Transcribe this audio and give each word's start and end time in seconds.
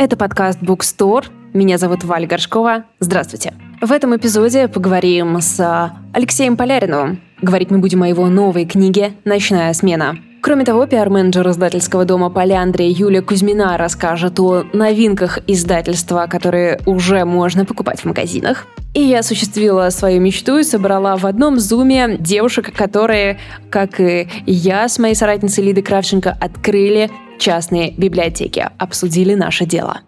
Это 0.00 0.16
подкаст 0.16 0.60
Bookstore. 0.62 1.24
Меня 1.54 1.76
зовут 1.76 2.04
Валя 2.04 2.28
Горшкова. 2.28 2.84
Здравствуйте. 3.00 3.52
В 3.80 3.90
этом 3.90 4.16
эпизоде 4.16 4.68
поговорим 4.68 5.40
с 5.40 5.92
Алексеем 6.12 6.56
Поляриновым. 6.56 7.20
Говорить 7.42 7.72
мы 7.72 7.78
будем 7.78 8.04
о 8.04 8.08
его 8.08 8.28
новой 8.28 8.64
книге 8.64 9.14
«Ночная 9.24 9.72
смена». 9.72 10.16
Кроме 10.40 10.64
того, 10.64 10.86
пиар-менеджер 10.86 11.50
издательского 11.50 12.04
дома 12.04 12.30
«Поляндрия» 12.30 12.88
Юлия 12.88 13.22
Кузьмина 13.22 13.76
расскажет 13.76 14.38
о 14.38 14.62
новинках 14.72 15.40
издательства, 15.48 16.28
которые 16.30 16.78
уже 16.86 17.24
можно 17.24 17.64
покупать 17.64 18.02
в 18.02 18.04
магазинах. 18.04 18.68
И 18.94 19.00
я 19.00 19.18
осуществила 19.18 19.90
свою 19.90 20.20
мечту 20.20 20.58
и 20.58 20.62
собрала 20.62 21.16
в 21.16 21.26
одном 21.26 21.58
зуме 21.58 22.16
девушек, 22.20 22.72
которые, 22.72 23.40
как 23.68 23.98
и 23.98 24.28
я 24.46 24.88
с 24.88 25.00
моей 25.00 25.16
соратницей 25.16 25.64
Лидой 25.64 25.82
Кравченко, 25.82 26.36
открыли 26.40 27.10
частные 27.38 27.92
библиотеки, 27.92 28.68
обсудили 28.78 29.34
наше 29.34 29.64
дело. 29.64 30.02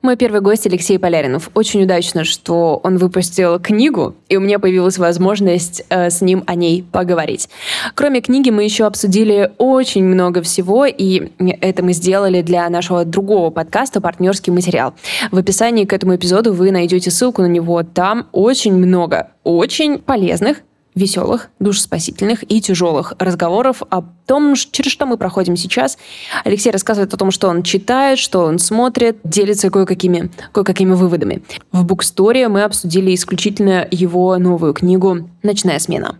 Мой 0.00 0.16
первый 0.16 0.40
гость 0.40 0.64
Алексей 0.66 0.98
Поляринов. 0.98 1.50
Очень 1.52 1.82
удачно, 1.82 2.24
что 2.24 2.80
он 2.82 2.96
выпустил 2.96 3.60
книгу, 3.60 4.14
и 4.30 4.38
у 4.38 4.40
меня 4.40 4.58
появилась 4.58 4.96
возможность 4.96 5.82
э, 5.90 6.08
с 6.08 6.22
ним 6.22 6.44
о 6.46 6.54
ней 6.54 6.82
поговорить. 6.82 7.50
Кроме 7.94 8.22
книги 8.22 8.48
мы 8.48 8.64
еще 8.64 8.86
обсудили 8.86 9.52
очень 9.58 10.04
много 10.04 10.40
всего, 10.40 10.86
и 10.86 11.30
это 11.60 11.84
мы 11.84 11.92
сделали 11.92 12.40
для 12.40 12.70
нашего 12.70 13.04
другого 13.04 13.50
подкаста 13.50 14.00
«Партнерский 14.00 14.50
материал». 14.50 14.94
В 15.30 15.36
описании 15.36 15.84
к 15.84 15.92
этому 15.92 16.14
эпизоду 16.14 16.54
вы 16.54 16.70
найдете 16.70 17.10
ссылку 17.10 17.42
на 17.42 17.46
него. 17.46 17.82
Там 17.82 18.28
очень 18.32 18.74
много 18.74 19.32
очень 19.48 19.98
полезных 19.98 20.58
веселых, 20.98 21.48
душеспасительных 21.60 22.44
и 22.50 22.60
тяжелых 22.60 23.14
разговоров 23.18 23.82
о 23.90 24.02
том, 24.26 24.54
через 24.54 24.92
что 24.92 25.06
мы 25.06 25.16
проходим 25.16 25.56
сейчас. 25.56 25.96
Алексей 26.44 26.70
рассказывает 26.70 27.14
о 27.14 27.16
том, 27.16 27.30
что 27.30 27.48
он 27.48 27.62
читает, 27.62 28.18
что 28.18 28.40
он 28.40 28.58
смотрит, 28.58 29.18
делится 29.24 29.70
кое-какими, 29.70 30.30
кое-какими 30.52 30.92
выводами. 30.92 31.42
В 31.72 31.84
буксторе 31.84 32.48
мы 32.48 32.64
обсудили 32.64 33.14
исключительно 33.14 33.86
его 33.90 34.36
новую 34.38 34.74
книгу 34.74 35.30
«Ночная 35.42 35.78
смена». 35.78 36.18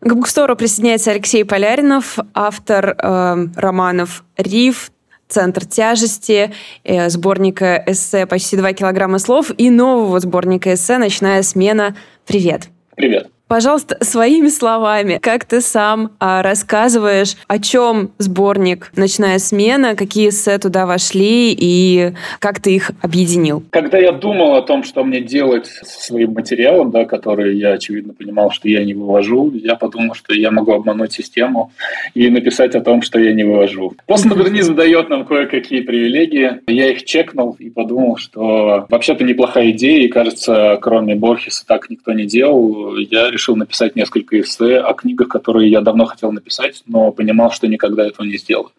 К 0.00 0.14
букстору 0.14 0.56
присоединяется 0.56 1.10
Алексей 1.10 1.44
Поляринов, 1.44 2.18
автор 2.32 2.96
э, 2.98 3.46
романов 3.54 4.24
«Риф», 4.38 4.90
«Центр 5.30 5.64
тяжести», 5.64 6.52
э, 6.84 7.08
сборника 7.08 7.82
эссе 7.86 8.26
«Почти 8.26 8.56
два 8.56 8.72
килограмма 8.72 9.18
слов» 9.18 9.50
и 9.56 9.70
нового 9.70 10.20
сборника 10.20 10.74
эссе 10.74 10.98
«Ночная 10.98 11.42
смена». 11.42 11.96
Привет. 12.26 12.68
Привет. 12.96 13.28
Пожалуйста, 13.50 13.96
своими 14.04 14.46
словами, 14.46 15.18
как 15.20 15.44
ты 15.44 15.60
сам 15.60 16.12
а, 16.20 16.40
рассказываешь, 16.40 17.34
о 17.48 17.58
чем 17.58 18.12
сборник 18.18 18.92
«Ночная 18.94 19.40
смена», 19.40 19.96
какие 19.96 20.28
эссе 20.28 20.56
туда 20.58 20.86
вошли 20.86 21.52
и 21.58 22.12
как 22.38 22.60
ты 22.60 22.76
их 22.76 22.92
объединил? 23.02 23.64
Когда 23.70 23.98
я 23.98 24.12
думал 24.12 24.54
о 24.54 24.62
том, 24.62 24.84
что 24.84 25.02
мне 25.02 25.20
делать 25.20 25.66
со 25.66 26.00
своим 26.00 26.34
материалом, 26.34 26.92
да, 26.92 27.06
который 27.06 27.56
я, 27.56 27.72
очевидно, 27.72 28.14
понимал, 28.14 28.52
что 28.52 28.68
я 28.68 28.84
не 28.84 28.94
вывожу, 28.94 29.50
я 29.52 29.74
подумал, 29.74 30.14
что 30.14 30.32
я 30.32 30.52
могу 30.52 30.72
обмануть 30.72 31.12
систему 31.12 31.72
и 32.14 32.30
написать 32.30 32.76
о 32.76 32.80
том, 32.80 33.02
что 33.02 33.18
я 33.18 33.32
не 33.32 33.42
вывожу. 33.42 33.94
Постмодернизм 34.06 34.76
дает 34.76 35.08
нам 35.08 35.24
кое-какие 35.24 35.80
привилегии. 35.80 36.60
Я 36.68 36.92
их 36.92 37.04
чекнул 37.04 37.56
и 37.58 37.68
подумал, 37.68 38.16
что 38.16 38.86
вообще-то 38.88 39.24
неплохая 39.24 39.72
идея, 39.72 40.04
и, 40.04 40.08
кажется, 40.08 40.78
кроме 40.80 41.16
Борхеса 41.16 41.66
так 41.66 41.90
никто 41.90 42.12
не 42.12 42.26
делал. 42.26 42.96
Я 42.96 43.28
решил 43.28 43.39
написать 43.48 43.96
несколько 43.96 44.40
эссе 44.40 44.78
о 44.78 44.94
книгах, 44.94 45.28
которые 45.28 45.70
я 45.70 45.80
давно 45.80 46.04
хотел 46.04 46.32
написать, 46.32 46.82
но 46.86 47.12
понимал, 47.12 47.50
что 47.50 47.66
никогда 47.66 48.06
этого 48.06 48.26
не 48.26 48.36
сделаю. 48.36 48.70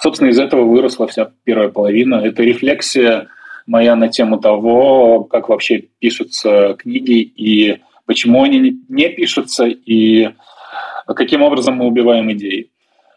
Собственно, 0.00 0.28
из 0.28 0.38
этого 0.38 0.64
выросла 0.64 1.06
вся 1.06 1.30
первая 1.44 1.68
половина. 1.68 2.16
Это 2.16 2.42
рефлексия 2.42 3.28
моя 3.66 3.96
на 3.96 4.08
тему 4.08 4.38
того, 4.38 5.24
как 5.24 5.48
вообще 5.48 5.84
пишутся 5.98 6.74
книги 6.78 7.20
и 7.20 7.78
почему 8.06 8.42
они 8.42 8.80
не 8.88 9.08
пишутся, 9.08 9.66
и 9.66 10.30
каким 11.06 11.42
образом 11.42 11.76
мы 11.76 11.86
убиваем 11.86 12.30
идеи. 12.32 12.70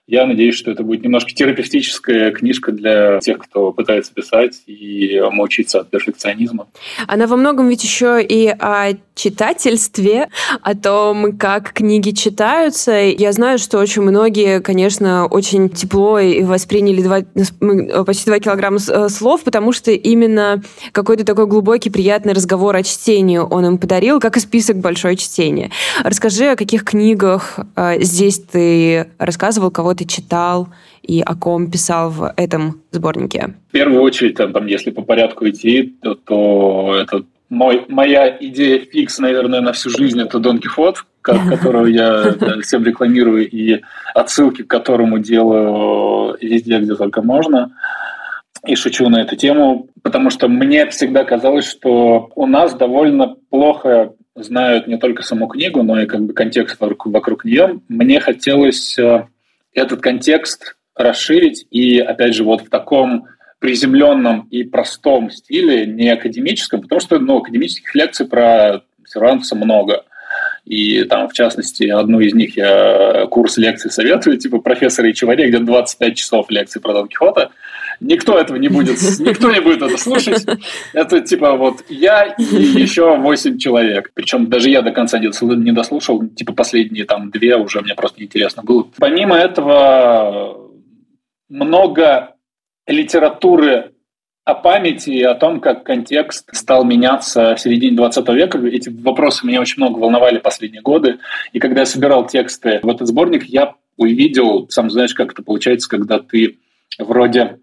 Я 0.06 0.25
надеюсь, 0.25 0.56
что 0.56 0.69
это 0.69 0.84
будет 0.84 1.02
немножко 1.02 1.31
терапевтическая 1.31 2.31
книжка 2.31 2.74
для 2.74 3.19
тех, 3.19 3.38
кто 3.38 3.72
пытается 3.72 4.14
писать 4.14 4.62
и 4.68 5.22
мучиться 5.31 5.80
от 5.80 5.90
перфекционизма. 5.90 6.68
Она 7.08 7.25
во 7.25 7.38
многом 7.38 7.69
ведь 7.69 7.86
еще 7.86 8.22
и 8.22 8.47
о 8.47 8.96
читательстве, 9.16 10.28
о 10.62 10.75
том, 10.75 11.38
как 11.38 11.72
книги 11.72 12.12
читаются. 12.12 12.92
Я 12.92 13.31
знаю, 13.31 13.59
что 13.59 13.80
очень 13.80 14.02
многие, 14.02 14.59
конечно, 14.59 15.25
очень 15.28 15.69
тепло 15.69 16.19
и 16.19 16.44
восприняли 16.44 17.02
два, 17.02 18.03
почти 18.03 18.25
два 18.25 18.40
килограмма 18.40 18.80
э, 18.86 19.08
слов, 19.08 19.44
потому 19.44 19.72
что 19.72 19.92
именно 19.92 20.62
какой-то 20.92 21.24
такой 21.24 21.47
глубокий, 21.47 21.90
приятный 21.90 22.34
разговор 22.34 22.75
о 22.75 22.84
чтении 22.84 23.38
он 23.38 23.66
им 23.66 23.78
подарил, 23.78 24.19
как 24.19 24.36
и 24.36 24.42
список 24.42 24.78
большое 24.78 25.16
чтение. 25.16 25.72
Расскажи, 26.03 26.47
о 26.47 26.56
каких 26.58 26.84
книгах 26.84 27.59
э, 27.78 28.02
здесь 28.02 28.40
ты 28.40 29.08
рассказывал, 29.18 29.72
кого 29.72 29.93
ты 29.96 30.06
читал 30.06 30.70
и 31.02 31.22
о 31.22 31.36
ком 31.36 31.70
писал 31.70 32.09
в 32.09 32.34
этом 32.36 32.81
сборнике? 32.92 33.56
В 33.70 33.72
первую 33.72 34.02
очередь, 34.02 34.36
там, 34.36 34.54
там 34.54 34.66
если 34.68 34.92
по 34.92 35.02
порядку 35.02 35.48
идти, 35.48 35.96
то, 36.02 36.16
то 36.16 36.96
это 37.02 37.24
мой, 37.50 37.86
моя 37.88 38.36
идея 38.40 38.80
фикс, 38.80 39.20
наверное, 39.20 39.62
на 39.62 39.74
всю 39.74 39.90
жизнь– 39.90 40.20
это 40.22 40.40
Дон 40.40 40.59
Кихот, 40.59 41.06
которого 41.22 41.86
я 41.86 42.36
всем 42.62 42.84
рекламирую 42.84 43.50
и 43.50 43.81
отсылки 44.14 44.64
к 44.64 44.68
которому 44.68 45.20
делаю 45.20 46.36
везде, 46.42 46.80
где 46.80 46.96
только 46.96 47.22
можно. 47.22 47.72
И 48.66 48.75
шучу 48.75 49.10
на 49.10 49.22
эту 49.22 49.36
тему, 49.36 49.90
потому 50.04 50.30
что 50.30 50.48
мне 50.48 50.88
всегда 50.88 51.25
казалось, 51.25 51.70
что 51.70 52.31
у 52.36 52.46
нас 52.46 52.74
довольно 52.74 53.36
плохо 53.50 54.14
знают 54.36 54.88
не 54.88 54.98
только 54.98 55.22
саму 55.22 55.48
книгу, 55.48 55.84
но 55.84 56.02
и 56.02 56.06
как 56.06 56.22
бы 56.22 56.34
контекст 56.34 56.80
вокруг, 56.80 57.06
вокруг 57.08 57.46
нее. 57.46 57.81
Мне 57.88 58.20
хотелось 58.20 58.98
э, 58.98 59.28
этот 59.73 60.01
контекст 60.01 60.75
расширить 60.95 61.66
и, 61.72 62.00
опять 62.00 62.35
же, 62.35 62.44
вот 62.44 62.61
в 62.61 62.69
таком 62.69 63.28
приземленном 63.59 64.47
и 64.51 64.63
простом 64.63 65.31
стиле, 65.31 65.85
не 65.85 66.09
академическом, 66.09 66.81
потому 66.81 67.00
что 67.00 67.19
ну, 67.19 67.38
академических 67.38 67.95
лекций 67.95 68.28
про 68.28 68.83
Сервантеса 69.06 69.56
много. 69.56 70.03
И 70.66 71.03
там, 71.03 71.29
в 71.29 71.33
частности, 71.33 71.85
одну 71.85 72.19
из 72.19 72.33
них 72.33 72.57
я 72.57 73.25
курс 73.29 73.57
лекций 73.57 73.91
советую, 73.91 74.38
типа 74.38 74.59
профессора 74.59 75.12
Ичеваре, 75.12 75.47
где 75.47 75.59
25 75.59 76.16
часов 76.16 76.50
лекций 76.50 76.81
про 76.81 76.94
Дон 76.94 77.07
Кихота. 77.07 77.51
Никто 78.03 78.38
этого 78.38 78.58
не 78.58 78.68
будет, 78.68 79.02
никто 79.19 79.52
не 79.52 79.62
будет 79.62 79.81
это 79.81 79.97
слушать. 79.97 80.46
Это 80.94 81.22
типа 81.22 81.56
вот 81.56 81.84
я 81.90 82.36
и 82.38 82.44
еще 82.44 83.18
8 83.18 83.58
человек. 83.58 84.12
Причем 84.14 84.47
даже 84.47 84.69
я 84.69 84.81
до 84.81 84.91
конца 84.91 85.19
не 85.19 85.72
дослушал, 85.72 86.28
типа 86.28 86.53
последние 86.53 87.06
там 87.06 87.31
две 87.31 87.56
уже 87.56 87.81
мне 87.81 87.96
просто 87.96 88.24
интересно 88.24 88.62
было. 88.63 88.88
Помимо 88.97 89.36
этого, 89.36 90.69
много 91.50 92.36
литературы 92.86 93.92
о 94.46 94.56
памяти 94.56 95.09
и 95.12 95.24
о 95.24 95.36
том, 95.36 95.62
как 95.62 95.86
контекст 95.86 96.50
стал 96.53 96.84
меняться 96.84 97.56
в 97.56 97.59
середине 97.62 97.96
20 97.96 98.28
века. 98.30 98.58
Эти 98.68 98.90
вопросы 98.90 99.47
меня 99.47 99.62
очень 99.62 99.81
много 99.81 100.00
волновали 100.00 100.40
последние 100.40 100.81
годы. 100.81 101.19
И 101.53 101.59
когда 101.59 101.81
я 101.81 101.86
собирал 101.86 102.28
тексты 102.28 102.81
в 102.84 102.90
этот 102.90 103.08
сборник, 103.08 103.46
я 103.46 103.75
увидел, 103.96 104.68
сам 104.69 104.90
знаешь, 104.90 105.13
как 105.13 105.31
это 105.31 105.44
получается, 105.44 105.88
когда 105.88 106.19
ты 106.19 106.58
вроде 106.97 107.59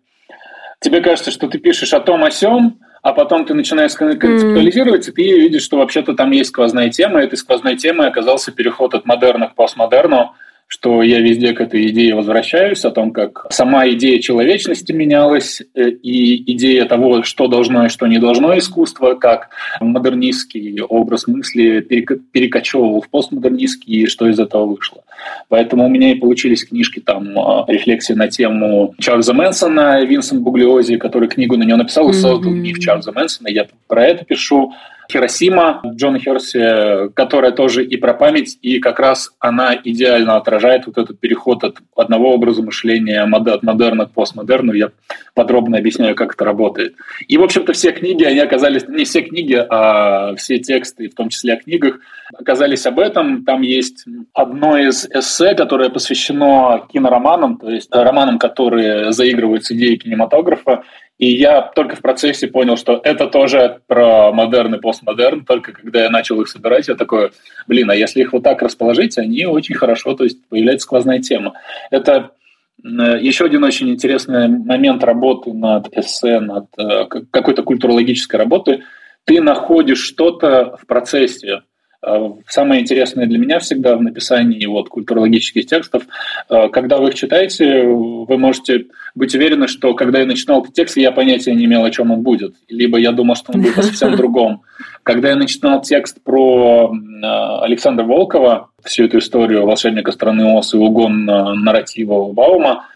тебе 0.80 1.00
кажется, 1.00 1.30
что 1.30 1.48
ты 1.48 1.58
пишешь 1.58 1.92
о 1.92 2.00
том, 2.00 2.24
о 2.24 2.30
сём, 2.30 2.80
а 3.02 3.12
потом 3.12 3.46
ты 3.46 3.54
начинаешь 3.54 3.94
концептуализировать, 3.94 5.08
mm. 5.08 5.10
и 5.10 5.14
ты 5.14 5.40
видишь, 5.40 5.62
что 5.62 5.78
вообще-то 5.78 6.14
там 6.14 6.30
есть 6.32 6.50
сквозная 6.50 6.90
тема, 6.90 7.20
и 7.20 7.24
этой 7.24 7.36
сквозной 7.36 7.76
темой 7.76 8.08
оказался 8.08 8.52
переход 8.52 8.94
от 8.94 9.06
модерна 9.06 9.48
к 9.48 9.54
постмодерну, 9.54 10.34
что 10.72 11.02
я 11.02 11.18
везде 11.18 11.52
к 11.52 11.60
этой 11.60 11.88
идее 11.88 12.14
возвращаюсь, 12.14 12.84
о 12.84 12.92
том, 12.92 13.10
как 13.10 13.44
сама 13.50 13.88
идея 13.88 14.20
человечности 14.20 14.92
менялась, 14.92 15.60
э, 15.74 15.90
и 15.90 16.52
идея 16.52 16.84
того, 16.84 17.24
что 17.24 17.48
должно 17.48 17.86
и 17.86 17.88
что 17.88 18.06
не 18.06 18.18
должно 18.18 18.56
искусство, 18.56 19.14
как 19.14 19.50
модернистский 19.80 20.80
образ 20.80 21.26
мысли 21.26 21.80
перекочевывал 21.80 23.00
в 23.00 23.08
постмодернистский, 23.08 24.02
и 24.02 24.06
что 24.06 24.28
из 24.28 24.38
этого 24.38 24.64
вышло. 24.66 25.02
Поэтому 25.48 25.86
у 25.86 25.88
меня 25.88 26.12
и 26.12 26.14
получились 26.14 26.64
книжки, 26.64 27.00
там, 27.00 27.36
а, 27.36 27.64
рефлексии 27.66 28.12
на 28.12 28.28
тему 28.28 28.94
Чарльза 29.00 29.34
Мэнсона, 29.34 30.04
Винсент 30.04 30.40
Буглиози, 30.40 30.98
который 30.98 31.28
книгу 31.28 31.56
на 31.56 31.64
него 31.64 31.78
написал 31.78 32.08
и 32.10 32.12
создал 32.12 32.52
mm-hmm. 32.52 32.60
миф 32.60 32.78
Чарльза 32.78 33.10
Мэнсона. 33.10 33.48
Я 33.48 33.66
про 33.88 34.06
это 34.06 34.24
пишу 34.24 34.72
Хиросима 35.10 35.82
Джона 35.84 36.18
Херси, 36.18 37.12
которая 37.14 37.52
тоже 37.52 37.84
и 37.84 37.96
про 37.96 38.14
память, 38.14 38.58
и 38.62 38.78
как 38.78 39.00
раз 39.00 39.30
она 39.40 39.76
идеально 39.82 40.36
отражает 40.36 40.86
вот 40.86 40.98
этот 40.98 41.18
переход 41.18 41.64
от 41.64 41.78
одного 41.96 42.32
образа 42.32 42.62
мышления 42.62 43.20
от 43.22 43.62
модерна 43.62 44.06
к 44.06 44.12
постмодерну. 44.12 44.72
Я 44.72 44.90
подробно 45.34 45.78
объясняю, 45.78 46.14
как 46.14 46.34
это 46.34 46.44
работает. 46.44 46.94
И, 47.26 47.36
в 47.36 47.42
общем-то, 47.42 47.72
все 47.72 47.92
книги, 47.92 48.24
они 48.24 48.40
оказались, 48.40 48.86
не 48.88 49.04
все 49.04 49.22
книги, 49.22 49.54
а 49.68 50.34
все 50.36 50.58
тексты, 50.58 51.08
в 51.08 51.14
том 51.14 51.28
числе 51.28 51.54
о 51.54 51.56
книгах, 51.56 51.98
оказались 52.32 52.86
об 52.86 53.00
этом. 53.00 53.44
Там 53.44 53.62
есть 53.62 54.04
одно 54.32 54.78
из 54.78 55.06
эссе, 55.06 55.54
которое 55.54 55.90
посвящено 55.90 56.86
кинороманам, 56.92 57.58
то 57.58 57.70
есть 57.70 57.88
романам, 57.92 58.38
которые 58.38 59.12
заигрывают 59.12 59.64
с 59.64 59.72
идеей 59.72 59.96
кинематографа. 59.96 60.84
И 61.20 61.36
я 61.36 61.60
только 61.60 61.96
в 61.96 62.00
процессе 62.00 62.48
понял, 62.48 62.78
что 62.78 62.98
это 63.04 63.26
тоже 63.26 63.82
про 63.86 64.32
модерн 64.32 64.76
и 64.76 64.80
постмодерн. 64.80 65.44
Только 65.44 65.72
когда 65.72 66.04
я 66.04 66.08
начал 66.08 66.40
их 66.40 66.48
собирать, 66.48 66.88
я 66.88 66.94
такой, 66.94 67.32
блин, 67.66 67.90
а 67.90 67.94
если 67.94 68.22
их 68.22 68.32
вот 68.32 68.42
так 68.42 68.62
расположить, 68.62 69.18
они 69.18 69.44
очень 69.44 69.74
хорошо, 69.74 70.14
то 70.14 70.24
есть 70.24 70.38
появляется 70.48 70.84
сквозная 70.84 71.18
тема. 71.18 71.52
Это 71.90 72.30
еще 72.82 73.44
один 73.44 73.64
очень 73.64 73.90
интересный 73.90 74.48
момент 74.48 75.04
работы 75.04 75.52
над 75.52 75.94
эссе, 75.94 76.40
над 76.40 76.68
э, 76.78 77.04
какой-то 77.30 77.64
культурологической 77.64 78.38
работы. 78.38 78.84
Ты 79.24 79.42
находишь 79.42 80.02
что-то 80.02 80.78
в 80.80 80.86
процессе, 80.86 81.60
Э, 81.60 81.69
самое 82.02 82.80
интересное 82.80 83.26
для 83.26 83.38
меня 83.38 83.58
всегда 83.58 83.96
в 83.96 84.02
написании 84.02 84.64
вот, 84.66 84.88
культурологических 84.88 85.66
текстов, 85.66 86.04
э, 86.48 86.68
когда 86.70 86.98
вы 86.98 87.08
их 87.08 87.14
читаете, 87.14 87.82
вы 87.84 88.38
можете 88.38 88.86
быть 89.14 89.34
уверены, 89.34 89.68
что 89.68 89.94
когда 89.94 90.20
я 90.20 90.26
начинал 90.26 90.62
этот 90.62 90.74
текст, 90.74 90.96
я 90.96 91.12
понятия 91.12 91.54
не 91.54 91.66
имел, 91.66 91.84
о 91.84 91.90
чем 91.90 92.10
он 92.10 92.22
будет. 92.22 92.54
Либо 92.68 92.98
я 92.98 93.12
думал, 93.12 93.34
что 93.34 93.52
он 93.52 93.62
будет 93.62 93.78
о 93.78 93.82
совсем 93.82 94.16
другом. 94.16 94.62
Когда 95.02 95.30
я 95.30 95.36
начинал 95.36 95.82
текст 95.82 96.22
про 96.22 96.90
э, 96.92 97.64
Александра 97.64 98.04
Волкова, 98.04 98.70
всю 98.82 99.04
эту 99.04 99.18
историю 99.18 99.66
волшебника 99.66 100.10
страны 100.10 100.56
Оз 100.56 100.72
и 100.72 100.78
угон 100.78 101.26
нарратива 101.26 102.32
Баума, 102.32 102.86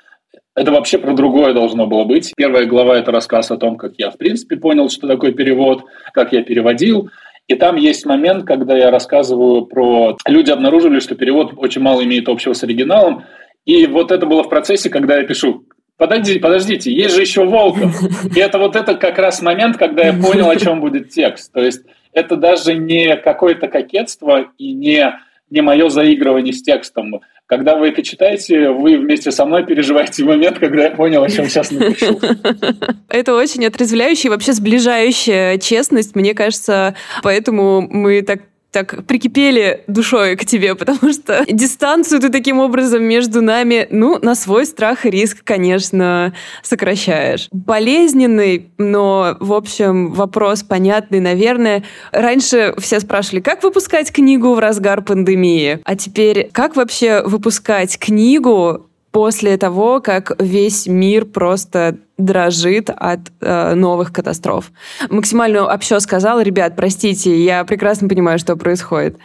это 0.56 0.70
вообще 0.70 0.98
про 0.98 1.12
другое 1.14 1.52
должно 1.52 1.86
было 1.86 2.04
быть. 2.04 2.32
Первая 2.36 2.64
глава– 2.64 2.96
это 2.98 3.10
рассказ 3.10 3.50
о 3.50 3.56
том, 3.56 3.76
как 3.76 3.94
я, 3.98 4.10
в 4.10 4.16
принципе, 4.16 4.56
понял, 4.56 4.88
что 4.88 5.08
такое 5.08 5.32
перевод, 5.32 5.84
как 6.14 6.32
я 6.32 6.42
переводил– 6.42 7.10
и 7.46 7.54
там 7.54 7.76
есть 7.76 8.06
момент, 8.06 8.46
когда 8.46 8.76
я 8.76 8.90
рассказываю 8.90 9.66
про... 9.66 10.16
Люди 10.26 10.50
обнаружили, 10.50 11.00
что 11.00 11.14
перевод 11.14 11.52
очень 11.56 11.82
мало 11.82 12.02
имеет 12.02 12.28
общего 12.28 12.54
с 12.54 12.62
оригиналом. 12.62 13.24
И 13.66 13.86
вот 13.86 14.12
это 14.12 14.24
было 14.24 14.42
в 14.42 14.48
процессе, 14.48 14.88
когда 14.88 15.18
я 15.18 15.24
пишу, 15.24 15.64
подождите, 15.98 16.40
подождите, 16.40 16.92
есть 16.92 17.14
же 17.14 17.20
еще 17.20 17.44
Волков. 17.44 17.94
И 18.34 18.40
это 18.40 18.58
вот 18.58 18.76
это 18.76 18.94
как 18.94 19.18
раз 19.18 19.42
момент, 19.42 19.76
когда 19.76 20.06
я 20.06 20.12
понял, 20.14 20.48
о 20.48 20.56
чем 20.56 20.80
будет 20.80 21.10
текст. 21.10 21.52
То 21.52 21.60
есть 21.60 21.82
это 22.12 22.36
даже 22.36 22.74
не 22.74 23.16
какое-то 23.16 23.68
кокетство 23.68 24.46
и 24.56 24.72
не, 24.72 25.12
не 25.50 25.60
мое 25.60 25.90
заигрывание 25.90 26.54
с 26.54 26.62
текстом. 26.62 27.20
Когда 27.54 27.76
вы 27.76 27.90
это 27.90 28.02
читаете, 28.02 28.70
вы 28.70 28.98
вместе 28.98 29.30
со 29.30 29.44
мной 29.44 29.64
переживаете 29.64 30.24
момент, 30.24 30.58
когда 30.58 30.86
я 30.86 30.90
понял, 30.90 31.22
о 31.22 31.30
чем 31.30 31.48
сейчас 31.48 31.70
напишу. 31.70 32.18
Это 33.08 33.36
очень 33.36 33.64
отрезвляющая 33.64 34.28
и 34.28 34.30
вообще 34.32 34.52
сближающая 34.54 35.58
честность, 35.58 36.16
мне 36.16 36.34
кажется, 36.34 36.96
поэтому 37.22 37.80
мы 37.80 38.22
так 38.22 38.40
так 38.74 39.06
прикипели 39.06 39.84
душой 39.86 40.36
к 40.36 40.44
тебе, 40.44 40.74
потому 40.74 41.12
что 41.12 41.44
дистанцию 41.48 42.20
ты 42.20 42.28
таким 42.28 42.58
образом 42.58 43.04
между 43.04 43.40
нами, 43.40 43.86
ну, 43.90 44.18
на 44.20 44.34
свой 44.34 44.66
страх 44.66 45.06
и 45.06 45.10
риск, 45.10 45.38
конечно, 45.44 46.34
сокращаешь. 46.62 47.48
Болезненный, 47.52 48.68
но, 48.76 49.36
в 49.40 49.52
общем, 49.52 50.12
вопрос 50.12 50.62
понятный, 50.64 51.20
наверное. 51.20 51.84
Раньше 52.10 52.74
все 52.78 52.98
спрашивали, 53.00 53.40
как 53.40 53.62
выпускать 53.62 54.12
книгу 54.12 54.52
в 54.54 54.58
разгар 54.58 55.02
пандемии, 55.02 55.78
а 55.84 55.94
теперь 55.94 56.50
как 56.52 56.74
вообще 56.74 57.22
выпускать 57.24 57.96
книгу 57.98 58.86
после 59.14 59.56
того, 59.56 60.00
как 60.00 60.32
весь 60.40 60.88
мир 60.88 61.24
просто 61.24 61.98
дрожит 62.18 62.90
от 62.90 63.20
э, 63.40 63.74
новых 63.74 64.12
катастроф. 64.12 64.72
Максимально 65.08 65.72
общо 65.72 66.00
сказала, 66.00 66.42
ребят, 66.42 66.74
простите, 66.74 67.40
я 67.40 67.64
прекрасно 67.64 68.08
понимаю, 68.08 68.40
что 68.40 68.56
происходит. 68.56 69.16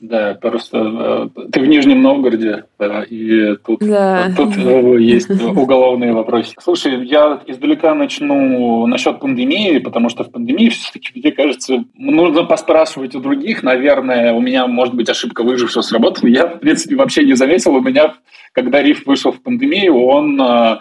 Да, 0.00 0.34
просто 0.34 1.30
э, 1.36 1.48
ты 1.50 1.60
в 1.60 1.66
Нижнем 1.66 2.02
Новгороде, 2.02 2.64
да, 2.78 3.02
и 3.02 3.56
тут, 3.56 3.80
да. 3.80 4.30
тут 4.36 4.54
э, 4.56 4.96
есть 5.00 5.30
уголовные 5.30 6.12
вопросы. 6.12 6.52
Слушай, 6.60 7.06
я 7.06 7.40
издалека 7.46 7.94
начну 7.94 8.86
насчет 8.86 9.20
пандемии, 9.20 9.78
потому 9.78 10.10
что 10.10 10.24
в 10.24 10.30
пандемии 10.30 10.68
все-таки, 10.68 11.18
мне 11.18 11.32
кажется, 11.32 11.84
нужно 11.94 12.44
поспрашивать 12.44 13.14
у 13.14 13.20
других. 13.20 13.62
Наверное, 13.62 14.34
у 14.34 14.40
меня, 14.40 14.66
может 14.66 14.94
быть, 14.94 15.08
ошибка 15.08 15.42
выжившего 15.42 15.82
сработала. 15.82 16.28
Я, 16.28 16.46
в 16.46 16.58
принципе, 16.58 16.96
вообще 16.96 17.24
не 17.24 17.34
заметил. 17.34 17.74
У 17.74 17.80
меня, 17.80 18.14
когда 18.52 18.82
Риф 18.82 19.06
вышел 19.06 19.32
в 19.32 19.40
пандемию, 19.40 19.96
он 19.98 20.38
э, 20.40 20.78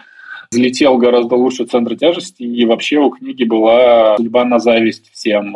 взлетел 0.51 0.97
гораздо 0.97 1.35
лучше 1.35 1.63
центра 1.63 1.95
тяжести, 1.95 2.44
и 2.44 2.65
вообще 2.65 2.97
у 2.97 3.11
книги 3.11 3.45
была 3.45 4.18
судьба 4.18 4.44
на 4.44 4.59
зависть 4.59 5.09
всем. 5.13 5.56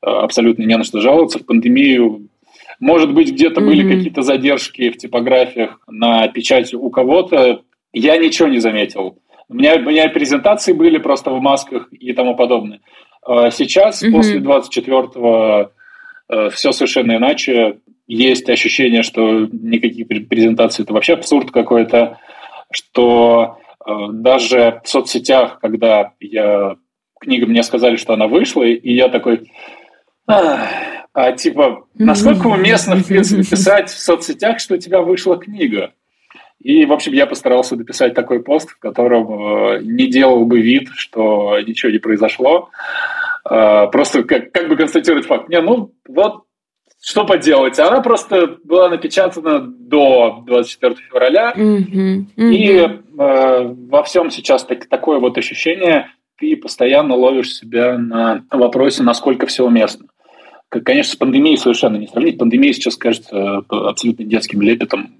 Абсолютно 0.00 0.62
не 0.64 0.76
на 0.76 0.84
что 0.84 1.00
жаловаться. 1.00 1.40
В 1.40 1.46
пандемию 1.46 2.28
может 2.82 3.14
быть, 3.14 3.30
где-то 3.30 3.60
mm-hmm. 3.60 3.64
были 3.64 3.94
какие-то 3.94 4.22
задержки 4.22 4.90
в 4.90 4.96
типографиях 4.96 5.78
на 5.86 6.26
печати 6.26 6.74
у 6.74 6.90
кого-то. 6.90 7.62
Я 7.92 8.16
ничего 8.16 8.48
не 8.48 8.58
заметил. 8.58 9.18
У 9.48 9.54
меня, 9.54 9.76
у 9.76 9.82
меня 9.82 10.08
презентации 10.08 10.72
были 10.72 10.98
просто 10.98 11.30
в 11.30 11.40
масках 11.40 11.86
и 11.92 12.12
тому 12.12 12.34
подобное. 12.34 12.80
А 13.24 13.52
сейчас, 13.52 14.02
mm-hmm. 14.02 14.10
после 14.10 14.40
24-го, 14.40 15.70
э, 16.28 16.50
все 16.50 16.72
совершенно 16.72 17.16
иначе. 17.16 17.78
Есть 18.08 18.50
ощущение, 18.50 19.04
что 19.04 19.46
никаких 19.52 20.08
презентаций– 20.28 20.82
это 20.84 20.92
вообще 20.92 21.12
абсурд 21.12 21.52
какой-то, 21.52 22.18
что 22.72 23.58
э, 23.86 23.92
даже 24.10 24.80
в 24.82 24.88
соцсетях, 24.88 25.60
когда 25.60 26.14
я 26.18 26.74
книга 27.20 27.46
мне 27.46 27.62
сказали, 27.62 27.94
что 27.94 28.14
она 28.14 28.26
вышла, 28.26 28.64
и 28.64 28.92
я 28.92 29.08
такой, 29.08 29.52
а 31.14 31.32
типа, 31.32 31.86
насколько 31.94 32.46
уместно, 32.46 32.96
в 32.96 33.06
принципе, 33.06 33.42
писать 33.42 33.90
в 33.90 33.98
соцсетях, 33.98 34.60
что 34.60 34.74
у 34.74 34.78
тебя 34.78 35.02
вышла 35.02 35.38
книга? 35.38 35.92
И, 36.60 36.86
в 36.86 36.92
общем, 36.92 37.12
я 37.12 37.26
постарался 37.26 37.76
написать 37.76 38.14
такой 38.14 38.42
пост, 38.42 38.70
в 38.70 38.78
котором 38.78 39.74
э, 39.74 39.80
не 39.82 40.06
делал 40.06 40.44
бы 40.46 40.60
вид, 40.60 40.88
что 40.94 41.58
ничего 41.60 41.90
не 41.90 41.98
произошло. 41.98 42.70
Э, 43.50 43.88
просто 43.90 44.22
как, 44.22 44.52
как 44.52 44.68
бы 44.68 44.76
констатировать 44.76 45.26
факт. 45.26 45.48
Не, 45.48 45.60
ну 45.60 45.92
вот 46.08 46.44
что 47.02 47.24
поделать. 47.24 47.80
Она 47.80 48.00
просто 48.00 48.58
была 48.62 48.88
напечатана 48.88 49.60
до 49.60 50.44
24 50.46 50.94
февраля. 50.94 51.52
Mm-hmm. 51.56 52.26
Mm-hmm. 52.36 52.52
И 52.52 52.78
э, 52.78 53.74
во 53.88 54.04
всем 54.04 54.30
сейчас 54.30 54.64
так, 54.64 54.86
такое 54.86 55.18
вот 55.18 55.36
ощущение, 55.36 56.10
ты 56.38 56.56
постоянно 56.56 57.16
ловишь 57.16 57.56
себя 57.56 57.98
на 57.98 58.44
вопросе, 58.52 59.02
насколько 59.02 59.46
все 59.46 59.66
уместно. 59.66 60.06
Конечно, 60.80 61.12
с 61.12 61.16
пандемией 61.16 61.58
совершенно 61.58 61.96
не 61.96 62.06
сравнить. 62.06 62.38
Пандемия 62.38 62.72
сейчас 62.72 62.96
кажется 62.96 63.36
э, 63.36 63.62
абсолютно 63.68 64.24
детским 64.24 64.62
лепетом 64.62 65.10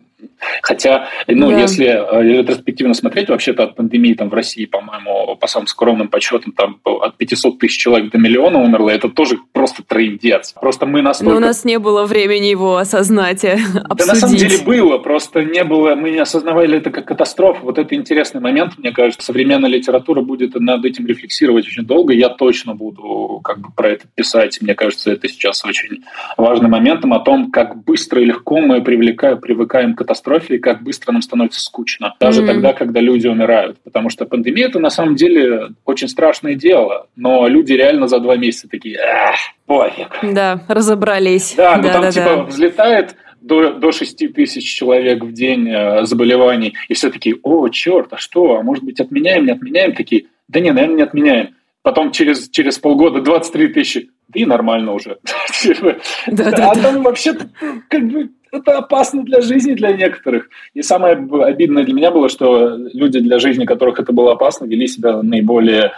Хотя, 0.63 1.09
ну, 1.27 1.51
да. 1.51 1.61
если 1.61 1.87
э, 1.87 2.23
ретроспективно 2.23 2.95
смотреть, 2.95 3.29
вообще-то 3.29 3.64
от 3.64 3.76
пандемии 3.76 4.14
там 4.14 4.29
в 4.29 4.35
России, 4.35 4.64
по-моему, 4.67 5.37
по 5.37 5.47
самым 5.47 5.67
скромным 5.67 6.09
подсчетам, 6.09 6.52
там 6.52 6.81
от 6.85 7.17
500 7.17 7.59
тысяч 7.59 7.79
человек 7.79 8.11
до 8.11 8.19
миллиона 8.19 8.59
умерло, 8.59 8.91
это 8.91 9.09
тоже 9.09 9.38
просто 9.52 9.83
трендец. 9.83 10.55
Просто 10.61 10.87
мы 10.87 11.02
настолько... 11.02 11.33
Но 11.33 11.38
у 11.38 11.41
нас 11.41 11.64
не 11.64 11.79
было 11.79 12.05
времени 12.05 12.47
его 12.47 12.76
осознать, 12.76 13.45
обсудить. 13.45 13.97
Да 13.97 14.07
на 14.07 14.14
самом 14.14 14.37
деле 14.37 14.59
было, 14.59 14.99
просто 14.99 15.43
не 15.43 15.64
было, 15.64 15.95
мы 15.95 16.11
не 16.11 16.19
осознавали 16.19 16.79
это 16.79 16.91
как 16.91 17.07
катастрофу. 17.07 17.64
Вот 17.64 17.79
это 17.79 17.95
интересный 17.95 18.41
момент, 18.41 18.79
мне 18.79 18.93
кажется, 18.93 19.25
современная 19.25 19.71
литература 19.71 20.23
будет 20.23 20.55
над 20.55 20.85
этим 20.85 21.07
рефлексировать 21.07 21.67
очень 21.67 21.85
долго, 21.85 22.12
я 22.12 22.29
точно 22.29 22.75
буду 22.75 23.41
как 23.43 23.59
бы 23.59 23.69
про 23.75 23.91
это 23.91 24.07
писать, 24.14 24.61
мне 24.61 24.75
кажется, 24.75 25.12
это 25.12 25.29
сейчас 25.29 25.64
очень 25.64 26.05
важным 26.37 26.71
моментом 26.71 27.12
о 27.12 27.21
том, 27.21 27.50
как 27.50 27.83
быстро 27.85 28.21
и 28.21 28.25
легко 28.25 28.59
мы 28.61 28.83
привлекаем, 28.83 29.41
привыкаем 29.41 29.95
к 29.95 29.99
катастрофе, 29.99 30.12
и 30.49 30.59
как 30.59 30.83
быстро 30.83 31.12
нам 31.12 31.23
становится 31.23 31.61
скучно, 31.61 32.14
даже 32.21 32.42
mm-hmm. 32.42 32.47
тогда, 32.47 32.73
когда 32.73 33.00
люди 33.00 33.26
умирают. 33.26 33.78
Потому 33.83 34.11
что 34.11 34.26
пандемия 34.26 34.69
это 34.69 34.78
на 34.78 34.90
самом 34.90 35.16
деле 35.16 35.71
очень 35.85 36.09
страшное 36.09 36.54
дело, 36.54 37.07
но 37.16 37.47
люди 37.49 37.73
реально 37.73 38.09
за 38.09 38.21
два 38.21 38.37
месяца 38.37 38.69
такие, 38.69 38.99
пофиг. 39.66 40.19
Да, 40.23 40.62
разобрались. 40.69 41.54
Да, 41.57 41.76
ну 41.76 41.83
да, 41.83 41.92
там 41.92 42.02
да, 42.02 42.11
типа 42.12 42.26
да. 42.26 42.42
взлетает 42.45 43.16
до, 43.42 43.73
до 43.73 43.92
6 43.92 44.33
тысяч 44.35 44.64
человек 44.64 45.25
в 45.25 45.33
день 45.33 45.69
э, 45.69 46.04
заболеваний, 46.04 46.75
и 46.88 46.95
все 46.95 47.11
такие, 47.11 47.37
о, 47.42 47.69
черт, 47.69 48.12
а 48.12 48.16
что, 48.16 48.57
а 48.57 48.62
может 48.62 48.85
быть 48.85 49.00
отменяем, 49.00 49.45
не 49.47 49.52
отменяем? 49.52 49.95
Такие, 49.95 50.26
да 50.49 50.61
не, 50.61 50.71
наверное, 50.71 50.97
не 50.97 51.02
отменяем. 51.02 51.54
Потом 51.83 52.12
через, 52.12 52.49
через 52.49 52.78
полгода 52.78 53.21
23 53.21 53.69
тысячи, 53.69 54.11
и 54.35 54.45
нормально 54.45 54.93
уже. 54.93 55.19
Типа, 55.62 55.97
а 56.27 56.75
там 56.75 57.03
вообще 57.03 57.35
как 57.89 58.09
бы 58.09 58.31
это 58.53 58.79
опасно 58.79 59.25
для 59.25 59.41
жизни 59.41 59.75
для 59.75 59.93
некоторых. 59.93 60.49
И 60.75 60.83
самое 60.83 61.15
обидное 61.15 61.85
для 61.85 61.95
меня 61.95 62.11
было, 62.11 62.29
что 62.29 62.77
люди 62.77 63.19
для 63.19 63.39
жизни, 63.39 63.65
которых 63.65 63.99
это 63.99 64.12
было 64.12 64.33
опасно, 64.33 64.67
вели 64.67 64.87
себя 64.87 65.23
наиболее 65.23 65.93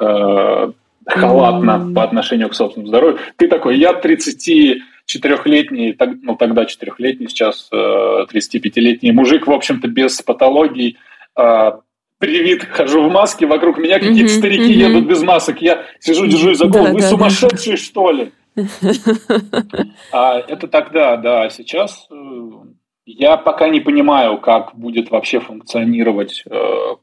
э, 0.00 0.72
халатно 1.06 1.70
mm-hmm. 1.70 1.94
по 1.94 2.02
отношению 2.02 2.48
к 2.48 2.54
собственному 2.54 2.88
здоровью. 2.88 3.18
Ты 3.36 3.48
такой, 3.48 3.78
я 3.78 3.92
34-летний, 3.92 5.96
ну 6.22 6.36
тогда 6.36 6.64
4-летний, 6.64 7.28
сейчас 7.28 7.68
35-летний 7.72 9.12
мужик, 9.12 9.46
в 9.46 9.52
общем-то, 9.52 9.88
без 9.88 10.20
патологий, 10.22 10.96
а, 11.34 11.80
привит, 12.18 12.64
хожу 12.64 13.02
в 13.02 13.10
маске, 13.10 13.46
вокруг 13.46 13.78
меня 13.78 13.98
какие-то 13.98 14.32
mm-hmm, 14.32 14.38
старики 14.38 14.72
mm-hmm. 14.72 14.88
едут 14.88 15.06
без 15.06 15.22
масок, 15.22 15.62
я 15.62 15.84
сижу, 16.00 16.26
держусь 16.26 16.58
за 16.58 16.66
голову, 16.66 16.86
да, 16.86 16.92
вы 16.92 17.00
да, 17.00 17.08
сумасшедшие, 17.08 17.76
да. 17.76 17.82
что 17.82 18.10
ли? 18.10 18.32
А 20.12 20.38
это 20.38 20.66
тогда, 20.66 21.16
да, 21.16 21.44
а 21.44 21.50
сейчас 21.50 22.08
э, 22.10 22.14
я 23.06 23.36
пока 23.36 23.68
не 23.68 23.80
понимаю, 23.80 24.38
как 24.38 24.74
будет 24.74 25.10
вообще 25.10 25.38
функционировать 25.38 26.42
э, 26.50 26.96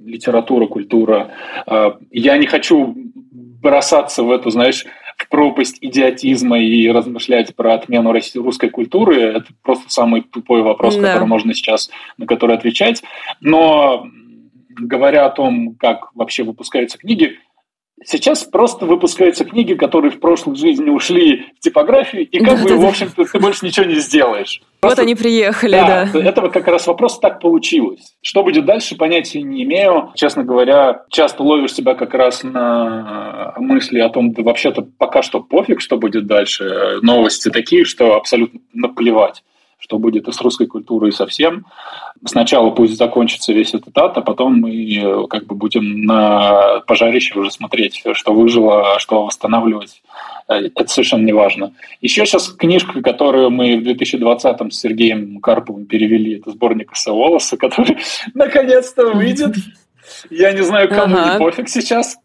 литература, 0.00 0.66
культура. 0.66 1.32
Э, 1.66 1.92
я 2.10 2.36
не 2.38 2.46
хочу 2.46 2.94
бросаться 3.32 4.22
в 4.22 4.30
эту, 4.30 4.50
знаешь, 4.50 4.86
в 5.16 5.28
пропасть 5.28 5.78
идиотизма 5.80 6.58
и 6.60 6.88
размышлять 6.88 7.54
про 7.54 7.74
отмену 7.74 8.12
русской 8.12 8.70
культуры. 8.70 9.20
Это 9.20 9.46
просто 9.62 9.90
самый 9.90 10.22
тупой 10.22 10.62
вопрос, 10.62 10.96
да. 10.96 11.12
который 11.12 11.28
можно 11.28 11.54
сейчас 11.54 11.90
на 12.16 12.26
который 12.26 12.56
отвечать. 12.56 13.02
Но 13.40 14.06
говоря 14.76 15.26
о 15.26 15.30
том, 15.30 15.76
как 15.76 16.14
вообще 16.14 16.42
выпускаются 16.42 16.98
книги, 16.98 17.38
Сейчас 18.04 18.42
просто 18.42 18.84
выпускаются 18.84 19.44
книги, 19.44 19.74
которые 19.74 20.10
в 20.10 20.18
прошлой 20.18 20.56
жизни 20.56 20.90
ушли 20.90 21.46
в 21.56 21.60
типографию, 21.60 22.28
и 22.28 22.38
как 22.40 22.60
бы, 22.60 22.76
в 22.76 22.84
общем-то, 22.84 23.24
ты 23.24 23.38
больше 23.38 23.64
ничего 23.64 23.86
не 23.86 23.96
сделаешь. 23.96 24.60
вот 24.82 24.98
они 24.98 25.14
приехали, 25.14 25.72
да. 25.72 26.08
да. 26.12 26.24
Этого 26.24 26.48
как 26.48 26.66
раз 26.66 26.86
вопрос 26.86 27.20
так 27.20 27.40
получилось. 27.40 28.16
Что 28.20 28.42
будет 28.42 28.64
дальше, 28.64 28.96
понятия 28.96 29.42
не 29.42 29.62
имею. 29.62 30.10
Честно 30.16 30.42
говоря, 30.42 31.04
часто 31.10 31.44
ловишь 31.44 31.74
себя 31.74 31.94
как 31.94 32.14
раз 32.14 32.42
на 32.42 33.54
мысли 33.58 34.00
о 34.00 34.08
том, 34.08 34.32
да 34.32 34.42
вообще-то 34.42 34.82
пока 34.82 35.22
что 35.22 35.40
пофиг, 35.40 35.80
что 35.80 35.96
будет 35.96 36.26
дальше. 36.26 36.98
Новости 37.02 37.50
такие, 37.50 37.84
что 37.84 38.16
абсолютно 38.16 38.60
наплевать 38.72 39.44
что 39.82 39.98
будет 39.98 40.28
и 40.28 40.32
с 40.32 40.40
русской 40.40 40.66
культурой 40.66 41.10
совсем. 41.10 41.66
Сначала 42.24 42.70
пусть 42.70 42.96
закончится 42.96 43.52
весь 43.52 43.74
этот 43.74 43.98
ад, 43.98 44.16
а 44.16 44.20
потом 44.20 44.60
мы 44.60 44.70
э, 44.70 45.26
как 45.28 45.46
бы 45.46 45.56
будем 45.56 46.04
на 46.04 46.80
пожарище 46.86 47.36
уже 47.36 47.50
смотреть, 47.50 48.00
что 48.12 48.32
выжило, 48.32 49.00
что 49.00 49.24
восстанавливать. 49.24 50.00
Э, 50.48 50.54
это 50.54 50.86
совершенно 50.86 51.24
не 51.24 51.32
важно. 51.32 51.72
Еще 52.00 52.24
сейчас 52.26 52.48
книжка, 52.48 53.02
которую 53.02 53.50
мы 53.50 53.76
в 53.76 53.82
2020-м 53.82 54.70
с 54.70 54.78
Сергеем 54.78 55.40
Карповым 55.40 55.86
перевели, 55.86 56.38
это 56.38 56.52
сборник 56.52 56.92
Волоса, 57.04 57.56
который 57.56 57.98
наконец-то 58.34 59.10
выйдет. 59.10 59.56
Я 60.30 60.52
не 60.52 60.62
знаю, 60.62 60.88
кому 60.90 61.16
ага. 61.16 61.32
не 61.32 61.38
пофиг 61.40 61.68
сейчас. 61.68 62.18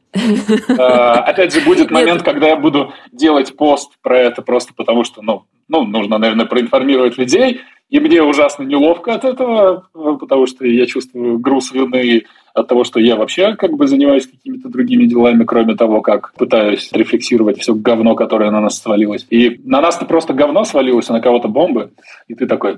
А, 0.77 1.13
опять 1.25 1.55
же, 1.55 1.61
будет 1.61 1.89
момент, 1.89 2.21
когда 2.21 2.49
я 2.49 2.55
буду 2.55 2.93
делать 3.11 3.55
пост 3.57 3.93
про 4.03 4.19
это 4.19 4.43
просто 4.43 4.75
потому, 4.75 5.03
что, 5.03 5.23
ну, 5.23 5.45
ну, 5.67 5.83
нужно, 5.85 6.17
наверное, 6.17 6.45
проинформировать 6.45 7.17
людей, 7.17 7.61
и 7.89 7.99
мне 7.99 8.21
ужасно 8.21 8.63
неловко 8.63 9.13
от 9.13 9.23
этого, 9.23 9.87
потому 9.93 10.45
что 10.45 10.65
я 10.65 10.85
чувствую 10.85 11.39
груз 11.39 11.71
вины 11.71 12.23
от 12.53 12.67
того, 12.67 12.83
что 12.83 12.99
я 12.99 13.15
вообще 13.15 13.55
как 13.55 13.73
бы 13.73 13.87
занимаюсь 13.87 14.27
какими-то 14.27 14.67
другими 14.69 15.05
делами, 15.05 15.45
кроме 15.45 15.75
того, 15.75 16.01
как 16.01 16.33
пытаюсь 16.33 16.89
рефлексировать 16.91 17.59
все 17.59 17.73
говно, 17.73 18.15
которое 18.15 18.51
на 18.51 18.59
нас 18.59 18.81
свалилось. 18.81 19.25
И 19.29 19.61
на 19.63 19.79
нас-то 19.79 20.05
просто 20.05 20.33
говно 20.33 20.65
свалилось, 20.65 21.09
а 21.09 21.13
на 21.13 21.21
кого-то 21.21 21.47
бомбы, 21.47 21.91
и 22.27 22.35
ты 22.35 22.45
такой... 22.47 22.77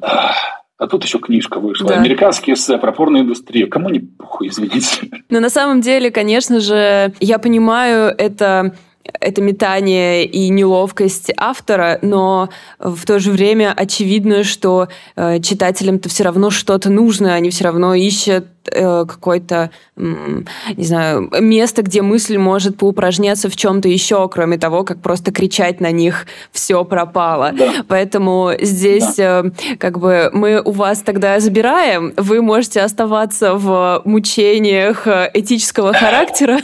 А 0.80 0.88
тут 0.88 1.04
еще 1.04 1.20
книжка 1.20 1.60
вышла. 1.60 1.90
Да. 1.90 1.96
Американский 1.96 2.54
эссе 2.54 2.78
про 2.78 2.94
порноиндустрию. 2.94 3.70
Кому 3.70 3.90
не 3.90 4.00
похуй, 4.00 4.48
извините. 4.48 5.10
Но 5.30 5.42
на 5.42 5.50
самом 5.50 5.82
деле, 5.82 6.10
конечно 6.10 6.62
же, 6.62 7.12
я 7.20 7.38
понимаю, 7.38 8.16
это 8.18 8.74
это 9.20 9.42
метание 9.42 10.26
и 10.26 10.50
неловкость 10.50 11.32
автора, 11.38 12.00
но 12.02 12.50
в 12.80 13.06
то 13.06 13.20
же 13.20 13.32
время 13.32 13.74
очевидно, 13.76 14.44
что 14.44 14.88
э, 15.16 15.40
читателям-то 15.40 16.10
все 16.10 16.24
равно 16.24 16.50
что-то 16.50 16.90
нужно, 16.90 17.34
они 17.34 17.50
все 17.50 17.66
равно 17.66 17.94
ищут 17.94 18.46
э, 18.72 19.06
какое-то, 19.06 19.72
не 19.96 20.86
знаю, 20.86 21.30
место, 21.40 21.82
где 21.82 22.02
мысль 22.02 22.38
может 22.38 22.78
поупражняться 22.78 23.50
в 23.50 23.56
чем-то 23.56 23.88
еще, 23.88 24.28
кроме 24.30 24.58
того, 24.58 24.84
как 24.84 25.02
просто 25.02 25.32
кричать 25.32 25.82
на 25.82 25.92
них 25.92 26.26
«все 26.52 26.84
пропало». 26.86 27.52
Да. 27.54 27.86
Поэтому 27.88 28.52
здесь 28.60 29.16
да. 29.16 29.44
э, 29.46 29.76
как 29.78 30.00
бы 30.00 30.30
мы 30.34 30.62
у 30.64 30.72
вас 30.72 31.02
тогда 31.02 31.40
забираем, 31.40 32.14
вы 32.18 32.42
можете 32.42 32.82
оставаться 32.82 33.56
в 33.56 34.02
мучениях 34.06 35.08
э, 35.08 35.30
этического 35.34 35.94
характера, 35.94 36.60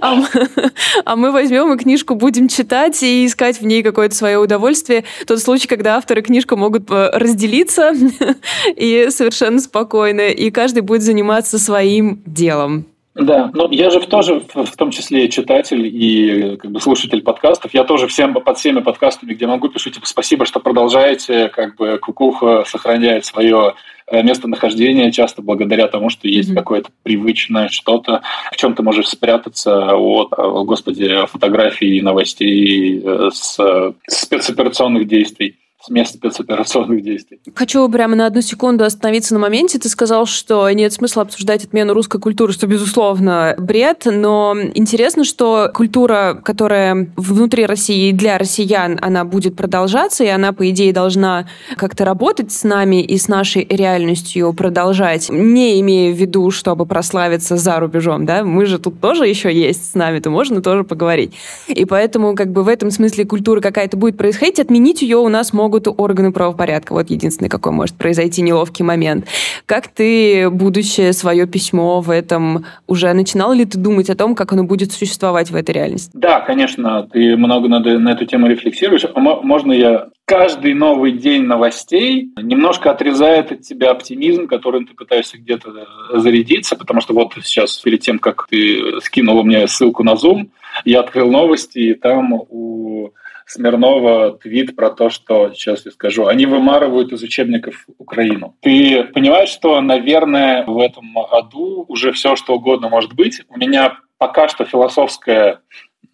а, 0.00 0.22
а 1.04 1.16
мы 1.16 1.32
возьмем 1.32 1.72
и 1.72 1.78
книжку 1.78 2.14
будем 2.14 2.48
читать 2.48 3.02
и 3.02 3.26
искать 3.26 3.60
в 3.60 3.66
ней 3.66 3.82
какое-то 3.82 4.14
свое 4.14 4.38
удовольствие. 4.38 5.04
Тот 5.26 5.40
случай, 5.40 5.68
когда 5.68 5.96
авторы 5.96 6.22
книжку 6.22 6.56
могут 6.56 6.90
э, 6.90 7.10
разделиться 7.12 7.92
и 8.76 9.08
совершенно 9.10 9.60
спокойно, 9.60 10.28
и 10.28 10.50
каждый 10.50 10.80
будет 10.80 11.02
заниматься 11.02 11.43
своим 11.46 12.22
делом. 12.26 12.86
Да, 13.14 13.50
но 13.54 13.68
я 13.70 13.90
же 13.90 14.00
тоже 14.00 14.42
в 14.52 14.76
том 14.76 14.90
числе 14.90 15.28
читатель 15.28 15.86
и 15.86 16.56
как 16.56 16.72
бы 16.72 16.80
слушатель 16.80 17.22
подкастов. 17.22 17.72
Я 17.72 17.84
тоже 17.84 18.08
всем 18.08 18.34
под 18.34 18.58
всеми 18.58 18.80
подкастами, 18.80 19.34
где 19.34 19.46
могу, 19.46 19.68
пишу 19.68 19.90
типа 19.90 20.06
спасибо, 20.06 20.44
что 20.44 20.58
продолжаете, 20.58 21.48
как 21.48 21.76
бы 21.76 21.98
кукуха 21.98 22.64
сохраняет 22.66 23.24
свое 23.24 23.74
э, 24.08 24.20
местонахождение 24.24 25.12
часто 25.12 25.42
благодаря 25.42 25.86
тому, 25.86 26.10
что 26.10 26.26
есть 26.26 26.50
mm-hmm. 26.50 26.56
какое-то 26.56 26.90
привычное 27.04 27.68
что-то, 27.68 28.22
в 28.50 28.56
чем 28.56 28.74
ты 28.74 28.82
можешь 28.82 29.06
спрятаться 29.06 29.94
от, 29.94 30.30
господи, 30.66 31.08
фотографий, 31.26 32.02
новостей, 32.02 33.00
э, 33.00 33.30
с 33.32 33.94
спецоперационных 34.08 35.06
действий 35.06 35.54
с 35.84 35.90
места 35.90 36.16
спецоперационных 36.16 37.02
действий. 37.02 37.40
Хочу 37.54 37.86
прямо 37.90 38.16
на 38.16 38.26
одну 38.26 38.40
секунду 38.40 38.84
остановиться 38.84 39.34
на 39.34 39.40
моменте. 39.40 39.78
Ты 39.78 39.90
сказал, 39.90 40.24
что 40.24 40.70
нет 40.70 40.94
смысла 40.94 41.22
обсуждать 41.22 41.64
отмену 41.64 41.92
русской 41.92 42.18
культуры, 42.18 42.54
что, 42.54 42.66
безусловно, 42.66 43.54
бред, 43.58 44.06
но 44.06 44.56
интересно, 44.74 45.24
что 45.24 45.70
культура, 45.74 46.40
которая 46.42 47.10
внутри 47.16 47.66
России 47.66 48.08
и 48.08 48.12
для 48.12 48.38
россиян, 48.38 48.98
она 49.02 49.24
будет 49.24 49.56
продолжаться, 49.56 50.24
и 50.24 50.28
она, 50.28 50.52
по 50.52 50.70
идее, 50.70 50.92
должна 50.94 51.46
как-то 51.76 52.06
работать 52.06 52.50
с 52.50 52.64
нами 52.64 53.02
и 53.02 53.18
с 53.18 53.28
нашей 53.28 53.66
реальностью 53.68 54.54
продолжать, 54.54 55.28
не 55.28 55.80
имея 55.80 56.14
в 56.14 56.16
виду, 56.16 56.50
чтобы 56.50 56.86
прославиться 56.86 57.56
за 57.58 57.78
рубежом, 57.78 58.24
да? 58.24 58.42
Мы 58.42 58.64
же 58.64 58.78
тут 58.78 59.00
тоже 59.00 59.26
еще 59.26 59.52
есть 59.52 59.92
с 59.92 59.94
нами, 59.94 60.20
то 60.20 60.30
можно 60.30 60.62
тоже 60.62 60.82
поговорить. 60.84 61.34
И 61.68 61.84
поэтому, 61.84 62.34
как 62.34 62.52
бы 62.52 62.62
в 62.62 62.68
этом 62.68 62.90
смысле 62.90 63.26
культура 63.26 63.60
какая-то 63.60 63.98
будет 63.98 64.16
происходить, 64.16 64.60
отменить 64.60 65.02
ее 65.02 65.18
у 65.18 65.28
нас 65.28 65.52
могут 65.52 65.73
могут 65.74 66.00
органы 66.00 66.32
правопорядка. 66.32 66.92
Вот 66.92 67.10
единственный, 67.10 67.48
какой 67.48 67.72
может 67.72 67.96
произойти 67.96 68.42
неловкий 68.42 68.84
момент. 68.84 69.26
Как 69.66 69.88
ты, 69.88 70.48
будущее 70.50 71.12
свое 71.12 71.46
письмо 71.46 72.00
в 72.00 72.10
этом, 72.10 72.64
уже 72.86 73.12
начинал 73.12 73.52
ли 73.52 73.64
ты 73.64 73.78
думать 73.78 74.10
о 74.10 74.14
том, 74.14 74.34
как 74.34 74.52
оно 74.52 74.64
будет 74.64 74.92
существовать 74.92 75.50
в 75.50 75.56
этой 75.56 75.74
реальности? 75.74 76.10
Да, 76.14 76.40
конечно, 76.40 77.08
ты 77.12 77.36
много 77.36 77.68
на, 77.68 77.80
на 77.80 78.10
эту 78.10 78.24
тему 78.24 78.46
рефлексируешь. 78.46 79.04
А 79.04 79.20
можно 79.20 79.72
я 79.72 80.08
каждый 80.26 80.74
новый 80.74 81.12
день 81.12 81.42
новостей 81.42 82.30
немножко 82.40 82.90
отрезает 82.90 83.50
от 83.50 83.62
тебя 83.62 83.90
оптимизм, 83.90 84.46
которым 84.46 84.86
ты 84.86 84.94
пытаешься 84.94 85.38
где-то 85.38 85.70
зарядиться, 86.14 86.76
потому 86.76 87.00
что 87.00 87.14
вот 87.14 87.32
сейчас 87.42 87.76
перед 87.78 88.00
тем, 88.00 88.18
как 88.18 88.46
ты 88.48 89.00
скинула 89.02 89.42
мне 89.42 89.66
ссылку 89.66 90.04
на 90.04 90.12
Zoom, 90.14 90.48
я 90.84 91.00
открыл 91.00 91.30
новости, 91.30 91.78
и 91.78 91.94
там 91.94 92.32
у 92.32 93.10
Смирнова 93.46 94.38
твит 94.38 94.74
про 94.74 94.90
то, 94.90 95.10
что, 95.10 95.52
сейчас 95.52 95.84
я 95.84 95.92
скажу, 95.92 96.26
они 96.26 96.46
вымарывают 96.46 97.12
из 97.12 97.22
учебников 97.22 97.86
Украину. 97.98 98.56
Ты 98.60 99.04
понимаешь, 99.04 99.50
что, 99.50 99.80
наверное, 99.80 100.64
в 100.64 100.78
этом 100.78 101.14
году 101.30 101.84
уже 101.88 102.12
все, 102.12 102.36
что 102.36 102.54
угодно 102.54 102.88
может 102.88 103.14
быть. 103.14 103.42
У 103.48 103.58
меня 103.58 103.98
пока 104.18 104.48
что 104.48 104.64
философское 104.64 105.60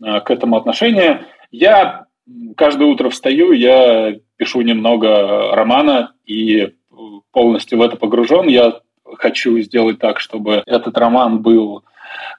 э, 0.03 0.21
к 0.21 0.31
этому 0.31 0.57
отношение. 0.57 1.27
Я 1.51 2.07
каждое 2.57 2.89
утро 2.89 3.11
встаю, 3.11 3.53
я 3.53 4.17
пишу 4.37 4.61
немного 4.63 5.55
романа 5.55 6.15
и 6.27 6.73
полностью 7.33 7.79
в 7.79 7.83
это 7.83 7.97
погружен. 7.97 8.49
Я 8.49 8.81
хочу 9.05 9.59
сделать 9.61 9.99
так, 9.99 10.21
чтобы 10.21 10.63
этот 10.67 10.97
роман 10.99 11.41
был 11.41 11.85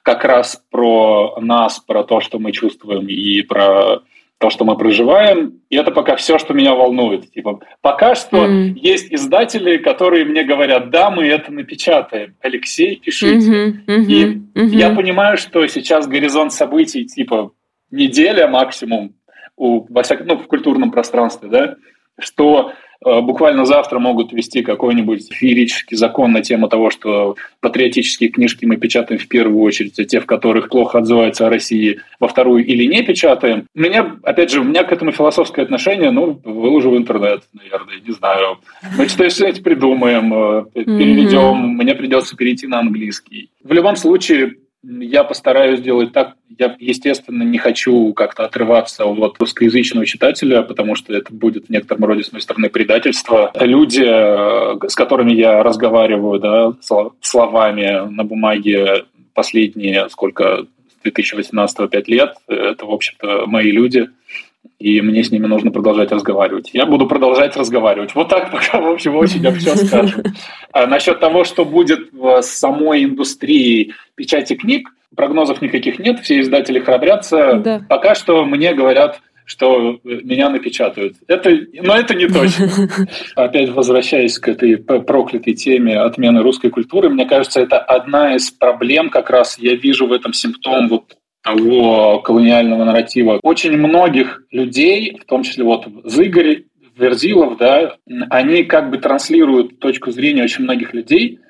как 0.02 0.24
раз 0.24 0.62
про 0.70 1.36
нас, 1.40 1.78
про 1.80 2.04
то, 2.04 2.20
что 2.20 2.38
мы 2.38 2.52
чувствуем, 2.52 3.06
и 3.08 3.42
про 3.42 4.02
то, 4.42 4.50
что 4.50 4.64
мы 4.64 4.76
проживаем, 4.76 5.60
и 5.70 5.76
это 5.76 5.92
пока 5.92 6.16
все, 6.16 6.36
что 6.36 6.52
меня 6.52 6.74
волнует. 6.74 7.30
Типа, 7.30 7.60
пока 7.80 8.16
что 8.16 8.38
mm. 8.38 8.72
есть 8.74 9.14
издатели, 9.14 9.76
которые 9.76 10.24
мне 10.24 10.42
говорят, 10.42 10.90
да, 10.90 11.10
мы 11.12 11.28
это 11.28 11.52
напечатаем. 11.52 12.34
Алексей, 12.40 12.96
пишите. 12.96 13.36
Mm-hmm, 13.36 13.86
mm-hmm, 13.86 14.04
и 14.08 14.24
mm-hmm. 14.24 14.74
я 14.74 14.90
понимаю, 14.90 15.36
что 15.36 15.64
сейчас 15.68 16.08
горизонт 16.08 16.52
событий 16.52 17.04
типа 17.04 17.52
неделя 17.92 18.48
максимум 18.48 19.14
у, 19.56 19.86
во 19.88 20.02
всяком, 20.02 20.26
ну, 20.26 20.36
в 20.38 20.48
культурном 20.48 20.90
пространстве, 20.90 21.48
да, 21.48 21.76
что 22.18 22.72
буквально 23.04 23.64
завтра 23.64 23.98
могут 23.98 24.32
ввести 24.32 24.62
какой-нибудь 24.62 25.32
феерический 25.32 25.96
закон 25.96 26.32
на 26.32 26.42
тему 26.42 26.68
того, 26.68 26.90
что 26.90 27.36
патриотические 27.60 28.30
книжки 28.30 28.64
мы 28.64 28.76
печатаем 28.76 29.20
в 29.20 29.28
первую 29.28 29.62
очередь, 29.62 29.98
а 29.98 30.04
те, 30.04 30.20
в 30.20 30.26
которых 30.26 30.68
плохо 30.68 30.98
отзываются 30.98 31.46
о 31.46 31.50
России, 31.50 32.00
во 32.20 32.28
вторую 32.28 32.64
или 32.64 32.84
не 32.84 33.02
печатаем. 33.02 33.66
У 33.74 33.80
меня, 33.80 34.16
опять 34.22 34.50
же, 34.50 34.60
у 34.60 34.64
меня 34.64 34.84
к 34.84 34.92
этому 34.92 35.12
философское 35.12 35.62
отношение, 35.62 36.10
ну, 36.10 36.40
выложу 36.44 36.90
в 36.90 36.96
интернет, 36.96 37.42
наверное, 37.52 38.00
не 38.06 38.12
знаю. 38.12 38.58
Мы 38.96 39.08
что-нибудь 39.08 39.62
придумаем, 39.62 40.32
э, 40.34 40.64
переведем, 40.74 41.38
mm-hmm. 41.38 41.82
мне 41.82 41.94
придется 41.94 42.36
перейти 42.36 42.66
на 42.66 42.80
английский. 42.80 43.50
В 43.62 43.72
любом 43.72 43.96
случае, 43.96 44.56
я 44.82 45.24
постараюсь 45.24 45.78
сделать 45.78 46.12
так. 46.12 46.34
Я, 46.58 46.76
естественно, 46.78 47.42
не 47.42 47.58
хочу 47.58 48.12
как-то 48.12 48.44
отрываться 48.44 49.04
от 49.04 49.38
русскоязычного 49.38 50.06
читателя, 50.06 50.62
потому 50.62 50.96
что 50.96 51.14
это 51.14 51.32
будет 51.32 51.66
в 51.66 51.70
некотором 51.70 52.04
роде 52.04 52.24
с 52.24 52.32
моей 52.32 52.42
стороны 52.42 52.68
предательство. 52.68 53.52
Люди, 53.60 54.04
э, 54.04 54.88
с 54.88 54.94
которыми 54.94 55.32
я 55.32 55.62
разговариваю 55.62 56.40
да, 56.40 56.72
словами 57.20 58.08
на 58.10 58.24
бумаге 58.24 59.04
последние, 59.34 60.08
сколько, 60.10 60.66
с 60.98 61.02
2018 61.02 61.90
5 61.90 62.08
лет, 62.08 62.34
это, 62.48 62.84
в 62.84 62.90
общем-то, 62.90 63.46
мои 63.46 63.70
люди 63.70 64.08
и 64.78 65.00
мне 65.00 65.22
с 65.22 65.30
ними 65.30 65.46
нужно 65.46 65.70
продолжать 65.70 66.10
разговаривать. 66.10 66.70
Я 66.72 66.86
буду 66.86 67.06
продолжать 67.06 67.56
разговаривать. 67.56 68.14
Вот 68.14 68.28
так 68.28 68.50
пока, 68.50 68.80
в 68.80 68.88
общем, 68.88 69.16
очень 69.16 69.46
общо 69.46 69.76
скажу. 69.76 70.22
А 70.72 70.86
насчет 70.86 71.20
того, 71.20 71.44
что 71.44 71.64
будет 71.64 72.12
в 72.12 72.42
самой 72.42 73.04
индустрии 73.04 73.92
печати 74.16 74.54
книг, 74.54 74.90
прогнозов 75.14 75.62
никаких 75.62 75.98
нет, 75.98 76.20
все 76.20 76.40
издатели 76.40 76.80
храбрятся. 76.80 77.60
Да. 77.64 77.86
Пока 77.88 78.14
что 78.14 78.44
мне 78.44 78.74
говорят, 78.74 79.20
что 79.44 80.00
меня 80.04 80.48
напечатают. 80.50 81.14
Это, 81.26 81.50
но 81.82 81.96
это 81.96 82.14
не 82.14 82.26
точно. 82.26 82.88
Опять 83.36 83.70
возвращаясь 83.70 84.38
к 84.38 84.48
этой 84.48 84.78
проклятой 84.78 85.54
теме 85.54 86.00
отмены 86.00 86.42
русской 86.42 86.70
культуры, 86.70 87.08
мне 87.08 87.26
кажется, 87.26 87.60
это 87.60 87.78
одна 87.78 88.34
из 88.36 88.50
проблем, 88.50 89.10
как 89.10 89.30
раз 89.30 89.58
я 89.58 89.74
вижу 89.74 90.06
в 90.06 90.12
этом 90.12 90.32
симптом 90.32 90.88
вот 90.88 91.16
того 91.42 92.20
колониального 92.20 92.84
нарратива. 92.84 93.40
Очень 93.42 93.76
многих 93.76 94.44
людей, 94.50 95.18
в 95.20 95.24
том 95.24 95.42
числе 95.42 95.64
вот 95.64 95.86
Зыгорь, 96.04 96.64
Верзилов, 96.96 97.56
да, 97.56 97.96
они 98.30 98.64
как 98.64 98.90
бы 98.90 98.98
транслируют 98.98 99.78
точку 99.78 100.10
зрения 100.10 100.44
очень 100.44 100.64
многих 100.64 100.94
людей, 100.94 101.40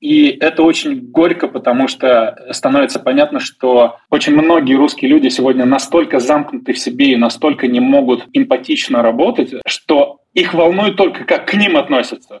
и 0.00 0.28
это 0.40 0.62
очень 0.62 1.10
горько, 1.10 1.48
потому 1.48 1.88
что 1.88 2.36
становится 2.52 3.00
понятно, 3.00 3.40
что 3.40 3.96
очень 4.10 4.32
многие 4.34 4.74
русские 4.74 5.10
люди 5.10 5.28
сегодня 5.28 5.64
настолько 5.64 6.20
замкнуты 6.20 6.72
в 6.72 6.78
себе 6.78 7.12
и 7.12 7.16
настолько 7.16 7.66
не 7.66 7.80
могут 7.80 8.26
эмпатично 8.32 9.02
работать, 9.02 9.54
что 9.66 10.20
их 10.34 10.54
волнует 10.54 10.96
только, 10.96 11.24
как 11.24 11.46
к 11.46 11.54
ним 11.54 11.76
относятся. 11.76 12.40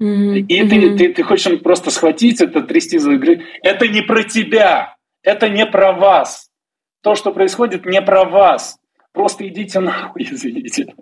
Mm-hmm. 0.00 0.38
И. 0.46 0.68
Ты, 0.68 0.96
ты, 0.96 1.12
ты 1.12 1.22
хочешь 1.22 1.60
просто 1.60 1.90
схватить 1.90 2.40
это, 2.40 2.62
трясти 2.62 2.98
за 2.98 3.12
игры. 3.12 3.44
Это 3.62 3.88
не 3.88 4.02
про 4.02 4.22
тебя 4.22 4.95
это 5.26 5.48
не 5.48 5.66
про 5.66 5.92
вас. 5.92 6.50
То, 7.02 7.14
что 7.14 7.32
происходит, 7.32 7.84
не 7.84 8.00
про 8.00 8.24
вас. 8.24 8.78
Просто 9.12 9.46
идите 9.46 9.80
нахуй, 9.80 10.22
извините. 10.30 10.94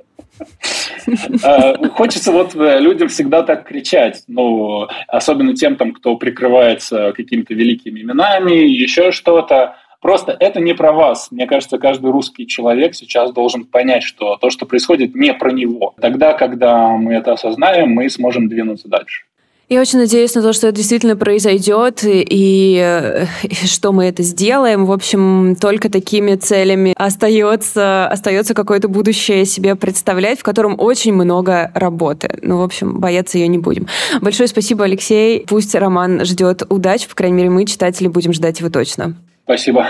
А, 1.45 1.88
хочется 1.90 2.33
вот 2.33 2.54
э, 2.57 2.81
людям 2.81 3.09
всегда 3.09 3.43
так 3.43 3.69
кричать, 3.69 4.25
ну, 4.26 4.88
особенно 5.07 5.54
тем, 5.54 5.76
там, 5.76 5.93
кто 5.93 6.16
прикрывается 6.16 7.12
какими-то 7.12 7.54
великими 7.54 8.00
именами, 8.00 8.52
еще 8.52 9.12
что-то. 9.12 9.76
Просто 10.00 10.37
это 10.38 10.61
не 10.61 10.75
про 10.75 10.93
вас. 10.93 11.31
Мне 11.31 11.47
кажется, 11.47 11.78
каждый 11.78 12.11
русский 12.11 12.47
человек 12.47 12.95
сейчас 12.95 13.33
должен 13.33 13.64
понять, 13.64 14.02
что 14.02 14.37
то, 14.37 14.50
что 14.50 14.66
происходит, 14.66 15.14
не 15.14 15.33
про 15.35 15.50
него. 15.50 15.95
Тогда, 16.00 16.33
когда 16.35 16.88
мы 16.88 17.14
это 17.14 17.33
осознаем, 17.33 17.90
мы 17.90 18.09
сможем 18.11 18.49
двинуться 18.49 18.88
дальше. 18.88 19.25
Я 19.68 19.80
очень 19.80 19.99
надеюсь 19.99 20.35
на 20.35 20.42
то, 20.42 20.52
что 20.52 20.68
это 20.68 20.76
действительно 20.76 21.16
произойдет, 21.16 22.04
и, 22.04 22.26
и 22.30 23.66
что 23.66 23.92
мы 23.92 24.04
это 24.06 24.23
сделаем. 24.23 24.85
В 24.85 24.92
общем, 24.92 25.56
только 25.59 25.90
такими 25.90 26.35
целями 26.37 26.94
остается, 26.97 28.06
остается 28.06 28.52
какое-то 28.52 28.88
будущее 28.88 29.47
себе 29.47 29.75
представлять, 29.75 30.40
в 30.40 30.42
котором 30.42 30.78
очень 30.78 31.14
много 31.14 31.71
работы. 31.75 32.38
Ну, 32.42 32.59
в 32.59 32.62
общем, 32.62 33.00
бояться 33.00 33.38
ее 33.38 33.49
не 33.49 33.59
будем. 33.59 33.87
Большое 34.21 34.49
спасибо, 34.49 34.85
Алексей. 34.85 35.44
Пусть 35.49 35.75
роман 35.75 36.25
ждет 36.25 36.62
удач, 36.68 37.06
по 37.09 37.14
крайней 37.14 37.37
мере, 37.37 37.50
мы, 37.50 37.64
читатели, 37.64 38.09
будем 38.09 38.35
ждать 38.35 38.61
его 38.61 38.68
точно. 38.68 39.16
Спасибо. 39.44 39.87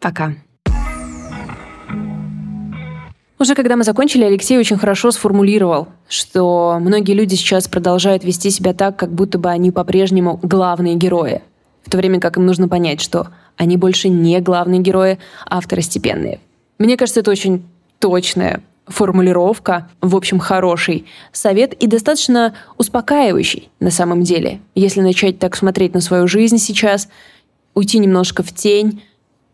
Пока. 0.00 0.34
Уже 3.44 3.54
когда 3.54 3.76
мы 3.76 3.84
закончили, 3.84 4.24
Алексей 4.24 4.56
очень 4.56 4.78
хорошо 4.78 5.10
сформулировал, 5.10 5.88
что 6.08 6.78
многие 6.80 7.12
люди 7.12 7.34
сейчас 7.34 7.68
продолжают 7.68 8.24
вести 8.24 8.48
себя 8.48 8.72
так, 8.72 8.96
как 8.96 9.12
будто 9.12 9.36
бы 9.38 9.50
они 9.50 9.70
по-прежнему 9.70 10.40
главные 10.42 10.94
герои, 10.94 11.42
в 11.84 11.90
то 11.90 11.98
время 11.98 12.20
как 12.20 12.38
им 12.38 12.46
нужно 12.46 12.68
понять, 12.68 13.02
что 13.02 13.28
они 13.58 13.76
больше 13.76 14.08
не 14.08 14.40
главные 14.40 14.80
герои, 14.80 15.18
а 15.44 15.60
второстепенные. 15.60 16.40
Мне 16.78 16.96
кажется, 16.96 17.20
это 17.20 17.30
очень 17.30 17.66
точная 17.98 18.62
формулировка, 18.86 19.90
в 20.00 20.16
общем, 20.16 20.38
хороший 20.38 21.04
совет 21.30 21.74
и 21.74 21.86
достаточно 21.86 22.54
успокаивающий 22.78 23.68
на 23.78 23.90
самом 23.90 24.22
деле. 24.22 24.62
Если 24.74 25.02
начать 25.02 25.38
так 25.38 25.54
смотреть 25.54 25.92
на 25.92 26.00
свою 26.00 26.26
жизнь 26.28 26.56
сейчас, 26.56 27.10
уйти 27.74 27.98
немножко 27.98 28.42
в 28.42 28.54
тень, 28.54 29.02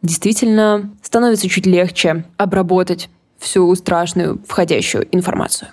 действительно 0.00 0.92
становится 1.02 1.48
чуть 1.48 1.66
легче 1.66 2.24
обработать 2.36 3.08
всю 3.40 3.74
страшную 3.74 4.40
входящую 4.46 5.08
информацию. 5.10 5.70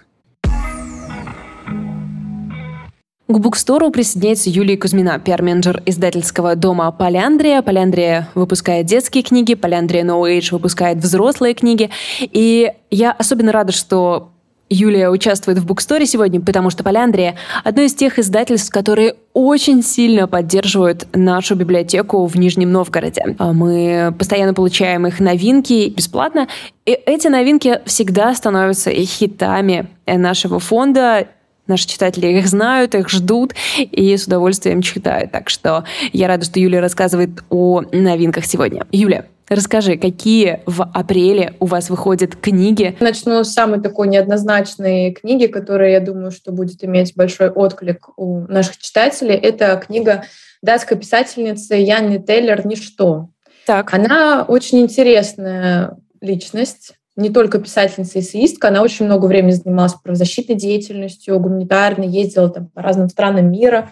К 3.30 3.39
букстору 3.39 3.91
присоединяется 3.91 4.49
Юлия 4.49 4.77
Кузьмина, 4.77 5.19
пиар-менеджер 5.19 5.84
издательского 5.86 6.56
дома 6.56 6.89
«Поляндрия». 6.93 7.62
«Поляндрия» 7.62 8.30
выпускает 8.36 8.86
детские 8.86 9.21
книги, 9.21 9.53
«Поляндрия 9.53 10.06
No 10.06 10.21
Age» 10.23 10.53
выпускает 10.53 10.99
взрослые 10.99 11.53
книги. 11.53 11.89
И 12.21 12.71
я 12.89 13.12
особенно 13.12 13.51
рада, 13.51 13.73
что 13.73 14.32
Юлия 14.69 15.10
участвует 15.10 15.58
в 15.60 15.65
буксторе 15.65 16.06
сегодня, 16.06 16.41
потому 16.41 16.69
что 16.69 16.84
«Поляндрия»— 16.84 17.36
одно 17.63 17.84
из 17.84 17.93
тех 17.93 18.19
издательств, 18.19 18.71
которые 18.71 19.15
очень 19.34 19.84
сильно 19.84 20.27
поддерживают 20.27 21.08
нашу 21.13 21.56
библиотеку 21.56 22.25
в 22.25 22.36
Нижнем 22.36 22.71
Новгороде. 22.71 23.36
А 23.38 23.53
мы 23.53 24.13
постоянно 24.17 24.53
получаем 24.53 25.08
их 25.08 25.19
новинки 25.19 25.89
бесплатно, 25.89 26.47
и 26.86 26.91
эти 26.91 27.27
новинки 27.27 27.82
всегда 27.86 28.34
становятся 28.34 28.91
хитами 28.91 29.88
нашего 30.06 30.60
фонда, 30.60 31.27
Наши 31.67 31.86
читатели 31.86 32.27
их 32.27 32.47
знают, 32.47 32.95
их 32.95 33.10
ждут 33.10 33.53
и 33.77 34.15
с 34.15 34.25
удовольствием 34.25 34.82
читают. 34.82 35.32
Так 35.32 35.49
что 35.49 35.84
я 36.13 36.30
рада, 36.30 36.45
что 36.45 36.60
Юлия 36.62 36.80
рассказывает 36.80 37.43
о 37.49 37.82
новинках 37.91 38.45
сегодня. 38.45 38.88
Юля, 38.91 39.25
Расскажи, 39.50 39.98
какие 39.98 40.62
в 40.66 40.84
апреле 40.94 41.54
у 41.60 41.66
вас 41.66 41.90
выходят 41.90 42.36
книги? 42.36 42.98
Начну 43.00 43.44
с 43.44 43.54
самой 43.54 43.82
такой 43.82 44.10
неоднозначной 44.10 45.14
книги, 45.14 45.48
которая, 45.48 45.92
я 45.92 46.00
думаю, 46.02 46.32
что 46.32 46.52
будет 46.52 46.84
иметь 46.84 47.16
большой 47.16 47.50
отклик 47.50 48.10
у 48.18 48.42
наших 48.42 48.78
читателей. 48.78 49.36
Это 49.36 49.78
книга 49.78 50.26
датской 50.62 50.98
писательницы 50.98 51.76
Янни 51.76 52.18
Тейлер 52.18 52.68
«Ничто». 52.68 53.30
Так. 53.66 53.94
Она 53.94 54.44
очень 54.48 54.80
интересная 54.80 55.98
личность, 56.20 56.94
не 57.17 57.32
только 57.32 57.60
писательница 57.60 58.19
и 58.19 58.21
эссеистка, 58.21 58.67
она 58.67 58.84
очень 58.84 59.06
много 59.06 59.25
времени 59.25 59.51
занималась 59.51 59.95
правозащитной 59.95 60.56
деятельностью, 60.56 61.39
гуманитарной, 61.39 62.08
ездила 62.08 62.49
там 62.49 62.67
по 62.67 62.84
разным 62.84 63.10
странам 63.10 63.51
мира. 63.51 63.89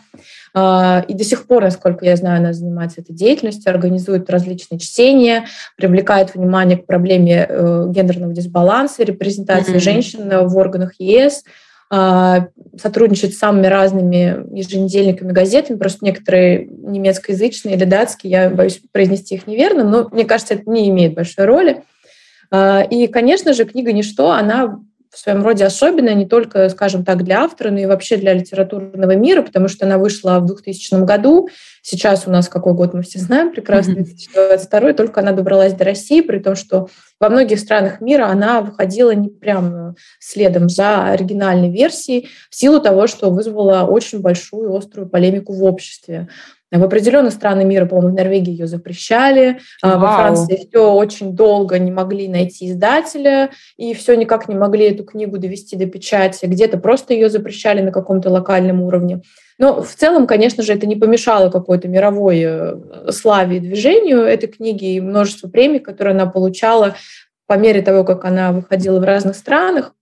А, 0.53 1.03
и 1.07 1.13
до 1.15 1.23
сих 1.23 1.47
пор, 1.47 1.63
насколько 1.63 2.05
я 2.05 2.15
знаю, 2.15 2.39
она 2.39 2.53
занимается 2.53 3.01
этой 3.01 3.15
деятельностью, 3.15 3.71
организует 3.71 4.29
различные 4.29 4.79
чтения, 4.79 5.45
привлекает 5.75 6.35
внимание 6.35 6.77
к 6.77 6.85
проблеме 6.85 7.47
э, 7.49 7.85
гендерного 7.89 8.31
дисбаланса, 8.31 9.03
репрезентации 9.03 9.75
mm-hmm. 9.75 9.79
женщин 9.79 10.47
в 10.47 10.55
органах 10.55 10.93
ЕС, 10.99 11.43
а, 11.89 12.47
сотрудничает 12.79 13.33
с 13.33 13.38
самыми 13.38 13.67
разными 13.67 14.55
еженедельниками, 14.55 15.31
газетами, 15.31 15.77
просто 15.77 16.03
некоторые 16.03 16.65
немецкоязычные 16.65 17.75
или 17.75 17.85
датские, 17.85 18.31
я 18.31 18.49
боюсь 18.49 18.81
произнести 18.91 19.35
их 19.35 19.47
неверно, 19.47 19.83
но 19.83 20.09
мне 20.11 20.25
кажется, 20.25 20.55
это 20.55 20.69
не 20.69 20.89
имеет 20.89 21.13
большой 21.13 21.45
роли. 21.45 21.83
А, 22.51 22.81
и, 22.81 23.08
конечно 23.08 23.53
же, 23.53 23.65
книга 23.65 23.91
«Ничто», 23.93 24.31
она 24.31 24.79
в 25.15 25.17
своем 25.17 25.43
роде 25.43 25.63
особенная 25.63 26.13
не 26.13 26.25
только, 26.25 26.67
скажем 26.67 27.05
так, 27.05 27.23
для 27.23 27.43
автора, 27.43 27.71
но 27.71 27.79
и 27.79 27.86
вообще 27.86 28.17
для 28.17 28.34
литературного 28.34 29.15
мира, 29.15 29.41
потому 29.41 29.69
что 29.69 29.86
она 29.86 29.97
вышла 29.97 30.39
в 30.39 30.45
2000 30.45 31.05
году. 31.05 31.47
Сейчас 31.81 32.27
у 32.27 32.31
нас 32.31 32.49
какой 32.49 32.73
год 32.73 32.93
мы 32.93 33.01
все 33.01 33.19
знаем 33.19 33.51
прекрасно, 33.51 33.95
2022, 33.95 34.91
только 34.91 35.21
она 35.21 35.31
добралась 35.31 35.73
до 35.73 35.86
России, 35.86 36.19
при 36.19 36.39
том, 36.39 36.58
что 36.58 36.89
во 37.17 37.29
многих 37.29 37.60
странах 37.60 38.01
мира 38.01 38.27
она 38.27 38.60
выходила 38.60 39.12
не 39.12 39.29
прям 39.29 39.95
следом 40.19 40.67
за 40.67 41.05
оригинальной 41.05 41.71
версией 41.71 42.27
в 42.49 42.55
силу 42.55 42.81
того, 42.81 43.08
что 43.08 43.29
вызвала 43.29 43.88
очень 43.88 44.19
большую 44.19 44.75
острую 44.75 45.08
полемику 45.08 45.53
в 45.53 45.63
обществе. 45.63 46.27
В 46.77 46.83
определенных 46.83 47.33
странах 47.33 47.65
мира, 47.65 47.85
по-моему, 47.85 48.13
в 48.13 48.17
Норвегии 48.17 48.51
ее 48.51 48.67
запрещали. 48.67 49.59
Вау. 49.81 49.99
Во 49.99 50.15
Франции 50.15 50.67
все 50.67 50.91
очень 50.91 51.35
долго 51.35 51.79
не 51.79 51.91
могли 51.91 52.27
найти 52.27 52.69
издателя, 52.69 53.49
и 53.77 53.93
все 53.93 54.15
никак 54.15 54.47
не 54.47 54.55
могли 54.55 54.85
эту 54.91 55.03
книгу 55.03 55.38
довести 55.38 55.75
до 55.75 55.85
печати. 55.85 56.45
Где-то 56.45 56.77
просто 56.77 57.13
ее 57.13 57.29
запрещали 57.29 57.81
на 57.81 57.91
каком-то 57.91 58.29
локальном 58.29 58.81
уровне. 58.81 59.21
Но 59.57 59.81
в 59.81 59.95
целом, 59.95 60.27
конечно 60.27 60.63
же, 60.63 60.73
это 60.73 60.85
не 60.85 60.95
помешало 60.95 61.49
какой-то 61.49 61.88
мировой 61.88 62.41
э, 62.45 63.11
славе 63.11 63.57
и 63.57 63.61
движению 63.61 64.21
этой 64.21 64.47
книги 64.47 64.95
и 64.95 65.01
множество 65.01 65.47
премий, 65.47 65.79
которые 65.79 66.13
она 66.13 66.25
получала 66.25 66.95
по 67.47 67.53
мере 67.53 67.81
того, 67.81 68.03
как 68.03 68.25
она 68.25 68.51
выходила 68.51 68.99
в 68.99 69.03
разных 69.03 69.35
странах. 69.35 69.93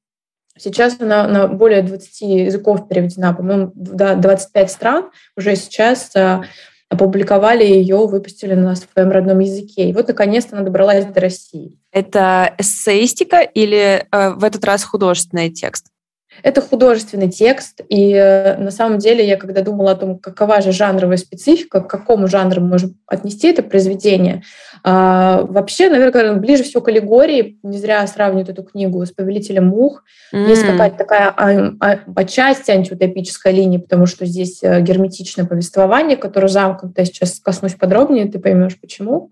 Сейчас 0.58 0.98
она 1.00 1.28
на 1.28 1.48
более 1.48 1.82
20 1.82 2.22
языков 2.22 2.88
переведена, 2.88 3.34
по-моему, 3.34 3.72
до 3.74 4.16
25 4.16 4.72
стран 4.72 5.10
уже 5.36 5.56
сейчас 5.56 6.16
э, 6.16 6.42
опубликовали 6.90 7.64
ее, 7.64 8.06
выпустили 8.06 8.54
на 8.54 8.76
своем 8.76 9.12
родном 9.12 9.40
языке. 9.40 9.90
И 9.90 9.94
вот, 9.94 10.08
наконец-то, 10.08 10.56
она 10.56 10.66
добралась 10.66 11.06
до 11.06 11.20
России. 11.20 11.80
Это 11.92 12.54
эссеистика 12.58 13.42
или 13.42 14.06
э, 14.12 14.30
в 14.32 14.44
этот 14.44 14.64
раз 14.64 14.84
художественный 14.84 15.50
текст? 15.50 15.88
Это 16.42 16.62
художественный 16.62 17.30
текст, 17.30 17.82
и 17.90 18.14
э, 18.14 18.58
на 18.58 18.72
самом 18.72 18.98
деле 18.98 19.26
я 19.26 19.38
когда 19.38 19.62
думала 19.62 19.92
о 19.92 19.96
том, 19.96 20.18
какова 20.18 20.62
же 20.62 20.72
жанровая 20.72 21.18
специфика, 21.18 21.82
к 21.82 21.88
какому 21.88 22.28
жанру 22.28 22.62
мы 22.62 22.70
можем 22.70 22.96
отнести 23.08 23.48
это 23.50 23.62
произведение, 23.64 24.44
а, 24.84 25.44
вообще, 25.44 25.90
наверное, 25.90 26.34
ближе 26.34 26.64
всего 26.64 26.82
к 26.82 26.90
аллегории, 26.90 27.58
не 27.64 27.78
зря 27.78 28.06
сравнивают 28.08 28.50
эту 28.50 28.64
книгу 28.64 29.06
с 29.06 29.12
«Повелителем 29.12 29.68
мух», 29.68 30.04
mm. 30.34 30.50
есть 30.50 30.66
какая-то 30.66 30.98
такая 30.98 31.30
а, 31.30 31.74
а, 31.80 32.00
отчасти 32.16 32.72
антиутопическая 32.72 33.54
линия, 33.54 33.80
потому 33.80 34.06
что 34.06 34.26
здесь 34.26 34.62
э, 34.62 34.82
герметичное 34.82 35.46
повествование, 35.46 36.18
которое 36.18 36.50
замкнуто, 36.50 37.02
я 37.02 37.06
сейчас 37.06 37.40
коснусь 37.40 37.76
подробнее, 37.76 38.26
ты 38.26 38.40
поймешь 38.40 38.80
почему. 38.80 39.32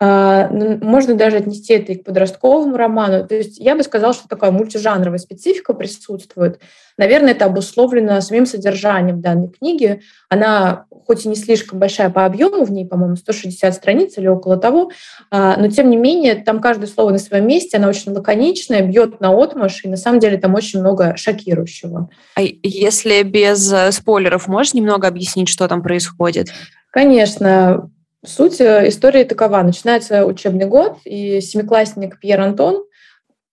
А, 0.00 0.48
можно 0.50 1.14
даже 1.14 1.36
отнести 1.36 1.74
это 1.74 1.92
и 1.92 1.96
к 1.96 2.04
подростковому 2.04 2.76
роману. 2.76 3.26
То 3.26 3.34
есть 3.34 3.58
я 3.58 3.76
бы 3.76 3.82
сказала, 3.82 4.12
что 4.12 4.28
такая 4.28 4.50
мультижанровая 4.50 5.18
специфика 5.18 5.74
присутствует. 5.74 6.60
Наверное, 6.98 7.32
это 7.32 7.46
обусловлено 7.46 8.20
самим 8.20 8.46
содержанием 8.46 9.20
данной 9.20 9.48
книги. 9.48 10.02
Она 10.28 10.86
хоть 11.06 11.24
и 11.24 11.28
не 11.28 11.36
слишком 11.36 11.78
большая 11.78 12.10
по 12.10 12.24
объему, 12.24 12.64
в 12.64 12.72
ней, 12.72 12.86
по-моему, 12.86 13.16
160 13.16 13.74
страниц 13.74 14.18
или 14.18 14.28
около 14.28 14.56
того, 14.56 14.90
а, 15.30 15.56
но 15.56 15.68
тем 15.68 15.90
не 15.90 15.96
менее 15.96 16.36
там 16.36 16.60
каждое 16.60 16.86
слово 16.86 17.10
на 17.10 17.18
своем 17.18 17.46
месте, 17.46 17.76
она 17.76 17.88
очень 17.88 18.12
лаконичная, 18.12 18.82
бьет 18.82 19.20
на 19.20 19.30
отмашь, 19.30 19.84
и 19.84 19.88
на 19.88 19.96
самом 19.96 20.20
деле 20.20 20.38
там 20.38 20.54
очень 20.54 20.80
много 20.80 21.16
шокирующего. 21.16 22.08
А 22.36 22.42
если 22.62 23.22
без 23.22 23.72
э, 23.72 23.92
спойлеров, 23.92 24.48
можешь 24.48 24.74
немного 24.74 25.08
объяснить, 25.08 25.48
что 25.48 25.68
там 25.68 25.82
происходит? 25.82 26.48
Конечно. 26.90 27.90
Суть 28.24 28.60
э, 28.60 28.88
истории 28.88 29.24
такова. 29.24 29.62
Начинается 29.62 30.24
учебный 30.24 30.66
год, 30.66 30.98
и 31.04 31.40
семиклассник 31.40 32.20
Пьер 32.20 32.40
Антон 32.40 32.84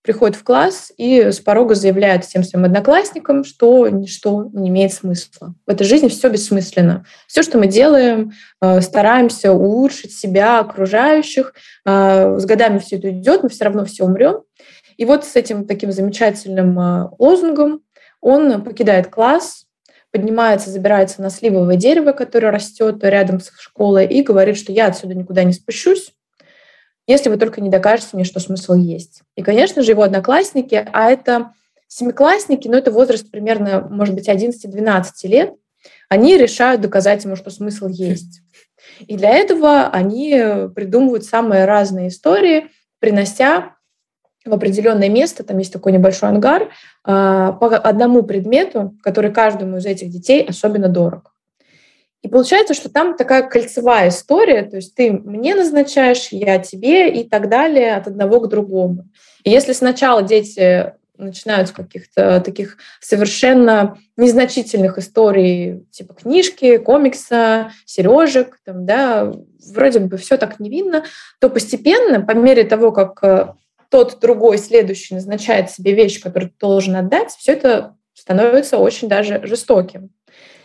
приходит 0.03 0.35
в 0.35 0.43
класс 0.43 0.93
и 0.95 1.31
с 1.31 1.39
порога 1.39 1.73
заявляет 1.73 2.23
всем 2.23 2.43
своим 2.43 2.65
одноклассникам, 2.65 3.43
что 3.43 3.89
ничто 3.89 4.47
не 4.53 4.69
имеет 4.69 4.93
смысла. 4.93 5.55
В 5.65 5.71
этой 5.71 5.85
жизни 5.85 6.07
все 6.07 6.29
бессмысленно. 6.29 7.03
Все, 7.27 7.41
что 7.41 7.57
мы 7.57 7.65
делаем, 7.65 8.31
э, 8.61 8.81
стараемся 8.81 9.53
улучшить 9.53 10.15
себя, 10.15 10.59
окружающих. 10.59 11.53
Э, 11.87 12.37
с 12.37 12.45
годами 12.45 12.77
все 12.77 12.97
это 12.97 13.09
идет, 13.09 13.41
мы 13.41 13.49
все 13.49 13.65
равно 13.65 13.85
все 13.85 14.03
умрем. 14.03 14.43
И 14.97 15.05
вот 15.05 15.25
с 15.25 15.35
этим 15.35 15.65
таким 15.65 15.91
замечательным 15.91 17.09
лозунгом 17.17 17.81
он 18.21 18.63
покидает 18.63 19.07
класс, 19.07 19.65
поднимается, 20.11 20.69
забирается 20.69 21.21
на 21.21 21.29
сливовое 21.29 21.75
дерево, 21.75 22.11
которое 22.11 22.51
растет 22.51 23.03
рядом 23.03 23.39
с 23.39 23.51
школой, 23.59 24.07
и 24.07 24.21
говорит, 24.21 24.57
что 24.57 24.71
я 24.71 24.87
отсюда 24.87 25.13
никуда 25.15 25.43
не 25.43 25.53
спущусь, 25.53 26.13
если 27.07 27.29
вы 27.29 27.37
только 27.37 27.61
не 27.61 27.69
докажете 27.69 28.09
мне, 28.13 28.23
что 28.23 28.39
смысл 28.39 28.73
есть. 28.73 29.21
И, 29.35 29.41
конечно 29.41 29.81
же, 29.81 29.91
его 29.91 30.03
одноклассники, 30.03 30.87
а 30.93 31.09
это 31.09 31.53
семиклассники, 31.87 32.67
но 32.67 32.77
это 32.77 32.91
возраст 32.91 33.29
примерно, 33.31 33.87
может 33.89 34.13
быть, 34.15 34.29
11-12 34.29 35.11
лет, 35.23 35.53
они 36.07 36.37
решают 36.37 36.81
доказать 36.81 37.23
ему, 37.23 37.35
что 37.35 37.49
смысл 37.49 37.87
есть. 37.87 38.41
И 38.99 39.15
для 39.15 39.29
этого 39.29 39.87
они 39.87 40.69
придумывают 40.75 41.25
самые 41.25 41.65
разные 41.65 42.09
истории, 42.09 42.67
принося 42.99 43.75
в 44.45 44.53
определенное 44.53 45.09
место, 45.09 45.43
там 45.43 45.57
есть 45.57 45.73
такой 45.73 45.91
небольшой 45.91 46.29
ангар, 46.29 46.69
а, 47.03 47.53
по 47.53 47.75
одному 47.77 48.23
предмету, 48.23 48.95
который 49.03 49.31
каждому 49.31 49.77
из 49.77 49.85
этих 49.85 50.09
детей 50.09 50.45
особенно 50.47 50.87
дорог. 50.87 51.33
И 52.21 52.27
получается, 52.27 52.73
что 52.73 52.89
там 52.89 53.15
такая 53.15 53.43
кольцевая 53.43 54.09
история, 54.09 54.63
то 54.63 54.75
есть 54.75 54.93
ты 54.93 55.11
мне 55.11 55.55
назначаешь, 55.55 56.29
я 56.31 56.59
тебе 56.59 57.09
и 57.09 57.27
так 57.27 57.47
далее 57.47 57.95
от 57.95 58.07
одного 58.07 58.41
к 58.41 58.49
другому. 58.49 59.07
И 59.43 59.49
если 59.49 59.71
сначала 59.71 60.21
дети 60.21 60.93
начинают 61.17 61.69
с 61.69 61.71
каких-то 61.71 62.41
таких 62.41 62.77
совершенно 63.01 63.97
незначительных 64.17 64.97
историй, 64.97 65.85
типа 65.91 66.13
книжки, 66.13 66.77
комикса, 66.77 67.71
сережек, 67.85 68.59
там, 68.65 68.85
да, 68.85 69.33
вроде 69.73 69.99
бы 69.99 70.17
все 70.17 70.37
так 70.37 70.59
невинно, 70.59 71.03
то 71.39 71.49
постепенно, 71.49 72.21
по 72.21 72.31
мере 72.31 72.63
того, 72.63 72.91
как 72.91 73.23
э, 73.23 73.53
тот 73.89 74.19
другой 74.19 74.57
следующий 74.57 75.15
назначает 75.15 75.71
себе 75.71 75.93
вещь, 75.93 76.21
которую 76.21 76.51
ты 76.51 76.55
должен 76.59 76.95
отдать, 76.95 77.31
все 77.31 77.53
это 77.53 77.95
становится 78.13 78.77
очень 78.77 79.07
даже 79.07 79.45
жестоким. 79.45 80.11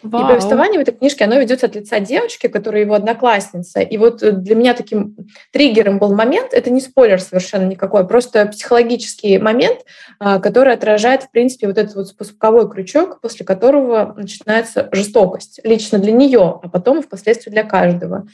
Вау. 0.05 0.25
И 0.25 0.29
повествование 0.29 0.79
в 0.79 0.83
этой 0.83 0.95
книжке, 0.95 1.25
оно 1.25 1.39
ведется 1.39 1.65
от 1.65 1.75
лица 1.75 1.99
девочки, 1.99 2.47
которая 2.49 2.83
его 2.83 2.95
одноклассница. 2.95 3.81
И 3.81 3.97
вот 3.97 4.19
для 4.19 4.55
меня 4.55 4.75
таким 4.75 5.17
триггером 5.51 5.99
был 5.99 6.15
момент, 6.15 6.53
это 6.53 6.69
не 6.69 6.83
спойлер 6.83 7.21
совершенно 7.23 7.65
никакой, 7.65 8.03
а 8.03 8.05
просто 8.05 8.45
психологический 8.47 9.39
момент, 9.39 9.81
а, 10.19 10.41
который 10.41 10.75
отражает, 10.75 11.23
в 11.23 11.31
принципе, 11.31 11.69
вот 11.69 11.79
этот 11.79 11.95
вот 11.95 12.09
спусковой 12.09 12.71
крючок, 12.71 13.23
после 13.23 13.47
которого 13.47 14.15
начинается 14.15 14.91
жестокость. 14.93 15.61
Лично 15.65 15.99
для 15.99 16.13
нее, 16.13 16.61
а 16.63 16.69
потом 16.69 16.99
и 16.99 17.03
впоследствии 17.03 17.51
для 17.51 17.65
каждого. 17.65 18.27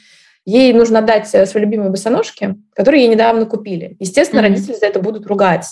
Ей 0.45 0.73
нужно 0.73 1.01
дать 1.01 1.29
э, 1.33 1.45
свои 1.45 1.63
любимые 1.63 1.91
босоножки, 1.91 2.55
которые 2.73 3.03
ей 3.03 3.09
недавно 3.09 3.45
купили. 3.45 3.95
Естественно, 3.99 4.39
mm-hmm. 4.39 4.43
родители 4.43 4.73
за 4.73 4.85
это 4.87 4.99
будут 4.99 5.27
ругать. 5.27 5.67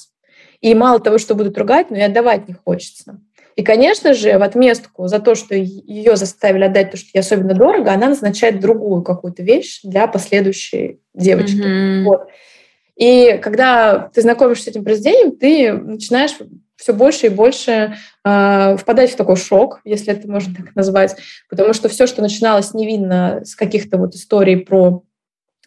И 0.61 0.73
мало 0.75 0.99
того, 0.99 1.17
что 1.17 1.35
будут 1.35 1.57
ругать, 1.57 1.89
но 1.89 1.97
и 1.97 2.01
отдавать 2.01 2.47
не 2.47 2.53
хочется. 2.53 3.19
И, 3.55 3.63
конечно 3.63 4.13
же, 4.13 4.37
в 4.37 4.43
отместку 4.43 5.07
за 5.07 5.19
то, 5.19 5.35
что 5.35 5.55
ее 5.55 6.15
заставили 6.15 6.65
отдать 6.65 6.91
то, 6.91 6.97
что 6.97 7.09
ей 7.13 7.19
особенно 7.19 7.53
дорого, 7.53 7.91
она 7.91 8.09
назначает 8.09 8.59
другую 8.59 9.01
какую-то 9.01 9.43
вещь 9.43 9.81
для 9.83 10.07
последующей 10.07 11.01
девочки. 11.13 11.61
Mm-hmm. 11.61 12.03
Вот. 12.03 12.27
И 12.95 13.39
когда 13.41 14.09
ты 14.13 14.21
знакомишься 14.21 14.65
с 14.65 14.67
этим 14.67 14.83
произведением, 14.83 15.35
ты 15.35 15.73
начинаешь 15.73 16.37
все 16.79 16.93
больше 16.93 17.25
и 17.25 17.29
больше 17.29 17.97
э, 18.23 18.77
впадать 18.77 19.11
в 19.11 19.17
такой 19.17 19.35
шок, 19.35 19.81
если 19.83 20.13
это 20.13 20.29
можно 20.31 20.55
так 20.55 20.75
назвать, 20.75 21.17
потому 21.49 21.73
что 21.73 21.89
все, 21.89 22.07
что 22.07 22.21
начиналось 22.21 22.73
невинно 22.73 23.41
с 23.43 23.55
каких-то 23.55 23.97
вот 23.97 24.15
историй 24.15 24.57
про 24.57 25.03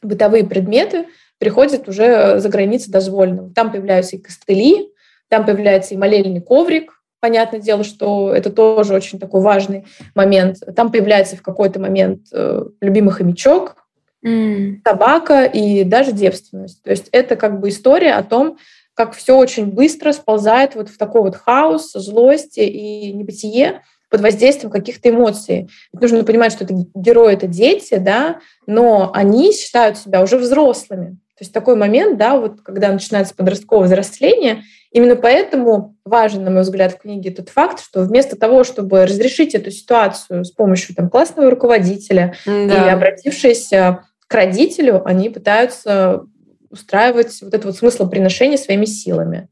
бытовые 0.01 0.44
предметы, 0.44 1.07
приходит 1.38 1.87
уже 1.87 2.40
за 2.40 2.48
границы 2.48 2.90
дозволенного. 2.90 3.53
Там 3.53 3.70
появляются 3.70 4.16
и 4.16 4.20
костыли, 4.20 4.88
там 5.29 5.44
появляется 5.44 5.94
и 5.94 5.98
молельный 5.98 6.40
коврик, 6.40 7.03
понятное 7.20 7.61
дело, 7.61 7.85
что 7.85 8.35
это 8.35 8.51
тоже 8.51 8.94
очень 8.94 9.18
такой 9.18 9.42
важный 9.42 9.85
момент. 10.14 10.59
Там 10.75 10.90
появляется 10.90 11.37
в 11.37 11.42
какой-то 11.42 11.79
момент 11.79 12.22
э, 12.33 12.64
любимый 12.81 13.11
хомячок, 13.11 13.77
mm. 14.25 14.79
собака 14.83 15.44
и 15.44 15.85
даже 15.85 16.12
девственность. 16.12 16.83
То 16.83 16.90
есть 16.90 17.09
это 17.12 17.37
как 17.37 17.61
бы 17.61 17.68
история 17.68 18.14
о 18.14 18.22
том, 18.22 18.57
как 18.94 19.14
все 19.14 19.37
очень 19.37 19.66
быстро 19.66 20.12
сползает 20.12 20.74
вот 20.74 20.88
в 20.88 20.98
такой 20.98 21.22
вот 21.22 21.37
хаос, 21.37 21.92
злость 21.92 22.59
и 22.59 23.12
небытие 23.12 23.83
под 24.11 24.20
воздействием 24.20 24.70
каких-то 24.70 25.09
эмоций. 25.09 25.70
нужно 25.92 26.22
понимать, 26.22 26.52
что 26.52 26.64
это 26.64 26.74
герои— 26.94 27.33
это 27.35 27.46
дети, 27.46 27.96
да, 27.96 28.40
но 28.66 29.11
они 29.14 29.52
считают 29.52 29.96
себя 29.96 30.22
уже 30.22 30.37
взрослыми. 30.37 31.18
То 31.38 31.44
есть 31.44 31.52
такой 31.55 31.76
момент, 31.76 32.18
да, 32.18 32.38
вот 32.38 32.61
когда 32.61 32.92
начинается 32.92 33.35
подростковое 33.35 33.87
взросление, 33.87 34.64
именно 34.92 35.16
поэтому 35.16 35.96
важен, 36.05 36.44
на 36.44 36.50
мой 36.50 36.61
взгляд, 36.61 36.92
в 36.92 36.98
книге 36.98 37.31
тот 37.31 37.48
факт, 37.48 37.83
что 37.83 38.02
вместо 38.02 38.37
того, 38.37 38.64
чтобы 38.64 39.07
разрешить 39.07 39.55
эту 39.55 39.70
ситуацию 39.70 40.44
с 40.44 40.50
помощью 40.50 40.94
там, 40.94 41.09
классного 41.09 41.50
руководителя 41.50 42.35
да. 42.44 42.52
или 42.52 42.90
обратившись 42.90 43.70
к 43.70 44.35
родителю, 44.35 45.02
они 45.07 45.31
пытаются 45.31 46.26
устраивать 46.72 47.40
вот 47.42 47.54
это 47.54 47.66
вот 47.66 47.76
смыслоприношение 47.76 48.58
своими 48.58 48.87
силами. 48.87 49.48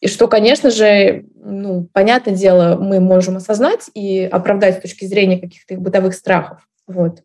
И 0.00 0.08
что, 0.08 0.26
конечно 0.26 0.70
же, 0.70 1.26
ну, 1.36 1.88
понятное 1.92 2.34
дело, 2.34 2.76
мы 2.76 2.98
можем 2.98 3.36
осознать 3.36 3.90
и 3.94 4.28
оправдать 4.30 4.78
с 4.78 4.80
точки 4.80 5.04
зрения 5.04 5.38
каких-то 5.38 5.74
их 5.74 5.80
бытовых 5.80 6.14
страхов. 6.14 6.66
Вот. 6.86 7.22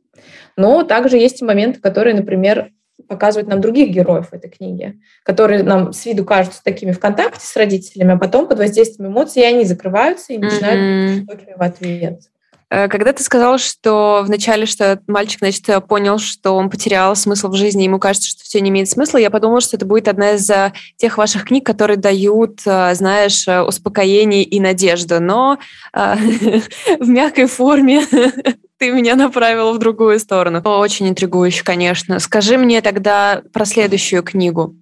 Но 0.55 0.83
также 0.83 1.17
есть 1.17 1.41
и 1.41 1.45
моменты, 1.45 1.79
которые, 1.79 2.15
например, 2.15 2.71
показывает 3.07 3.47
нам 3.47 3.61
других 3.61 3.89
героев 3.89 4.29
этой 4.31 4.49
книги, 4.49 4.99
которые 5.23 5.63
нам 5.63 5.93
с 5.93 6.05
виду 6.05 6.25
кажутся 6.25 6.63
такими 6.63 6.91
в 6.91 6.99
контакте 6.99 7.45
с 7.45 7.55
родителями, 7.55 8.13
а 8.13 8.17
потом 8.17 8.47
под 8.47 8.59
воздействием 8.59 9.11
эмоций 9.11 9.47
они 9.47 9.65
закрываются 9.65 10.33
и 10.33 10.37
начинают 10.37 11.27
mm-hmm. 11.27 11.57
в 11.57 11.61
ответ. 11.61 12.21
Э, 12.69 12.87
когда 12.87 13.13
ты 13.13 13.23
сказал, 13.23 13.57
что 13.57 14.23
вначале, 14.25 14.65
что 14.65 14.99
мальчик, 15.07 15.39
значит, 15.39 15.67
понял, 15.87 16.17
что 16.17 16.51
он 16.51 16.69
потерял 16.69 17.15
смысл 17.15 17.49
в 17.49 17.55
жизни, 17.55 17.83
ему 17.83 17.99
кажется, 17.99 18.29
что 18.29 18.43
все 18.43 18.59
не 18.59 18.69
имеет 18.69 18.89
смысла, 18.89 19.17
я 19.17 19.29
подумала, 19.29 19.61
что 19.61 19.77
это 19.77 19.85
будет 19.85 20.07
одна 20.07 20.31
из 20.31 20.49
э, 20.49 20.73
тех 20.97 21.17
ваших 21.17 21.45
книг, 21.45 21.65
которые 21.65 21.97
дают, 21.97 22.61
э, 22.65 22.93
знаешь, 22.95 23.47
успокоение 23.47 24.43
и 24.43 24.59
надежду, 24.59 25.19
но 25.19 25.59
в 25.93 27.07
мягкой 27.07 27.47
форме 27.47 28.05
ты 28.77 28.91
меня 28.91 29.15
направила 29.15 29.71
в 29.71 29.79
другую 29.79 30.19
сторону. 30.19 30.61
Очень 30.63 31.09
интригующе, 31.09 31.63
конечно. 31.63 32.19
Скажи 32.19 32.57
мне 32.57 32.81
тогда 32.81 33.41
про 33.53 33.65
следующую 33.65 34.23
книгу. 34.23 34.75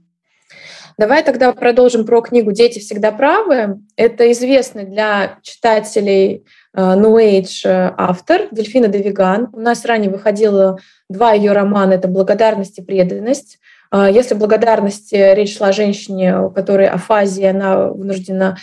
Давай 0.98 1.24
тогда 1.24 1.52
продолжим 1.52 2.06
про 2.06 2.22
книгу 2.22 2.54
«Дети 2.54 2.80
всегда 2.80 3.12
правы». 3.12 3.80
Это 3.98 4.32
известный 4.32 4.86
для 4.86 5.40
читателей 5.42 6.46
Э, 6.76 6.96
New 6.96 7.18
Age 7.18 7.62
э, 7.64 7.94
автор 7.98 8.42
Дельфина 8.52 8.88
Девиган. 8.88 9.50
У 9.54 9.60
нас 9.60 9.86
ранее 9.86 10.12
выходило 10.12 10.78
два 11.10 11.32
ее 11.32 11.54
романа. 11.54 11.94
Это 11.94 12.08
«Благодарность 12.08 12.78
и 12.80 12.82
преданность». 12.82 13.60
Э, 13.92 14.08
если 14.12 14.36
благодарности 14.36 15.16
речь 15.36 15.58
шла 15.58 15.68
о 15.68 15.74
женщине, 15.74 16.38
у 16.40 16.50
которой 16.50 16.88
афазия, 16.88 17.52
она 17.52 17.88
вынуждена 17.88 18.58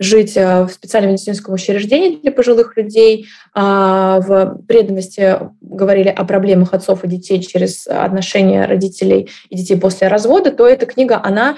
жить 0.00 0.36
в 0.36 0.68
специальном 0.68 1.10
медицинском 1.10 1.54
учреждении 1.54 2.20
для 2.20 2.30
пожилых 2.30 2.76
людей. 2.76 3.26
А 3.52 4.20
в 4.20 4.62
преданности 4.68 5.40
говорили 5.60 6.08
о 6.08 6.24
проблемах 6.24 6.72
отцов 6.72 7.02
и 7.02 7.08
детей 7.08 7.40
через 7.42 7.84
отношения 7.88 8.64
родителей 8.64 9.28
и 9.50 9.56
детей 9.56 9.76
после 9.76 10.06
развода, 10.06 10.52
то 10.52 10.68
эта 10.68 10.86
книга, 10.86 11.20
она 11.20 11.56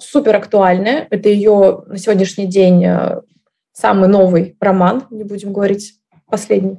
супер 0.00 0.34
актуальная. 0.34 1.06
Это 1.10 1.28
ее 1.28 1.82
на 1.88 1.98
сегодняшний 1.98 2.46
день 2.46 2.86
самый 3.72 4.08
новый 4.08 4.56
роман, 4.60 5.06
не 5.10 5.24
будем 5.24 5.52
говорить 5.52 5.94
последний. 6.28 6.78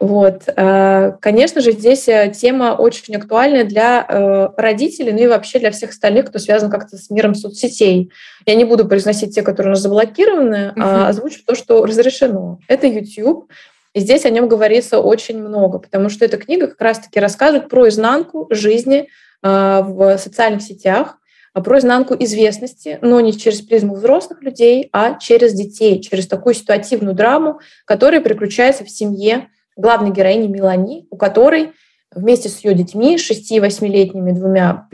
Вот. 0.00 0.42
Э, 0.46 1.12
конечно 1.20 1.60
же, 1.60 1.72
здесь 1.72 2.06
э, 2.08 2.32
тема 2.34 2.76
очень 2.76 3.16
актуальная 3.16 3.64
для 3.64 4.06
э, 4.08 4.48
родителей, 4.56 5.12
ну 5.12 5.18
и 5.18 5.26
вообще 5.26 5.58
для 5.58 5.72
всех 5.72 5.90
остальных, 5.90 6.26
кто 6.26 6.38
связан 6.38 6.70
как-то 6.70 6.96
с 6.96 7.10
миром 7.10 7.34
соцсетей. 7.34 8.12
Я 8.46 8.54
не 8.54 8.64
буду 8.64 8.86
произносить 8.86 9.34
те, 9.34 9.42
которые 9.42 9.70
у 9.70 9.74
нас 9.74 9.80
заблокированы, 9.80 10.72
uh-huh. 10.76 10.80
а 10.80 11.08
озвучу 11.08 11.40
то, 11.44 11.56
что 11.56 11.84
разрешено. 11.84 12.58
Это 12.68 12.86
YouTube. 12.86 13.50
И 13.92 14.00
здесь 14.00 14.24
о 14.24 14.30
нем 14.30 14.48
говорится 14.48 15.00
очень 15.00 15.40
много, 15.40 15.78
потому 15.78 16.10
что 16.10 16.24
эта 16.24 16.36
книга 16.36 16.68
как 16.68 16.80
раз-таки 16.80 17.18
рассказывает 17.18 17.68
про 17.68 17.88
изнанку 17.88 18.46
жизни 18.50 19.08
в 19.40 20.18
социальных 20.18 20.62
сетях, 20.62 21.17
про 21.60 21.78
изнанку 21.78 22.14
известности, 22.18 22.98
но 23.02 23.20
не 23.20 23.32
через 23.32 23.60
призму 23.62 23.94
взрослых 23.94 24.42
людей, 24.42 24.88
а 24.92 25.18
через 25.18 25.54
детей, 25.54 26.00
через 26.00 26.26
такую 26.26 26.54
ситуативную 26.54 27.14
драму, 27.14 27.60
которая 27.84 28.20
приключается 28.20 28.84
в 28.84 28.90
семье 28.90 29.48
главной 29.76 30.10
героини 30.10 30.48
Мелани, 30.48 31.06
у 31.10 31.16
которой 31.16 31.72
вместе 32.14 32.48
с 32.48 32.64
ее 32.64 32.74
детьми, 32.74 33.18
6 33.18 33.52
и 33.52 33.58
8-летними 33.58 34.32
двумя 34.32 34.88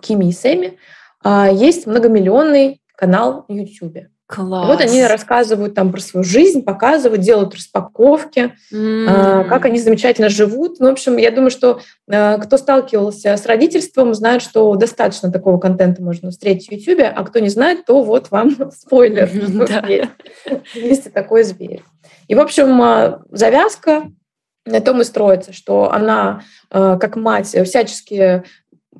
Кими 0.00 0.28
и 0.28 0.32
Сэми, 0.32 0.78
а, 1.22 1.50
есть 1.50 1.86
многомиллионный 1.86 2.80
канал 2.96 3.44
на 3.48 3.60
YouTube. 3.60 4.08
Класс. 4.28 4.68
вот 4.68 4.80
они 4.82 5.06
рассказывают 5.06 5.74
там 5.74 5.90
про 5.90 6.00
свою 6.00 6.22
жизнь, 6.22 6.62
показывают, 6.62 7.22
делают 7.22 7.54
распаковки, 7.54 8.52
mm. 8.70 9.48
как 9.48 9.64
они 9.64 9.78
замечательно 9.78 10.28
живут. 10.28 10.80
Ну, 10.80 10.88
в 10.90 10.92
общем, 10.92 11.16
я 11.16 11.30
думаю, 11.30 11.50
что 11.50 11.80
э, 12.10 12.36
кто 12.36 12.58
сталкивался 12.58 13.38
с 13.38 13.46
родительством, 13.46 14.12
знает, 14.12 14.42
что 14.42 14.74
достаточно 14.74 15.32
такого 15.32 15.58
контента 15.58 16.02
можно 16.02 16.30
встретить 16.30 16.68
в 16.68 16.72
YouTube, 16.72 17.06
а 17.10 17.24
кто 17.24 17.38
не 17.38 17.48
знает, 17.48 17.86
то 17.86 18.02
вот 18.02 18.30
вам 18.30 18.54
спойлер. 18.78 19.30
Есть 20.74 21.10
такой 21.14 21.42
зверь. 21.42 21.82
И, 22.26 22.34
в 22.34 22.40
общем, 22.40 22.82
а, 22.82 23.22
завязка 23.30 24.12
на 24.66 24.82
том 24.82 25.00
и 25.00 25.04
строится, 25.04 25.54
что 25.54 25.90
она, 25.90 26.42
э, 26.70 26.98
как 27.00 27.16
мать, 27.16 27.56
всячески 27.64 28.44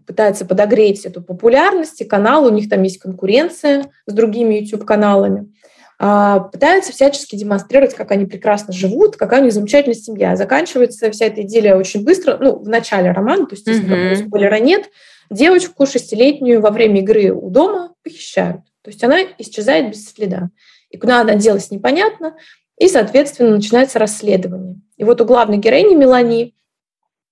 пытается 0.07 0.45
подогреть 0.45 1.05
эту 1.05 1.23
популярность, 1.23 2.01
и 2.01 2.05
канал, 2.05 2.47
у 2.47 2.51
них 2.51 2.69
там 2.69 2.83
есть 2.83 2.99
конкуренция 2.99 3.91
с 4.07 4.13
другими 4.13 4.55
YouTube-каналами, 4.55 5.53
а, 6.01 6.41
пытаются 6.41 6.93
всячески 6.93 7.35
демонстрировать, 7.35 7.95
как 7.95 8.13
они 8.13 8.25
прекрасно 8.25 8.73
живут, 8.73 9.17
какая 9.17 9.41
у 9.41 9.45
них 9.45 9.53
замечательная 9.53 9.97
семья. 9.97 10.37
Заканчивается 10.37 11.11
вся 11.11 11.27
эта 11.27 11.43
идея 11.43 11.77
очень 11.77 12.05
быстро, 12.05 12.39
ну, 12.41 12.57
в 12.59 12.69
начале 12.69 13.11
романа, 13.11 13.47
то 13.47 13.55
есть, 13.57 13.67
если 13.67 14.13
mm-hmm. 14.13 14.27
спойлера 14.29 14.61
нет, 14.61 14.91
девочку 15.31 15.87
шестилетнюю 15.87 16.61
во 16.61 16.71
время 16.71 17.01
игры 17.01 17.33
у 17.33 17.51
дома 17.51 17.95
похищают. 18.05 18.63
То 18.83 18.91
есть 18.91 19.03
она 19.03 19.19
исчезает 19.39 19.91
без 19.91 20.09
следа. 20.09 20.51
И 20.91 20.97
куда 20.97 21.21
она 21.21 21.35
делась, 21.35 21.71
непонятно. 21.71 22.37
И, 22.79 22.89
соответственно, 22.89 23.51
начинается 23.51 23.99
расследование. 23.99 24.81
И 24.97 25.05
вот 25.05 25.21
у 25.21 25.25
главной 25.25 25.59
героини 25.59 25.95
Мелани 25.95 26.55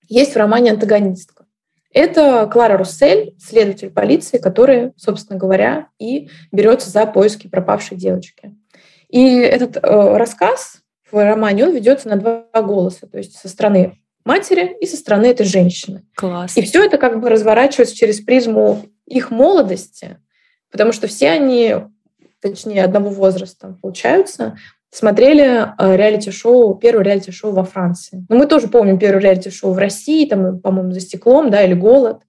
есть 0.07 0.33
в 0.33 0.37
романе 0.37 0.71
антагонистка. 0.71 1.36
Это 1.93 2.47
Клара 2.51 2.77
Руссель, 2.77 3.35
следователь 3.39 3.89
полиции, 3.89 4.37
который, 4.37 4.93
собственно 4.97 5.39
говоря, 5.39 5.87
и 5.99 6.29
берется 6.51 6.89
за 6.89 7.05
поиски 7.05 7.47
пропавшей 7.47 7.97
девочки. 7.97 8.55
И 9.09 9.37
этот 9.39 9.77
э, 9.77 10.17
рассказ 10.17 10.81
в 11.09 11.23
романе, 11.23 11.65
он 11.65 11.73
ведется 11.73 12.09
на 12.09 12.17
два 12.17 12.45
голоса, 12.61 13.07
то 13.07 13.17
есть 13.17 13.37
со 13.37 13.47
стороны 13.47 13.97
матери 14.25 14.75
и 14.81 14.85
со 14.85 14.97
стороны 14.97 15.27
этой 15.27 15.45
женщины. 15.45 16.05
Класс. 16.15 16.57
И 16.57 16.61
все 16.61 16.83
это 16.83 16.97
как 16.97 17.21
бы 17.21 17.29
разворачивается 17.29 17.95
через 17.95 18.19
призму 18.19 18.85
их 19.05 19.31
молодости, 19.31 20.19
потому 20.69 20.91
что 20.91 21.07
все 21.07 21.29
они, 21.29 21.75
точнее, 22.41 22.83
одного 22.83 23.09
возраста 23.09 23.77
получаются, 23.81 24.57
смотрели 24.97 25.67
э, 25.77 25.95
реалити-шоу, 25.95 26.73
первое 26.75 27.03
реалити-шоу 27.03 27.51
во 27.51 27.63
Франции. 27.63 28.25
Но 28.29 28.35
ну, 28.35 28.37
мы 28.37 28.47
тоже 28.47 28.67
помним 28.67 28.97
первое 28.97 29.21
реалити-шоу 29.21 29.73
в 29.73 29.77
России, 29.77 30.27
там, 30.27 30.59
по-моему, 30.59 30.91
«За 30.91 31.01
стеклом», 31.01 31.51
да, 31.51 31.61
или 31.61 31.75
«Голод». 31.75 32.23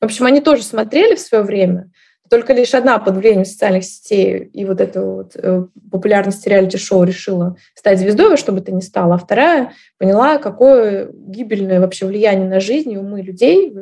В 0.00 0.06
общем, 0.06 0.24
они 0.24 0.40
тоже 0.40 0.62
смотрели 0.62 1.14
в 1.14 1.20
свое 1.20 1.44
время, 1.44 1.90
только 2.30 2.54
лишь 2.54 2.74
одна 2.74 2.98
под 2.98 3.16
влиянием 3.16 3.44
социальных 3.44 3.84
сетей 3.84 4.44
и 4.44 4.64
вот 4.64 4.80
этой 4.80 5.04
вот 5.04 5.36
э, 5.36 5.66
популярности 5.92 6.48
реалити-шоу 6.48 7.04
решила 7.04 7.56
стать 7.74 7.98
звездой 7.98 8.30
во 8.30 8.38
что 8.38 8.52
бы 8.52 8.64
ни 8.72 8.80
стало, 8.80 9.16
а 9.16 9.18
вторая 9.18 9.72
поняла, 9.98 10.38
какое 10.38 11.10
гибельное 11.12 11.80
вообще 11.80 12.06
влияние 12.06 12.48
на 12.48 12.60
жизнь 12.60 12.92
и 12.92 12.96
умы 12.96 13.20
людей 13.20 13.74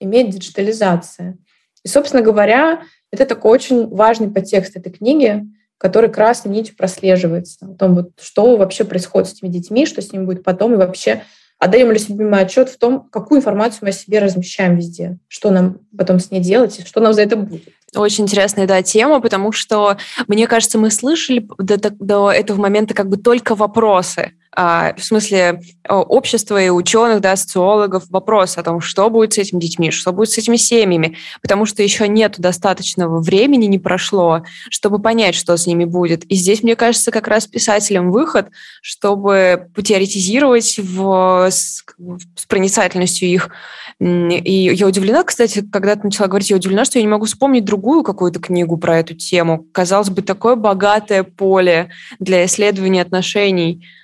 имеет 0.00 0.30
диджитализация. 0.30 1.36
И, 1.84 1.88
собственно 1.88 2.22
говоря, 2.22 2.84
это 3.12 3.26
такой 3.26 3.50
очень 3.50 3.86
важный 3.88 4.30
подтекст 4.30 4.76
этой 4.78 4.90
книги, 4.90 5.44
который 5.82 6.08
красной 6.08 6.52
нитью 6.52 6.76
прослеживается. 6.76 7.66
О 7.66 7.74
том, 7.74 7.96
вот, 7.96 8.10
что 8.22 8.56
вообще 8.56 8.84
происходит 8.84 9.28
с 9.28 9.32
этими 9.32 9.48
детьми, 9.48 9.84
что 9.84 10.00
с 10.00 10.12
ними 10.12 10.24
будет 10.24 10.44
потом, 10.44 10.74
и 10.74 10.76
вообще 10.76 11.24
отдаем 11.58 11.90
ли 11.90 11.98
себе 11.98 12.24
отчет 12.36 12.68
в 12.68 12.78
том, 12.78 13.08
какую 13.10 13.40
информацию 13.40 13.80
мы 13.82 13.88
о 13.88 13.92
себе 13.92 14.20
размещаем 14.20 14.76
везде, 14.76 15.18
что 15.26 15.50
нам 15.50 15.80
потом 15.98 16.20
с 16.20 16.30
ней 16.30 16.40
делать, 16.40 16.78
и 16.78 16.84
что 16.84 17.00
нам 17.00 17.12
за 17.12 17.22
это 17.22 17.34
будет. 17.34 17.64
Очень 17.96 18.24
интересная, 18.24 18.68
да, 18.68 18.80
тема, 18.82 19.20
потому 19.20 19.50
что, 19.50 19.96
мне 20.28 20.46
кажется, 20.46 20.78
мы 20.78 20.88
слышали 20.92 21.48
до, 21.58 21.76
до 21.90 22.30
этого 22.30 22.60
момента 22.60 22.94
как 22.94 23.08
бы 23.08 23.16
только 23.16 23.56
вопросы 23.56 24.20
а, 24.20 24.41
в 24.54 24.94
смысле 24.98 25.62
общества 25.88 26.62
и 26.62 26.68
ученых, 26.68 27.20
да, 27.20 27.36
социологов, 27.36 28.04
вопрос 28.10 28.58
о 28.58 28.62
том, 28.62 28.80
что 28.80 29.08
будет 29.08 29.32
с 29.32 29.38
этими 29.38 29.58
детьми, 29.58 29.90
что 29.90 30.12
будет 30.12 30.30
с 30.30 30.38
этими 30.38 30.56
семьями, 30.56 31.16
потому 31.40 31.64
что 31.64 31.82
еще 31.82 32.06
нет 32.06 32.38
достаточного 32.38 33.20
времени, 33.20 33.64
не 33.64 33.78
прошло, 33.78 34.42
чтобы 34.68 34.98
понять, 34.98 35.34
что 35.34 35.56
с 35.56 35.66
ними 35.66 35.86
будет. 35.86 36.24
И 36.24 36.34
здесь, 36.34 36.62
мне 36.62 36.76
кажется, 36.76 37.10
как 37.10 37.28
раз 37.28 37.46
писателям 37.46 38.10
выход, 38.10 38.48
чтобы 38.82 39.68
потеоретизировать 39.74 40.78
в, 40.78 41.46
с, 41.50 41.82
с 42.36 42.46
проницательностью 42.46 43.28
их. 43.28 43.48
И 44.00 44.70
я 44.74 44.86
удивлена, 44.86 45.24
кстати, 45.24 45.64
когда 45.72 45.96
ты 45.96 46.02
начала 46.04 46.28
говорить, 46.28 46.50
я 46.50 46.56
удивлена, 46.56 46.84
что 46.84 46.98
я 46.98 47.02
не 47.02 47.10
могу 47.10 47.24
вспомнить 47.24 47.64
другую 47.64 48.02
какую-то 48.02 48.38
книгу 48.38 48.76
про 48.76 48.98
эту 48.98 49.14
тему. 49.14 49.66
Казалось 49.72 50.10
бы, 50.10 50.20
такое 50.20 50.56
богатое 50.56 51.22
поле 51.22 51.88
для 52.18 52.44
исследования 52.44 53.00
отношений– 53.00 53.86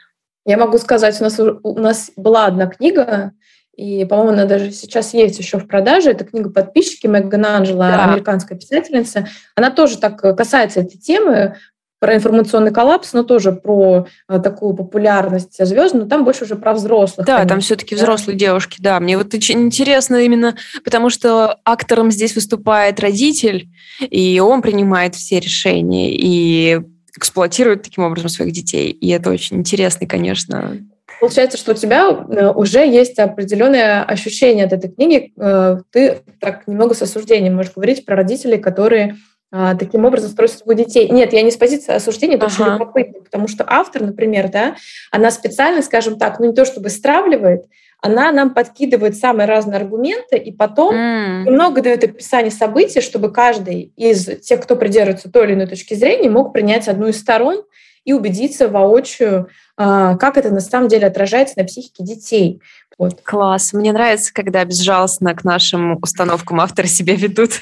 я 0.49 0.57
могу 0.57 0.79
сказать, 0.79 1.21
у 1.21 1.25
нас, 1.25 1.39
у 1.39 1.79
нас 1.79 2.11
была 2.17 2.47
одна 2.47 2.67
книга, 2.67 3.33
и, 3.77 4.05
по-моему, 4.07 4.33
она 4.33 4.45
даже 4.47 4.73
сейчас 4.73 5.15
есть 5.15 5.39
еще 5.39 5.59
в 5.59 5.69
продаже. 5.69 6.11
Это 6.11 6.25
книга 6.25 6.51
«Подписчики» 6.51 7.07
Меган 7.07 7.45
Анджела, 7.45 7.91
да. 7.91 8.05
американская 8.07 8.59
писательница. 8.59 9.29
Она 9.55 9.71
тоже 9.71 9.99
так 9.99 10.19
касается 10.19 10.81
этой 10.81 10.99
темы, 10.99 11.57
про 12.01 12.15
информационный 12.15 12.71
коллапс, 12.71 13.13
но 13.13 13.25
тоже 13.25 13.53
про 13.53 14.07
э, 14.29 14.39
такую 14.39 14.75
популярность 14.75 15.65
звезд, 15.65 15.95
но 15.95 16.07
там 16.07 16.25
больше 16.25 16.45
уже 16.45 16.55
про 16.55 16.73
взрослых. 16.73 17.27
Да, 17.27 17.39
конечно. 17.39 17.49
там 17.49 17.61
все-таки 17.61 17.97
да? 17.97 18.03
взрослые 18.03 18.39
девушки, 18.39 18.77
да. 18.79 19.01
Мне 19.01 19.19
вот 19.19 19.35
очень 19.35 19.63
интересно 19.63 20.17
именно, 20.17 20.57
потому 20.85 21.11
что 21.11 21.59
актором 21.65 22.13
здесь 22.13 22.37
выступает 22.37 23.01
родитель, 23.01 23.69
и 23.99 24.39
он 24.39 24.63
принимает 24.63 25.17
все 25.17 25.41
решения, 25.41 26.15
и 26.15 26.81
эксплуатируют 27.17 27.83
таким 27.83 28.05
образом 28.05 28.29
своих 28.29 28.53
детей. 28.53 28.91
И 28.91 29.09
это 29.11 29.31
очень 29.31 29.59
интересный, 29.59 30.07
конечно, 30.07 30.79
Получается, 31.21 31.59
что 31.59 31.73
у 31.73 31.75
тебя 31.75 32.11
э, 32.11 32.53
уже 32.53 32.87
есть 32.87 33.19
определенное 33.19 34.05
ощущение 34.05 34.67
от 34.67 34.73
этой 34.73 34.89
книги. 34.89 35.33
Э, 35.37 35.79
ты 35.91 36.21
так 36.39 36.69
немного 36.69 36.95
с 36.95 37.03
осуждением 37.03 37.57
можешь 37.57 37.73
говорить 37.73 38.07
про 38.07 38.15
родителей, 38.15 38.59
которые 38.59 39.17
а, 39.51 39.75
таким 39.75 40.05
образом 40.05 40.31
строить 40.31 40.53
судьбу 40.53 40.75
детей. 40.75 41.09
Нет, 41.09 41.33
я 41.33 41.41
не 41.41 41.51
с 41.51 41.57
позиции 41.57 41.95
осуждения, 41.95 42.37
это 42.37 42.47
ага. 42.47 42.55
очень 42.55 42.73
любопытно, 42.75 43.21
потому 43.23 43.49
что 43.49 43.65
автор, 43.67 44.03
например, 44.03 44.51
да, 44.51 44.77
она 45.11 45.31
специально, 45.31 45.81
скажем 45.81 46.19
так, 46.19 46.39
ну 46.39 46.47
не 46.47 46.55
то 46.55 46.67
чтобы 46.67 46.91
стравливает, 46.91 47.65
она 48.01 48.31
нам 48.31 48.55
подкидывает 48.55 49.17
самые 49.17 49.47
разные 49.47 49.79
аргументы, 49.79 50.37
и 50.37 50.53
потом 50.53 50.95
mm. 50.95 51.45
немного 51.45 51.83
дает 51.83 52.05
описание 52.05 52.51
событий, 52.51 53.01
чтобы 53.01 53.33
каждый 53.33 53.93
из 53.97 54.25
тех, 54.41 54.63
кто 54.63 54.77
придерживается 54.77 55.31
той 55.31 55.47
или 55.47 55.55
иной 55.55 55.67
точки 55.67 55.95
зрения, 55.95 56.31
мог 56.31 56.53
принять 56.53 56.87
одну 56.87 57.09
из 57.09 57.19
сторон 57.19 57.65
и 58.05 58.13
убедиться 58.13 58.69
воочию, 58.69 59.49
а, 59.77 60.17
как 60.17 60.37
это 60.37 60.51
на 60.51 60.61
самом 60.61 60.89
деле 60.89 61.07
отражается 61.07 61.59
на 61.59 61.65
психике 61.65 62.05
детей. 62.05 62.63
Вот. 62.99 63.21
Класс. 63.23 63.73
Мне 63.73 63.93
нравится, 63.93 64.33
когда 64.33 64.65
безжалостно 64.65 65.35
к 65.35 65.45
нашим 65.45 65.99
установкам 66.01 66.61
авторы 66.61 66.89
себя 66.89 67.15
ведут. 67.15 67.61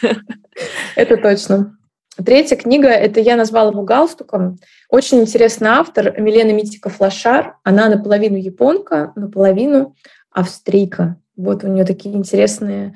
Это 0.96 1.16
точно. 1.16 1.76
Третья 2.24 2.56
книга, 2.56 2.88
это 2.88 3.20
я 3.20 3.36
назвала 3.36 3.70
его 3.70 3.82
галстуком. 3.82 4.58
Очень 4.88 5.20
интересный 5.20 5.68
автор 5.68 6.18
Милена 6.18 6.52
Митика-Флашар. 6.52 7.56
Она 7.62 7.88
наполовину 7.90 8.36
японка, 8.36 9.12
наполовину 9.16 9.94
австрийка. 10.36 11.16
Вот 11.34 11.64
у 11.64 11.68
нее 11.68 11.84
такие 11.84 12.14
интересные 12.14 12.94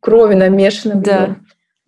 крови 0.00 0.34
намешаны 0.34 0.96
да. 0.96 1.36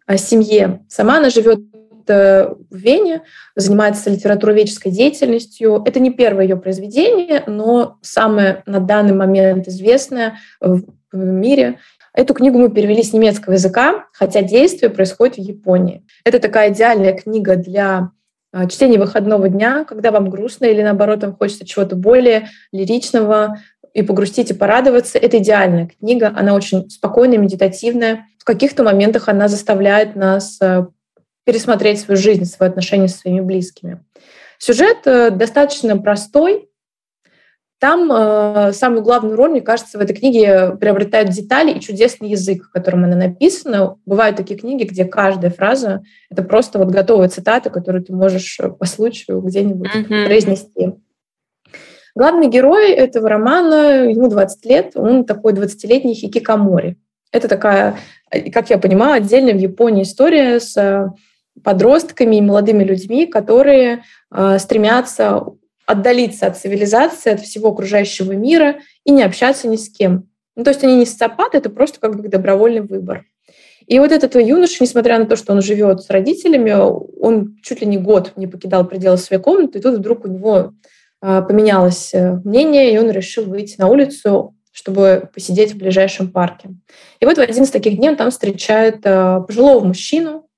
в 0.07 0.17
семье. 0.17 0.85
Сама 0.89 1.17
она 1.19 1.29
живет 1.29 1.59
э, 2.07 2.47
в 2.49 2.77
Вене, 2.77 3.23
занимается 3.57 4.11
литературоведческой 4.11 4.93
деятельностью. 4.93 5.83
Это 5.85 5.99
не 5.99 6.13
первое 6.13 6.45
ее 6.45 6.57
произведение, 6.57 7.43
но 7.49 7.99
самое 8.01 8.63
на 8.67 8.79
данный 8.79 9.15
момент 9.15 9.67
известное 9.67 10.39
в 10.61 10.85
мире. 11.13 11.79
Эту 12.15 12.35
книгу 12.35 12.59
мы 12.59 12.71
перевели 12.71 13.03
с 13.03 13.13
немецкого 13.13 13.55
языка, 13.55 14.07
хотя 14.13 14.43
действие 14.43 14.91
происходит 14.91 15.37
в 15.37 15.41
Японии. 15.41 16.05
Это 16.25 16.39
такая 16.39 16.73
идеальная 16.73 17.13
книга 17.13 17.57
для 17.57 18.13
а, 18.53 18.67
чтения 18.67 18.99
выходного 18.99 19.49
дня, 19.49 19.85
когда 19.85 20.11
вам 20.11 20.31
грустно 20.31 20.67
или 20.67 20.83
наоборот 20.83 21.23
вам 21.23 21.37
хочется 21.37 21.67
чего-то 21.67 21.97
более 21.97 22.49
лиричного 22.73 23.59
и 23.93 24.03
погрустить 24.03 24.51
и 24.51 24.55
порадоваться. 24.55 25.19
Это 25.19 25.39
идеальная 25.39 25.89
книга, 25.89 26.33
она 26.37 26.55
очень 26.55 26.89
спокойная, 26.91 27.39
медитативная. 27.39 28.27
В 28.39 28.45
каких-то 28.45 28.83
моментах 28.83 29.29
она 29.29 29.49
заставляет 29.49 30.17
нас 30.17 30.59
а, 30.61 30.89
пересмотреть 31.45 32.01
свою 32.01 32.19
жизнь, 32.19 32.45
свои 32.45 32.69
отношения 32.69 33.09
со 33.09 33.19
своими 33.19 33.41
близкими. 33.41 34.03
Сюжет 34.59 34.99
э, 35.07 35.31
достаточно 35.31 35.97
простой, 35.97 36.71
там 37.81 38.13
э, 38.13 38.73
самую 38.75 39.03
главную 39.03 39.37
роль, 39.37 39.53
мне 39.53 39.63
кажется, 39.63 39.97
в 39.97 40.03
этой 40.03 40.15
книге 40.15 40.77
приобретают 40.79 41.31
детали 41.31 41.73
и 41.73 41.81
чудесный 41.81 42.29
язык, 42.29 42.71
которым 42.71 43.05
она 43.05 43.17
написана. 43.17 43.97
Бывают 44.05 44.37
такие 44.37 44.61
книги, 44.61 44.85
где 44.85 45.07
каждая 45.07 45.51
фраза— 45.51 46.03
это 46.31 46.43
просто 46.43 46.79
вот 46.79 46.89
готовая 46.89 47.31
цитата, 47.31 47.71
которую 47.71 48.05
ты 48.05 48.13
можешь 48.13 48.59
по 48.79 48.85
случаю 48.85 49.41
где-нибудь 49.41 49.91
mm-hmm. 49.91 50.27
произнести. 50.27 50.93
Главный 52.15 52.49
герой 52.49 52.91
этого 52.91 53.29
романа, 53.29 54.09
ему 54.09 54.29
20 54.29 54.67
лет, 54.67 54.93
он 54.95 55.25
такой 55.25 55.53
20-летний 55.53 56.15
хикикамори. 56.15 56.97
Это 57.33 57.49
такая, 57.49 57.97
как 58.53 58.71
я 58.71 58.79
понимаю, 58.79 59.15
отдельная 59.15 59.55
в 59.55 59.59
Японии 59.59 60.03
история 60.03 60.59
с 60.59 61.13
подростками 61.63 62.37
и 62.37 62.41
молодыми 62.41 62.85
людьми, 62.85 63.27
которые 63.27 64.03
э, 64.33 64.59
стремятся 64.59 65.45
отдалиться 65.87 66.47
от 66.47 66.57
цивилизации, 66.57 67.33
от 67.33 67.41
всего 67.41 67.71
окружающего 67.71 68.33
мира 68.33 68.77
и 69.05 69.11
не 69.11 69.23
общаться 69.23 69.69
ни 69.69 69.77
с 69.77 69.91
кем. 69.91 70.29
Ну, 70.57 70.65
то 70.65 70.71
есть 70.71 70.85
они 70.85 70.97
не 70.97 71.07
социопаты, 71.07 71.59
это 71.59 71.71
просто 71.71 72.01
как 72.01 72.17
бы 72.17 72.29
добровольный 72.29 72.83
выбор. 72.83 73.25
И 73.87 73.99
вот 73.99 74.13
этот 74.13 74.37
юноша, 74.37 74.77
несмотря 74.81 75.19
на 75.19 75.27
то, 75.27 75.35
что 75.35 75.53
он 75.53 75.63
живет 75.63 76.03
с 76.03 76.11
родителями, 76.11 76.73
он 76.73 77.57
чуть 77.63 77.81
ли 77.81 77.87
не 77.89 77.99
год 77.99 78.33
не 78.37 78.47
покидал 78.47 78.87
пределы 78.87 79.17
своей 79.17 79.43
комнаты, 79.43 79.79
и 79.79 79.83
тут 79.83 79.99
вдруг 79.99 80.25
у 80.25 80.29
него 80.29 80.75
поменялось 81.21 82.15
э, 82.15 82.41
мнение, 82.45 82.93
и 82.93 82.99
он 82.99 83.11
решил 83.11 83.45
выйти 83.45 83.79
на 83.79 83.89
улицу, 83.89 84.55
чтобы 84.73 85.29
посидеть 85.35 85.73
в 85.73 85.79
ближайшем 85.79 86.31
парке. 86.31 86.71
И 87.21 87.27
вот 87.27 87.37
в 87.37 87.41
один 87.41 87.65
из 87.65 87.71
таких 87.71 87.97
дней 87.97 88.11
он 88.11 88.17
там 88.17 88.31
встречает 88.31 89.01
а, 89.05 89.41
пожилого 89.41 89.85
мужчину, 89.85 90.49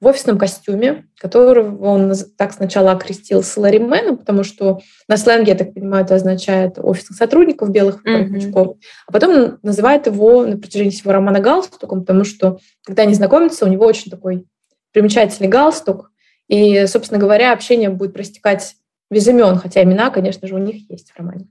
в 0.00 0.06
офисном 0.06 0.38
костюме, 0.38 1.06
которого 1.18 1.86
он 1.86 2.12
так 2.36 2.52
сначала 2.52 2.92
окрестил 2.92 3.42
саларименом, 3.42 4.16
потому 4.16 4.44
что 4.44 4.80
на 5.08 5.16
сленге, 5.16 5.52
я 5.52 5.58
так 5.58 5.74
понимаю, 5.74 6.04
это 6.04 6.14
означает 6.14 6.78
офисных 6.78 7.18
сотрудников 7.18 7.70
белых 7.70 8.04
mm-hmm. 8.04 8.76
а 9.06 9.12
потом 9.12 9.58
называет 9.62 10.06
его 10.06 10.46
на 10.46 10.56
протяжении 10.56 10.90
всего 10.90 11.12
романа 11.12 11.40
галстуком, 11.40 12.02
потому 12.02 12.24
что, 12.24 12.58
когда 12.84 13.02
они 13.02 13.14
знакомятся, 13.14 13.64
у 13.64 13.68
него 13.68 13.86
очень 13.86 14.10
такой 14.10 14.46
примечательный 14.92 15.48
галстук, 15.48 16.12
и, 16.46 16.86
собственно 16.86 17.20
говоря, 17.20 17.52
общение 17.52 17.90
будет 17.90 18.14
простекать 18.14 18.76
без 19.10 19.26
имен, 19.26 19.56
хотя 19.56 19.82
имена, 19.82 20.10
конечно 20.10 20.46
же, 20.46 20.54
у 20.54 20.58
них 20.58 20.90
есть 20.90 21.10
в 21.10 21.18
романе. 21.18 21.48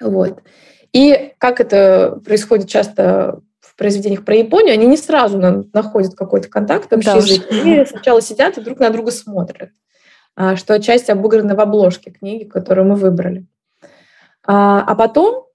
Вот. 0.00 0.42
И 0.92 1.32
как 1.38 1.60
это 1.60 2.20
происходит 2.24 2.68
часто 2.68 3.40
в 3.60 3.76
произведениях 3.76 4.24
про 4.24 4.36
Японию, 4.36 4.74
они 4.74 4.86
не 4.86 4.96
сразу 4.96 5.38
находят 5.72 6.14
какой-то 6.14 6.48
контакт, 6.48 6.92
общий 6.92 7.06
да 7.06 7.16
язык. 7.16 7.46
Они 7.50 7.84
сначала 7.84 8.20
сидят 8.20 8.58
и 8.58 8.60
друг 8.60 8.78
на 8.78 8.90
друга 8.90 9.10
смотрят, 9.10 9.70
а, 10.36 10.56
что 10.56 10.74
отчасти 10.74 11.10
обыграно 11.10 11.56
в 11.56 11.60
обложке 11.60 12.10
книги, 12.10 12.44
которую 12.44 12.86
мы 12.86 12.94
выбрали. 12.94 13.46
А, 14.46 14.84
а 14.86 14.94
потом 14.94 15.46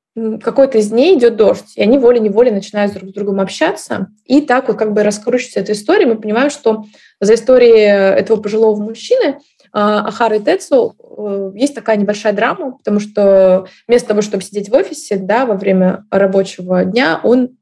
какой-то 0.42 0.80
из 0.80 0.90
дней 0.90 1.18
идет 1.18 1.38
дождь, 1.38 1.78
и 1.78 1.82
они 1.82 1.98
волей-неволей 1.98 2.52
начинают 2.52 2.94
друг 2.94 3.12
с 3.12 3.14
другом 3.14 3.40
общаться. 3.40 4.08
И 4.26 4.42
так 4.42 4.68
вот 4.68 4.78
как 4.78 4.92
бы 4.92 5.04
раскручивается 5.04 5.62
эта 5.62 5.72
история. 5.72 6.08
Мы 6.08 6.20
понимаем, 6.20 6.50
что 6.50 6.84
за 7.22 7.36
историей 7.36 8.18
этого 8.20 8.42
пожилого 8.42 8.82
мужчины 8.82 9.40
а, 9.72 10.08
Ахары 10.08 10.40
Тецу 10.40 10.96
э, 11.00 11.52
есть 11.56 11.76
такая 11.76 11.98
небольшая 11.98 12.34
драма, 12.34 12.78
потому 12.78 13.00
что 13.00 13.68
вместо 13.88 14.10
того, 14.10 14.22
чтобы 14.22 14.44
сидеть 14.44 14.70
в 14.70 14.74
офисе 14.74 15.18
да, 15.18 15.46
во 15.46 15.56
время 15.56 16.06
рабочего 16.12 16.86
дня, 16.86 17.20
он 17.24 17.58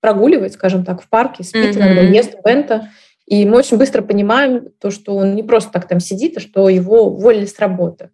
прогуливает, 0.00 0.52
скажем 0.52 0.84
так, 0.84 1.02
в 1.02 1.08
парке, 1.08 1.42
спит 1.42 1.76
mm-hmm. 1.76 1.78
иногда, 1.78 2.00
ест 2.02 2.36
бента. 2.44 2.90
И 3.26 3.44
мы 3.44 3.58
очень 3.58 3.76
быстро 3.76 4.02
понимаем 4.02 4.68
то, 4.80 4.90
что 4.90 5.14
он 5.16 5.34
не 5.34 5.42
просто 5.42 5.70
так 5.72 5.86
там 5.86 6.00
сидит, 6.00 6.36
а 6.36 6.40
что 6.40 6.68
его 6.68 7.08
уволили 7.08 7.46
с 7.46 7.58
работы. 7.58 8.10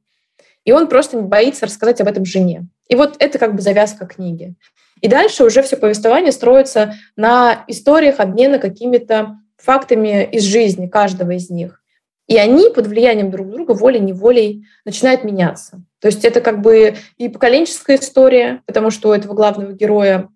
И 0.64 0.72
он 0.72 0.88
просто 0.88 1.20
боится 1.20 1.66
рассказать 1.66 2.00
об 2.00 2.08
этом 2.08 2.24
жене. 2.24 2.66
И 2.88 2.96
вот 2.96 3.16
это 3.18 3.38
как 3.38 3.54
бы 3.54 3.60
завязка 3.60 4.06
книги. 4.06 4.54
И 5.00 5.08
дальше 5.08 5.44
уже 5.44 5.62
все 5.62 5.76
повествование 5.76 6.32
строится 6.32 6.94
на 7.16 7.64
историях 7.68 8.20
обмена 8.20 8.58
какими-то 8.58 9.36
фактами 9.56 10.24
из 10.24 10.42
жизни 10.42 10.86
каждого 10.86 11.32
из 11.32 11.50
них. 11.50 11.83
И 12.26 12.36
они 12.38 12.70
под 12.70 12.86
влиянием 12.86 13.30
друг 13.30 13.50
друга 13.50 13.72
волей-неволей 13.72 14.64
начинают 14.84 15.24
меняться. 15.24 15.82
То 16.00 16.08
есть 16.08 16.24
это 16.24 16.40
как 16.40 16.62
бы 16.62 16.96
и 17.18 17.28
поколенческая 17.28 17.96
история, 17.96 18.62
потому 18.66 18.90
что 18.90 19.10
у 19.10 19.12
этого 19.12 19.34
главного 19.34 19.72
героя 19.72 20.28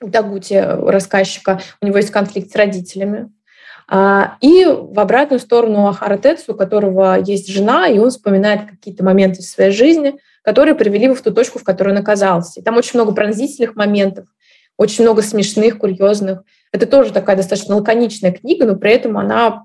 у 0.00 0.08
Дагути, 0.08 0.54
рассказчика, 0.54 1.60
у 1.80 1.86
него 1.86 1.96
есть 1.96 2.10
конфликт 2.10 2.52
с 2.52 2.56
родителями. 2.56 3.30
А, 3.86 4.36
и 4.40 4.64
в 4.64 4.98
обратную 4.98 5.40
сторону 5.40 5.86
Ахара 5.86 6.16
Тецу, 6.16 6.52
у 6.52 6.56
которого 6.56 7.18
есть 7.20 7.48
жена, 7.48 7.88
и 7.88 7.98
он 7.98 8.10
вспоминает 8.10 8.70
какие-то 8.70 9.04
моменты 9.04 9.42
в 9.42 9.46
своей 9.46 9.72
жизни, 9.72 10.18
которые 10.42 10.74
привели 10.74 11.04
его 11.04 11.14
в 11.14 11.20
ту 11.20 11.32
точку, 11.32 11.58
в 11.58 11.64
которой 11.64 11.90
он 11.90 11.98
оказался. 11.98 12.60
И 12.60 12.62
там 12.62 12.76
очень 12.76 12.98
много 12.98 13.12
пронзительных 13.12 13.76
моментов, 13.76 14.26
очень 14.76 15.04
много 15.04 15.22
смешных, 15.22 15.78
курьезных. 15.78 16.42
Это 16.72 16.86
тоже 16.86 17.12
такая 17.12 17.36
достаточно 17.36 17.76
лаконичная 17.76 18.32
книга, 18.32 18.66
но 18.66 18.76
при 18.76 18.92
этом 18.92 19.16
она 19.18 19.64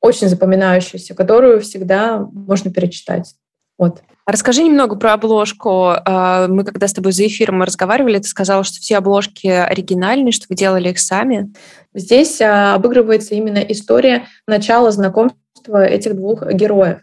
очень 0.00 0.28
запоминающаяся, 0.28 1.14
которую 1.14 1.60
всегда 1.60 2.18
можно 2.32 2.70
перечитать. 2.70 3.34
Вот. 3.78 4.02
Расскажи 4.26 4.62
немного 4.62 4.96
про 4.96 5.14
обложку. 5.14 5.88
А, 5.88 6.46
мы 6.48 6.64
когда 6.64 6.86
с 6.86 6.92
тобой 6.92 7.12
за 7.12 7.26
эфиром 7.26 7.62
разговаривали, 7.62 8.18
ты 8.18 8.28
сказала, 8.28 8.62
что 8.62 8.78
все 8.78 8.98
обложки 8.98 9.46
оригинальные, 9.46 10.32
что 10.32 10.46
вы 10.48 10.54
делали 10.54 10.90
их 10.90 11.00
сами. 11.00 11.52
Здесь 11.94 12.40
а, 12.40 12.74
обыгрывается 12.74 13.34
именно 13.34 13.58
история 13.58 14.26
начала 14.46 14.90
знакомства 14.90 15.84
этих 15.84 16.14
двух 16.14 16.46
героев. 16.52 17.00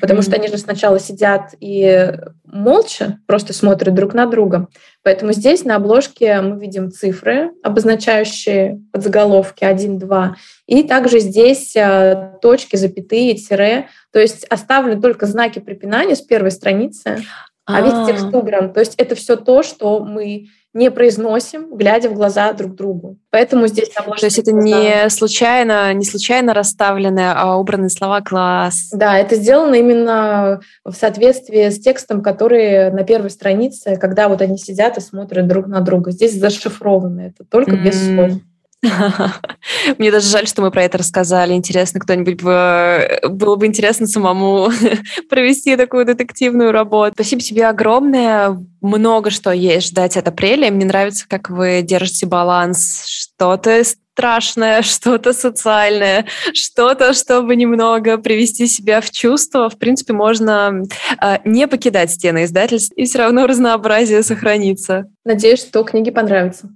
Потому 0.00 0.22
что 0.22 0.36
они 0.36 0.48
же 0.48 0.58
сначала 0.58 0.98
сидят 1.00 1.54
и 1.60 2.12
молча 2.44 3.18
просто 3.26 3.52
смотрят 3.52 3.94
друг 3.94 4.14
на 4.14 4.26
друга. 4.26 4.68
Поэтому 5.02 5.32
здесь 5.32 5.64
на 5.64 5.76
обложке 5.76 6.40
мы 6.40 6.60
видим 6.60 6.90
цифры, 6.90 7.50
обозначающие 7.62 8.80
подзаголовки 8.92 9.64
1, 9.64 9.98
2. 9.98 10.36
И 10.66 10.82
также 10.84 11.18
здесь 11.18 11.76
а, 11.76 12.38
точки, 12.40 12.76
запятые, 12.76 13.34
тире. 13.34 13.88
То 14.12 14.20
есть 14.20 14.44
оставлены 14.44 15.00
только 15.00 15.26
знаки 15.26 15.58
препинания 15.58 16.14
с 16.14 16.20
первой 16.22 16.50
страницы. 16.50 17.22
а 17.64 17.80
весь 17.80 18.06
текст 18.06 18.34
убран. 18.34 18.72
То 18.72 18.80
есть 18.80 18.94
это 18.96 19.14
все 19.14 19.36
то, 19.36 19.62
что 19.62 20.00
мы 20.00 20.48
не 20.74 20.90
произносим, 20.90 21.76
глядя 21.76 22.08
в 22.08 22.14
глаза 22.14 22.52
друг 22.52 22.74
другу. 22.74 23.18
Поэтому 23.30 23.66
здесь 23.66 23.88
То 23.90 24.14
есть 24.24 24.38
это 24.38 24.52
не 24.52 25.08
случайно, 25.10 25.92
не 25.92 26.04
случайно 26.04 26.54
расставленные, 26.54 27.32
а 27.32 27.56
убранные 27.56 27.90
слова 27.90 28.20
класс. 28.22 28.90
Да, 28.92 29.18
это 29.18 29.36
сделано 29.36 29.74
именно 29.74 30.60
в 30.84 30.92
соответствии 30.92 31.68
с 31.68 31.78
текстом, 31.78 32.22
который 32.22 32.90
на 32.90 33.04
первой 33.04 33.30
странице, 33.30 33.96
когда 33.96 34.28
вот 34.28 34.40
они 34.40 34.56
сидят 34.56 34.96
и 34.96 35.00
смотрят 35.00 35.46
друг 35.46 35.66
на 35.66 35.80
друга. 35.80 36.10
Здесь 36.10 36.38
зашифровано 36.38 37.20
это 37.20 37.44
только 37.44 37.72
mm-hmm. 37.72 37.82
без 37.82 38.06
слов. 38.06 38.32
Мне 39.98 40.10
даже 40.10 40.28
жаль, 40.28 40.48
что 40.48 40.62
мы 40.62 40.70
про 40.70 40.82
это 40.82 40.98
рассказали. 40.98 41.52
Интересно, 41.52 42.00
кто-нибудь 42.00 42.42
бы... 42.42 43.20
Было 43.28 43.56
бы 43.56 43.66
интересно 43.66 44.06
самому 44.06 44.70
провести 45.30 45.76
такую 45.76 46.04
детективную 46.04 46.72
работу. 46.72 47.14
Спасибо 47.14 47.42
тебе 47.42 47.66
огромное. 47.66 48.58
Много 48.80 49.30
что 49.30 49.52
есть 49.52 49.88
ждать 49.88 50.16
от 50.16 50.26
апреля. 50.26 50.70
Мне 50.70 50.84
нравится, 50.84 51.26
как 51.28 51.48
вы 51.48 51.82
держите 51.82 52.26
баланс. 52.26 53.04
Что-то 53.06 53.84
страшное, 53.84 54.82
что-то 54.82 55.32
социальное, 55.32 56.26
что-то, 56.52 57.14
чтобы 57.14 57.54
немного 57.54 58.18
привести 58.18 58.66
себя 58.66 59.00
в 59.00 59.10
чувство. 59.10 59.70
В 59.70 59.78
принципе, 59.78 60.12
можно 60.12 60.82
э, 61.22 61.38
не 61.44 61.68
покидать 61.68 62.10
стены 62.10 62.44
издательств, 62.44 62.92
и 62.96 63.04
все 63.04 63.18
равно 63.18 63.46
разнообразие 63.46 64.24
сохранится. 64.24 65.06
Надеюсь, 65.24 65.60
что 65.60 65.84
книги 65.84 66.10
понравятся. 66.10 66.68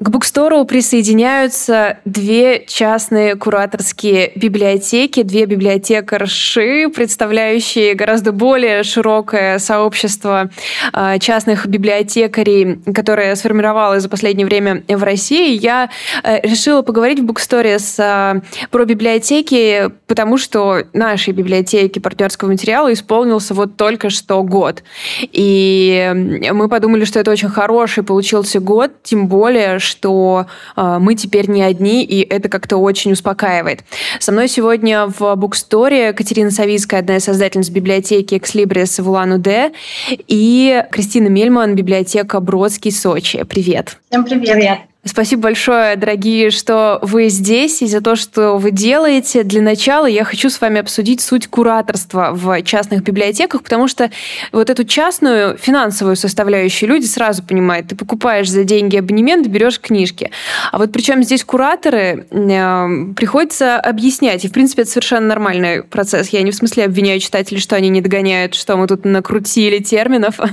К 0.00 0.10
букстору 0.10 0.64
присоединяются 0.64 1.98
две 2.04 2.64
частные 2.66 3.34
кураторские 3.34 4.30
библиотеки, 4.36 5.24
две 5.24 5.44
библиотекарши, 5.44 6.88
представляющие 6.94 7.94
гораздо 7.94 8.30
более 8.30 8.84
широкое 8.84 9.58
сообщество 9.58 10.50
а, 10.92 11.18
частных 11.18 11.66
библиотекарей, 11.66 12.78
которое 12.94 13.34
сформировалось 13.34 14.04
за 14.04 14.08
последнее 14.08 14.46
время 14.46 14.84
в 14.86 15.02
России. 15.02 15.58
Я 15.60 15.90
э, 16.22 16.46
решила 16.46 16.82
поговорить 16.82 17.18
в 17.18 17.24
буксторе 17.24 17.80
с, 17.80 17.96
а, 17.98 18.40
про 18.70 18.84
библиотеки, 18.84 19.90
потому 20.06 20.38
что 20.38 20.84
нашей 20.92 21.32
библиотеке 21.32 22.00
партнерского 22.00 22.50
материала 22.50 22.92
исполнился 22.92 23.52
вот 23.52 23.76
только 23.76 24.10
что 24.10 24.44
год. 24.44 24.84
И 25.32 26.12
мы 26.52 26.68
подумали, 26.68 27.04
что 27.04 27.18
это 27.18 27.32
очень 27.32 27.48
хороший 27.48 28.04
получился 28.04 28.60
год, 28.60 28.92
тем 29.02 29.26
более, 29.26 29.80
что 29.88 30.46
э, 30.76 30.98
мы 31.00 31.14
теперь 31.14 31.50
не 31.50 31.62
одни, 31.62 32.04
и 32.04 32.20
это 32.20 32.48
как-то 32.48 32.76
очень 32.76 33.12
успокаивает. 33.12 33.84
Со 34.20 34.30
мной 34.30 34.48
сегодня 34.48 35.06
в 35.06 35.34
буксторе 35.34 36.12
Катерина 36.12 36.50
Савицкая, 36.50 37.00
одна 37.00 37.16
из 37.16 37.24
создательниц 37.24 37.70
библиотеки 37.70 38.36
Экслибрис 38.36 38.98
в 38.98 39.08
Улан-Удэ, 39.08 39.72
и 40.28 40.84
Кристина 40.90 41.28
Мельман, 41.28 41.74
библиотека 41.74 42.40
Бродский, 42.40 42.92
Сочи. 42.92 43.42
Привет. 43.44 43.98
Всем 44.10 44.24
привет. 44.24 44.52
Привет. 44.52 44.87
Спасибо 45.04 45.42
большое, 45.42 45.94
дорогие, 45.94 46.50
что 46.50 46.98
вы 47.02 47.28
здесь 47.28 47.82
и 47.82 47.86
за 47.86 48.00
то, 48.00 48.16
что 48.16 48.58
вы 48.58 48.72
делаете. 48.72 49.44
Для 49.44 49.62
начала 49.62 50.06
я 50.06 50.24
хочу 50.24 50.50
с 50.50 50.60
вами 50.60 50.80
обсудить 50.80 51.20
суть 51.20 51.46
кураторства 51.46 52.30
в 52.32 52.62
частных 52.62 53.04
библиотеках, 53.04 53.62
потому 53.62 53.86
что 53.86 54.10
вот 54.50 54.70
эту 54.70 54.84
частную 54.84 55.56
финансовую 55.56 56.16
составляющую 56.16 56.88
люди 56.88 57.06
сразу 57.06 57.44
понимают. 57.44 57.86
Ты 57.86 57.94
покупаешь 57.94 58.50
за 58.50 58.64
деньги 58.64 58.96
абонемент, 58.96 59.46
берешь 59.46 59.80
книжки. 59.80 60.32
А 60.72 60.78
вот 60.78 60.90
причем 60.90 61.22
здесь 61.22 61.44
кураторы 61.44 62.26
э, 62.28 63.14
приходится 63.14 63.76
объяснять. 63.76 64.44
И, 64.44 64.48
в 64.48 64.52
принципе, 64.52 64.82
это 64.82 64.90
совершенно 64.90 65.28
нормальный 65.28 65.84
процесс. 65.84 66.30
Я 66.30 66.42
не 66.42 66.50
в 66.50 66.56
смысле 66.56 66.86
обвиняю 66.86 67.20
читателей, 67.20 67.60
что 67.60 67.76
они 67.76 67.88
не 67.88 68.00
догоняют, 68.00 68.56
что 68.56 68.76
мы 68.76 68.88
тут 68.88 69.04
накрутили 69.04 69.78
терминов. 69.78 70.40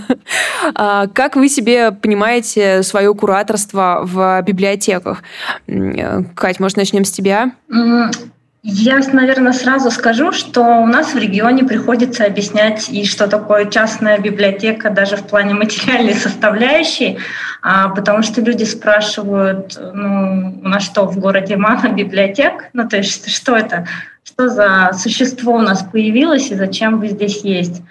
А 0.73 1.07
как 1.07 1.35
вы 1.35 1.47
себе 1.47 1.91
понимаете 1.91 2.81
свое 2.81 3.13
кураторство 3.13 4.01
в 4.03 4.34
библиотеках. 4.41 5.23
Кать, 6.35 6.59
может, 6.59 6.77
начнем 6.77 7.05
с 7.05 7.11
тебя? 7.11 7.51
Я, 8.67 8.99
наверное, 9.13 9.53
сразу 9.53 9.91
скажу, 9.91 10.31
что 10.31 10.63
у 10.63 10.87
нас 10.87 11.13
в 11.13 11.17
регионе 11.19 11.63
приходится 11.63 12.25
объяснять, 12.25 12.89
и 12.89 13.05
что 13.05 13.27
такое 13.27 13.65
частная 13.65 14.17
библиотека 14.17 14.89
даже 14.89 15.17
в 15.17 15.27
плане 15.27 15.53
материальной 15.53 16.13
составляющей, 16.15 17.19
а, 17.61 17.89
потому 17.89 18.23
что 18.23 18.41
люди 18.41 18.63
спрашивают, 18.63 19.79
ну, 19.93 20.59
у 20.63 20.67
нас 20.67 20.81
что, 20.81 21.05
в 21.05 21.19
городе 21.19 21.57
мало 21.57 21.89
библиотек? 21.89 22.69
Ну, 22.73 22.89
то 22.89 22.97
есть 22.97 23.29
что 23.29 23.55
это? 23.55 23.85
Что 24.23 24.49
за 24.49 24.89
существо 24.97 25.53
у 25.53 25.61
нас 25.61 25.83
появилось 25.83 26.49
и 26.49 26.55
зачем 26.55 26.99
вы 26.99 27.09
здесь 27.09 27.41
есть? 27.43 27.83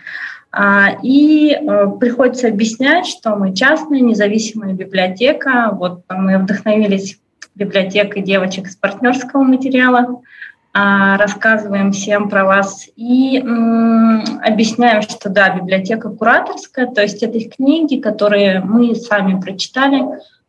А, 0.57 0.98
и 1.02 1.50
э, 1.50 1.86
приходится 1.98 2.46
объяснять, 2.46 3.07
что 3.07 3.34
мы 3.34 3.57
частная 3.57 3.98
независимая 3.98 4.72
библиотека. 4.72 5.70
Вот 5.72 6.02
мы 6.09 6.38
вдохновились 6.38 7.18
библиотекой 7.57 8.22
девочек 8.22 8.68
из 8.68 8.76
партнерского 8.76 9.42
материала, 9.42 10.22
а, 10.72 11.16
рассказываем 11.16 11.90
всем 11.90 12.28
про 12.28 12.44
вас. 12.44 12.88
И 12.94 13.38
объясняем, 13.38 15.02
что 15.02 15.28
да, 15.28 15.57
библиотека 15.57 16.09
кураторская, 16.11 16.86
то 16.86 17.02
есть 17.02 17.24
это 17.24 17.38
книги, 17.48 18.00
которые 18.00 18.61
мы 18.61 18.94
сами 18.94 19.40
прочитали, 19.40 20.05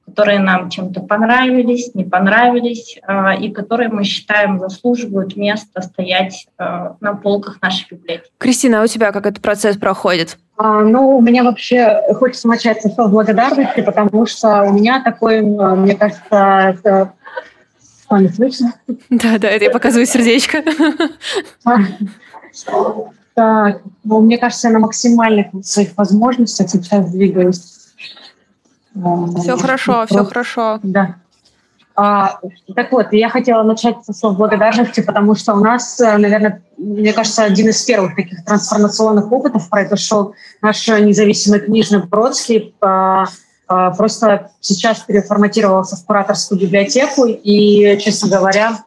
которые 0.05 0.39
нам 0.39 0.69
чем-то 0.69 1.01
понравились, 1.01 1.93
не 1.93 2.03
понравились, 2.03 2.97
а, 3.03 3.33
и 3.33 3.51
которые 3.51 3.89
мы 3.89 4.03
считаем 4.03 4.59
заслуживают 4.59 5.35
места 5.35 5.81
стоять 5.81 6.47
а, 6.57 6.95
на 7.01 7.15
полках 7.15 7.61
нашей 7.61 7.87
библиотеки. 7.89 8.29
Кристина, 8.37 8.81
а 8.81 8.83
у 8.83 8.87
тебя 8.87 9.11
как 9.11 9.25
этот 9.25 9.41
процесс 9.41 9.77
проходит? 9.77 10.37
А, 10.57 10.81
ну, 10.81 11.17
у 11.17 11.21
меня 11.21 11.43
вообще 11.43 12.01
хочется 12.13 12.47
начать 12.47 12.81
со 12.81 12.89
слов 12.89 13.11
благодарности, 13.11 13.81
потому 13.81 14.25
что 14.25 14.63
у 14.63 14.73
меня 14.73 15.01
такой, 15.03 15.41
мне 15.41 15.95
кажется, 15.95 16.75
это... 16.75 17.13
А, 18.07 18.21
не 18.21 18.29
слышно? 18.29 18.73
Да, 19.09 19.39
да, 19.39 19.49
это 19.49 19.65
я 19.65 19.71
показываю 19.71 20.05
сердечко. 20.05 20.63
Так, 23.33 23.81
ну, 24.05 24.21
мне 24.21 24.37
кажется, 24.37 24.69
я 24.69 24.73
на 24.73 24.79
максимальных 24.79 25.47
своих 25.61 25.97
возможностях 25.97 26.69
сейчас 26.69 27.11
двигаюсь 27.11 27.74
все 29.39 29.57
хорошо, 29.57 30.05
все 30.07 30.23
хорошо. 30.23 30.79
Да. 30.83 31.15
А, 31.97 32.39
так 32.75 32.91
вот, 32.91 33.13
я 33.13 33.29
хотела 33.29 33.63
начать 33.63 34.03
со 34.03 34.11
слов 34.13 34.37
благодарности, 34.37 34.99
потому 34.99 35.33
что 35.35 35.53
у 35.53 35.61
нас, 35.61 35.99
э, 36.01 36.17
наверное, 36.17 36.61
мне 36.77 37.13
кажется, 37.13 37.43
один 37.43 37.69
из 37.69 37.81
первых 37.83 38.15
таких 38.15 38.43
трансформационных 38.43 39.31
опытов 39.31 39.69
произошел 39.69 40.35
наш 40.61 40.85
независимый 40.87 41.61
книжный 41.61 42.03
Бродский. 42.03 42.75
А, 42.81 43.27
а, 43.67 43.91
просто 43.91 44.51
сейчас 44.59 44.99
переформатировался 44.99 45.95
в 45.95 46.05
кураторскую 46.05 46.59
библиотеку, 46.59 47.27
и, 47.27 47.97
честно 48.01 48.27
говоря, 48.29 48.83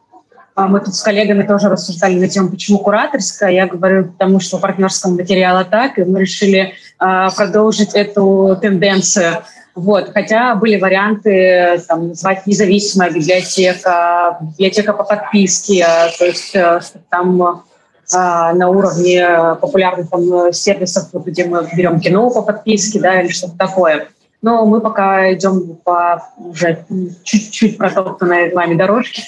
а, 0.53 0.67
мы 0.67 0.79
тут 0.79 0.93
с 0.93 1.01
коллегами 1.01 1.41
тоже 1.41 1.67
рассуждали 1.67 2.19
на 2.19 2.27
тему, 2.27 2.49
почему 2.49 2.77
кураторская. 2.77 3.49
Я 3.49 3.65
говорю, 3.65 4.11
потому 4.11 4.39
что 4.39 4.59
партнерского 4.59 5.13
материала 5.13 5.65
так, 5.65 5.97
и 5.97 6.03
мы 6.03 6.21
решили 6.21 6.73
продолжить 6.97 7.93
эту 7.93 8.57
тенденцию. 8.61 9.41
Вот, 9.79 10.11
хотя 10.13 10.55
были 10.55 10.77
варианты 10.77 11.81
там, 11.87 12.09
назвать 12.09 12.45
независимая 12.45 13.11
библиотека, 13.11 14.37
библиотека 14.41 14.91
по 14.91 15.05
подписке, 15.05 15.85
то 16.17 16.25
есть 16.25 16.53
э, 16.53 16.81
там 17.09 17.63
на 18.11 18.69
уровне 18.69 19.55
популярных 19.61 20.09
там, 20.09 20.51
сервисов, 20.51 21.09
где 21.13 21.45
мы 21.45 21.65
берем 21.77 21.99
кино 21.99 22.29
по 22.29 22.41
подписке, 22.41 22.99
да, 22.99 23.21
или 23.21 23.29
что-то 23.29 23.55
такое. 23.57 24.09
Но 24.41 24.65
мы 24.65 24.81
пока 24.81 25.31
идем 25.33 25.77
по 25.83 26.23
уже 26.37 26.83
чуть-чуть 27.23 27.77
протоптанной 27.77 28.51
вами 28.53 28.75
дорожке. 28.75 29.23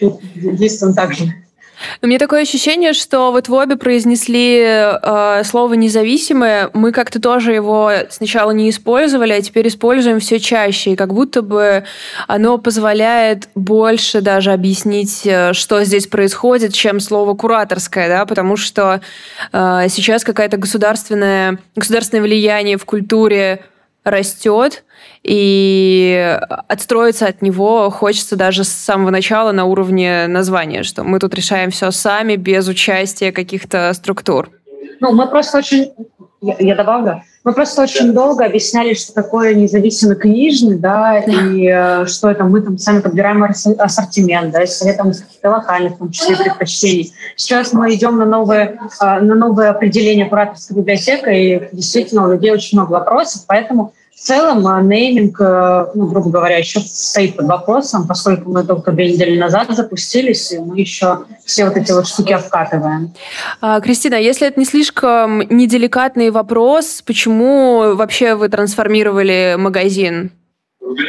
Действуем 0.36 0.94
так 0.94 1.12
же. 1.12 1.34
У 2.02 2.06
меня 2.06 2.18
такое 2.18 2.42
ощущение, 2.42 2.92
что 2.92 3.32
вот 3.32 3.48
в 3.48 3.52
обе 3.52 3.76
произнесли 3.76 4.60
э, 4.62 5.42
слово 5.44 5.74
независимое. 5.74 6.70
Мы 6.72 6.92
как-то 6.92 7.20
тоже 7.20 7.52
его 7.52 7.90
сначала 8.10 8.50
не 8.50 8.70
использовали, 8.70 9.32
а 9.32 9.42
теперь 9.42 9.68
используем 9.68 10.20
все 10.20 10.38
чаще. 10.38 10.92
И 10.92 10.96
как 10.96 11.12
будто 11.12 11.42
бы 11.42 11.84
оно 12.26 12.58
позволяет 12.58 13.48
больше 13.54 14.20
даже 14.20 14.52
объяснить, 14.52 15.22
э, 15.26 15.52
что 15.52 15.84
здесь 15.84 16.06
происходит, 16.06 16.72
чем 16.72 17.00
слово 17.00 17.34
кураторское, 17.34 18.08
да, 18.08 18.24
потому 18.24 18.56
что 18.56 19.00
э, 19.52 19.86
сейчас 19.88 20.24
какая-то 20.24 20.56
государственное, 20.56 21.58
государственное 21.74 22.22
влияние 22.22 22.78
в 22.78 22.84
культуре 22.84 23.64
растет, 24.06 24.84
и 25.22 26.38
отстроиться 26.68 27.26
от 27.26 27.42
него 27.42 27.90
хочется 27.90 28.36
даже 28.36 28.64
с 28.64 28.68
самого 28.68 29.10
начала 29.10 29.52
на 29.52 29.64
уровне 29.64 30.26
названия, 30.28 30.84
что 30.84 31.02
мы 31.04 31.18
тут 31.18 31.34
решаем 31.34 31.70
все 31.70 31.90
сами, 31.90 32.36
без 32.36 32.68
участия 32.68 33.32
каких-то 33.32 33.92
структур. 33.92 34.50
Ну, 35.00 35.12
мы 35.12 35.26
просто 35.26 35.58
очень, 35.58 35.92
я, 36.40 36.56
я 36.58 36.74
добавлю, 36.74 37.22
Мы 37.46 37.52
просто 37.52 37.82
очень 37.82 38.12
долго 38.12 38.44
объясняли, 38.44 38.94
что 38.94 39.14
такое 39.14 39.54
независимый 39.54 40.16
книжный, 40.16 40.76
да, 40.76 41.20
и 41.20 41.68
э, 41.68 42.04
что 42.06 42.28
это 42.28 42.42
мы 42.42 42.60
там 42.60 42.76
сами 42.76 43.00
подбираем 43.00 43.44
ассортимент, 43.78 44.50
да, 44.50 44.64
и 44.64 44.66
советуем 44.66 45.12
каких-то 45.12 45.50
локальных, 45.50 45.94
в 45.94 45.98
том 45.98 46.10
числе, 46.10 46.34
предпочтений. 46.34 47.12
Сейчас 47.36 47.72
мы 47.72 47.94
идем 47.94 48.16
на 48.16 48.24
новое, 48.24 48.80
э, 49.00 49.20
на 49.20 49.36
новое 49.36 49.70
определение 49.70 50.26
кураторской 50.26 50.76
библиотеки, 50.78 51.28
и 51.28 51.68
действительно 51.70 52.26
у 52.26 52.32
людей 52.32 52.50
очень 52.50 52.78
много 52.78 52.90
вопросов, 52.94 53.44
поэтому 53.46 53.92
в 54.16 54.18
целом 54.18 54.66
э, 54.66 54.82
нейминг, 54.82 55.38
э, 55.40 55.86
ну, 55.94 56.06
грубо 56.06 56.30
говоря, 56.30 56.56
еще 56.56 56.80
стоит 56.80 57.36
под 57.36 57.46
вопросом, 57.46 58.06
поскольку 58.06 58.50
мы 58.50 58.64
только 58.64 58.90
две 58.92 59.12
недели 59.12 59.38
назад 59.38 59.68
запустились, 59.70 60.52
и 60.52 60.58
мы 60.58 60.80
еще 60.80 61.18
все 61.44 61.66
вот 61.66 61.76
эти 61.76 61.92
вот 61.92 62.08
штуки 62.08 62.32
обкатываем. 62.32 63.12
А, 63.60 63.78
Кристина, 63.80 64.14
если 64.14 64.48
это 64.48 64.58
не 64.58 64.64
слишком 64.64 65.40
неделикатный 65.40 66.30
вопрос, 66.30 67.02
почему 67.06 67.94
вообще 67.94 68.36
вы 68.36 68.48
трансформировали 68.48 69.56
магазин? 69.58 70.30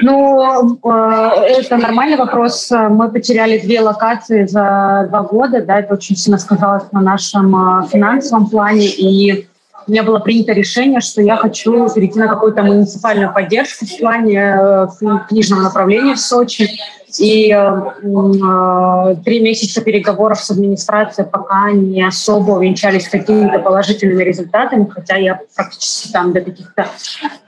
Ну, 0.02 0.78
э, 0.84 1.60
это 1.60 1.78
нормальный 1.78 2.18
вопрос. 2.18 2.70
Мы 2.72 3.10
потеряли 3.10 3.58
две 3.60 3.80
локации 3.80 4.46
за 4.46 5.08
два 5.10 5.22
года, 5.22 5.62
да, 5.62 5.80
это 5.80 5.94
очень 5.94 6.18
сильно 6.18 6.38
сказалось 6.38 6.92
на 6.92 7.00
нашем 7.00 7.88
финансовом 7.88 8.50
плане, 8.50 8.88
и 8.88 9.48
у 9.88 9.92
меня 9.92 10.04
было 10.04 10.20
принято 10.20 10.52
решение, 10.52 11.00
что 11.00 11.22
я 11.22 11.38
хочу 11.38 11.90
перейти 11.90 12.20
на 12.20 12.28
какую-то 12.28 12.62
муниципальную 12.62 13.34
поддержку 13.34 13.86
в 13.86 14.00
плане 14.00 14.58
э, 14.60 14.88
книжного 15.30 15.62
направления 15.62 16.16
в 16.16 16.20
Сочи. 16.20 16.70
И 17.20 17.52
э, 17.52 17.56
э, 17.56 19.16
три 19.24 19.40
месяца 19.40 19.82
переговоров 19.82 20.44
с 20.44 20.52
администрацией 20.52 21.26
пока 21.28 21.72
не 21.72 22.06
особо 22.06 22.52
увенчались 22.52 23.08
какими-то 23.08 23.60
положительными 23.60 24.24
результатами, 24.24 24.90
хотя 24.90 25.16
я 25.16 25.40
практически 25.56 26.12
там 26.12 26.34
до 26.34 26.42
каких-то 26.42 26.88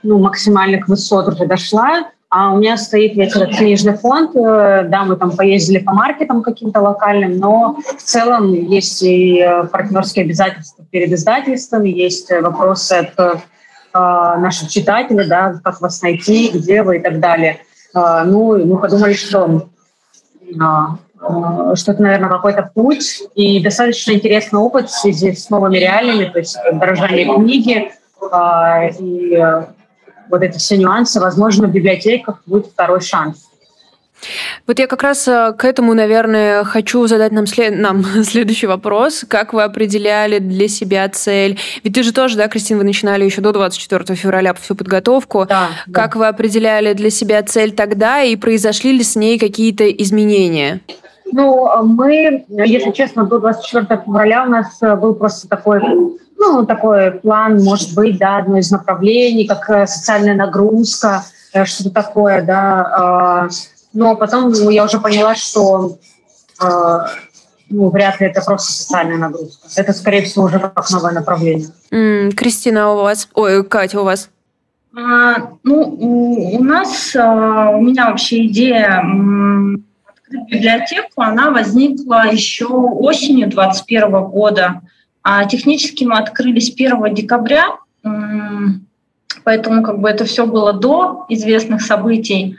ну, 0.02 0.18
максимальных 0.18 0.88
высот 0.88 1.28
уже 1.28 1.46
дошла. 1.46 2.08
А 2.30 2.52
у 2.52 2.58
меня 2.58 2.76
стоит 2.76 3.16
весь 3.16 3.34
этот 3.36 3.56
книжный 3.56 3.98
фонд. 3.98 4.34
Э, 4.34 4.84
да, 4.88 5.04
мы 5.04 5.16
там 5.16 5.36
поездили 5.36 5.78
по 5.78 5.92
маркетам 5.92 6.42
каким-то 6.42 6.80
локальным, 6.80 7.36
но 7.36 7.76
в 7.98 8.02
целом 8.02 8.54
есть 8.54 9.02
и 9.02 9.46
партнерские 9.70 10.24
обязательства 10.24 10.79
перед 10.90 11.12
издательством, 11.12 11.84
есть 11.84 12.30
вопросы 12.30 12.92
от 12.92 13.18
э, 13.18 13.38
наших 13.92 14.68
читателей, 14.68 15.26
да, 15.26 15.60
как 15.62 15.80
вас 15.80 16.02
найти, 16.02 16.50
где 16.52 16.82
вы 16.82 16.98
и 16.98 17.00
так 17.00 17.20
далее. 17.20 17.60
Э, 17.94 18.24
ну, 18.24 18.64
мы 18.64 18.78
подумали, 18.78 19.12
что 19.14 19.68
э, 20.42 20.54
что 21.74 21.92
это, 21.92 22.02
наверное, 22.02 22.28
какой-то 22.28 22.70
путь 22.74 23.22
и 23.34 23.62
достаточно 23.62 24.12
интересный 24.12 24.58
опыт 24.58 24.88
в 24.88 24.98
связи 24.98 25.34
с 25.34 25.50
новыми 25.50 25.76
реалиями, 25.76 26.30
то 26.30 26.38
есть 26.38 26.56
дорожание 26.72 27.34
книги 27.34 27.92
э, 28.32 28.90
и 28.98 29.38
вот 30.30 30.42
эти 30.42 30.58
все 30.58 30.76
нюансы, 30.76 31.20
возможно, 31.20 31.66
в 31.66 31.72
библиотеках 31.72 32.42
будет 32.46 32.66
второй 32.66 33.00
шанс. 33.00 33.49
Вот 34.70 34.78
я 34.78 34.86
как 34.86 35.02
раз 35.02 35.26
э, 35.26 35.52
к 35.58 35.64
этому, 35.64 35.94
наверное, 35.94 36.62
хочу 36.62 37.04
задать 37.08 37.32
нам, 37.32 37.48
след... 37.48 37.76
нам 37.76 38.04
следующий 38.22 38.68
вопрос. 38.68 39.24
Как 39.26 39.52
вы 39.52 39.64
определяли 39.64 40.38
для 40.38 40.68
себя 40.68 41.08
цель? 41.08 41.58
Ведь 41.82 41.94
ты 41.94 42.04
же 42.04 42.12
тоже, 42.12 42.36
да, 42.36 42.46
Кристина, 42.46 42.78
вы 42.78 42.84
начинали 42.84 43.24
еще 43.24 43.40
до 43.40 43.50
24 43.50 44.14
февраля 44.14 44.54
всю 44.54 44.76
подготовку. 44.76 45.46
Да, 45.48 45.70
как 45.92 46.12
да. 46.12 46.18
вы 46.20 46.28
определяли 46.28 46.92
для 46.92 47.10
себя 47.10 47.42
цель 47.42 47.72
тогда 47.72 48.22
и 48.22 48.36
произошли 48.36 48.92
ли 48.92 49.02
с 49.02 49.16
ней 49.16 49.40
какие-то 49.40 49.90
изменения? 49.90 50.78
Ну, 51.32 51.68
мы, 51.82 52.44
если 52.48 52.92
честно, 52.92 53.26
до 53.26 53.40
24 53.40 54.02
февраля 54.06 54.44
у 54.44 54.50
нас 54.50 54.80
э, 54.82 54.94
был 54.94 55.16
просто 55.16 55.48
такой 55.48 55.80
ну, 56.38 56.64
такой 56.64 57.10
план, 57.10 57.60
может 57.64 57.92
быть, 57.96 58.18
да, 58.18 58.36
одно 58.36 58.58
из 58.58 58.70
направлений, 58.70 59.48
как 59.48 59.68
э, 59.68 59.88
социальная 59.88 60.36
нагрузка, 60.36 61.24
что-то 61.64 61.90
такое, 61.90 62.42
да. 62.42 63.48
Но 63.92 64.16
потом 64.16 64.52
я 64.70 64.84
уже 64.84 65.00
поняла, 65.00 65.34
что 65.34 65.98
ну, 67.70 67.88
вряд 67.90 68.20
ли 68.20 68.26
это 68.26 68.42
просто 68.42 68.72
социальная 68.72 69.16
нагрузка. 69.16 69.68
Это, 69.76 69.92
скорее 69.92 70.22
всего, 70.22 70.44
уже 70.44 70.58
как 70.58 70.90
новое 70.90 71.12
направление. 71.12 71.68
Mm, 71.90 72.32
Кристина, 72.32 72.92
у 72.92 72.96
вас? 72.96 73.28
Ой, 73.34 73.64
Катя, 73.64 74.00
у 74.00 74.04
вас? 74.04 74.28
А, 74.96 75.50
ну, 75.62 75.82
у 75.82 76.62
нас, 76.64 77.14
а, 77.14 77.70
у 77.70 77.80
меня 77.80 78.10
вообще 78.10 78.46
идея 78.46 79.04
открыть 80.04 80.50
библиотеку, 80.50 81.22
она 81.22 81.50
возникла 81.50 82.26
еще 82.30 82.66
осенью 82.66 83.48
2021 83.48 84.24
года. 84.24 84.80
А 85.22 85.44
технически 85.44 86.04
мы 86.04 86.18
открылись 86.18 86.72
1 86.74 87.14
декабря, 87.14 87.76
поэтому 89.44 89.82
как 89.82 90.00
бы 90.00 90.08
это 90.08 90.24
все 90.24 90.46
было 90.46 90.72
до 90.72 91.26
известных 91.28 91.82
событий. 91.82 92.56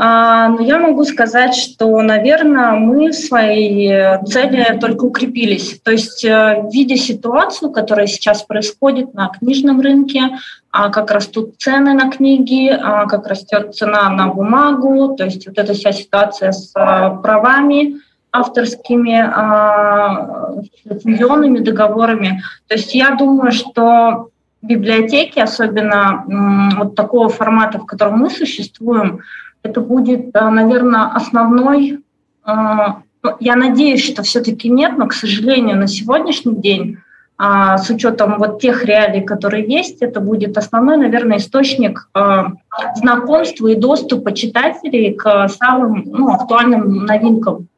А, 0.00 0.48
но 0.50 0.60
я 0.60 0.78
могу 0.78 1.02
сказать, 1.02 1.56
что, 1.56 2.00
наверное, 2.02 2.74
мы 2.74 3.08
в 3.10 3.14
своей 3.14 4.22
цели 4.26 4.78
только 4.80 5.02
укрепились. 5.02 5.80
То 5.82 5.90
есть, 5.90 6.24
э, 6.24 6.68
видя 6.72 6.96
ситуацию, 6.96 7.72
которая 7.72 8.06
сейчас 8.06 8.44
происходит 8.44 9.12
на 9.14 9.28
книжном 9.28 9.80
рынке, 9.80 10.38
а 10.70 10.90
как 10.90 11.10
растут 11.10 11.56
цены 11.58 11.94
на 11.94 12.10
книги, 12.10 12.68
а 12.68 13.06
как 13.06 13.26
растет 13.26 13.74
цена 13.74 14.08
на 14.10 14.28
бумагу, 14.28 15.16
то 15.16 15.24
есть 15.24 15.48
вот 15.48 15.58
эта 15.58 15.72
вся 15.72 15.90
ситуация 15.90 16.52
с 16.52 16.70
э, 16.76 17.20
правами, 17.20 17.96
авторскими 18.30 19.18
э, 19.18 20.62
лицензионными 20.84 21.58
договорами. 21.58 22.40
То 22.68 22.76
есть 22.76 22.94
я 22.94 23.16
думаю, 23.16 23.50
что 23.50 24.28
библиотеки, 24.62 25.40
особенно 25.40 26.24
э, 26.24 26.76
вот 26.84 26.94
такого 26.94 27.28
формата, 27.28 27.80
в 27.80 27.86
котором 27.86 28.18
мы 28.18 28.30
существуем, 28.30 29.22
это 29.68 29.80
будет, 29.80 30.34
э, 30.34 30.48
наверное, 30.48 31.06
основной. 31.14 32.00
Э, 32.46 32.52
я 33.40 33.56
надеюсь, 33.56 34.04
что 34.04 34.22
все-таки 34.22 34.68
нет, 34.68 34.96
но, 34.96 35.06
к 35.06 35.12
сожалению, 35.12 35.76
на 35.76 35.86
сегодняшний 35.86 36.56
день 36.56 36.98
э, 37.38 37.76
с 37.76 37.90
учетом 37.90 38.38
вот 38.38 38.60
тех 38.60 38.84
реалий, 38.84 39.22
которые 39.22 39.66
есть, 39.66 40.02
это 40.02 40.20
будет 40.20 40.56
основной, 40.56 40.96
наверное, 40.96 41.38
источник 41.38 42.08
э, 42.14 42.44
знакомства 42.96 43.68
и 43.68 43.74
доступа 43.74 44.32
читателей 44.32 45.14
к 45.14 45.48
самым 45.48 46.04
ну, 46.06 46.32
актуальным 46.32 47.04
новинкам 47.04 47.68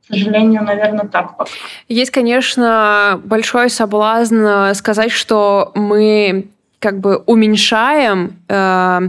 к 0.00 0.14
сожалению, 0.14 0.64
наверное, 0.64 1.06
так 1.06 1.36
пока. 1.36 1.50
Есть, 1.86 2.12
конечно, 2.12 3.20
большой 3.24 3.68
соблазн 3.68 4.72
сказать, 4.72 5.10
что 5.10 5.70
мы 5.74 6.48
как 6.78 6.98
бы 7.00 7.18
уменьшаем 7.26 8.38
э, 8.48 9.00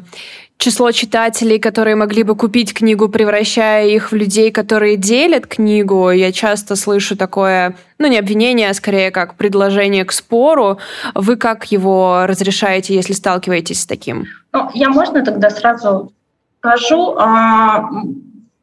число 0.60 0.92
читателей, 0.92 1.58
которые 1.58 1.96
могли 1.96 2.24
бы 2.24 2.36
купить 2.36 2.74
книгу, 2.74 3.08
превращая 3.08 3.88
их 3.88 4.12
в 4.12 4.16
людей, 4.16 4.52
которые 4.52 4.98
делят 4.98 5.48
книгу. 5.48 6.12
Я 6.12 6.32
часто 6.34 6.76
слышу 6.76 7.16
такое, 7.16 7.76
ну 7.98 8.08
не 8.08 8.20
обвинение, 8.20 8.70
а 8.70 8.74
скорее 8.74 9.10
как 9.10 9.36
предложение 9.36 10.04
к 10.04 10.12
спору. 10.12 10.78
Вы 11.16 11.38
как 11.38 11.72
его 11.72 12.26
разрешаете, 12.28 12.94
если 12.94 13.14
сталкиваетесь 13.14 13.82
с 13.82 13.86
таким? 13.86 14.26
Ну, 14.52 14.70
я 14.74 14.90
можно 14.90 15.24
тогда 15.24 15.50
сразу 15.50 16.12
скажу. 16.60 17.16
А, 17.18 17.90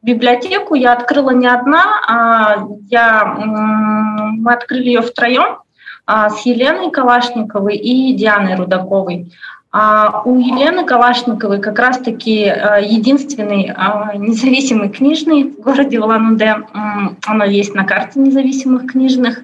библиотеку 0.03 0.75
я 0.75 0.93
открыла 0.93 1.31
не 1.31 1.47
одна, 1.47 1.83
а 2.07 2.67
я, 2.89 3.25
мы 3.25 4.53
открыли 4.53 4.85
ее 4.85 5.01
втроем 5.01 5.57
а, 6.05 6.29
с 6.29 6.45
Еленой 6.45 6.91
Калашниковой 6.91 7.75
и 7.75 8.13
Дианой 8.13 8.53
Рудаковой. 8.53 9.31
А 9.71 10.21
у 10.23 10.39
Елены 10.39 10.85
Калашниковой 10.85 11.59
как 11.59 11.77
раз-таки 11.77 12.45
э, 12.45 12.83
единственный 12.85 13.73
а, 13.75 14.13
независимый 14.15 14.89
книжный 14.89 15.43
в 15.43 15.61
городе 15.61 15.99
Улан-Удэ. 15.99 16.63
Оно 17.25 17.43
есть 17.43 17.75
на 17.75 17.83
карте 17.83 18.19
независимых 18.19 18.87
книжных. 18.91 19.41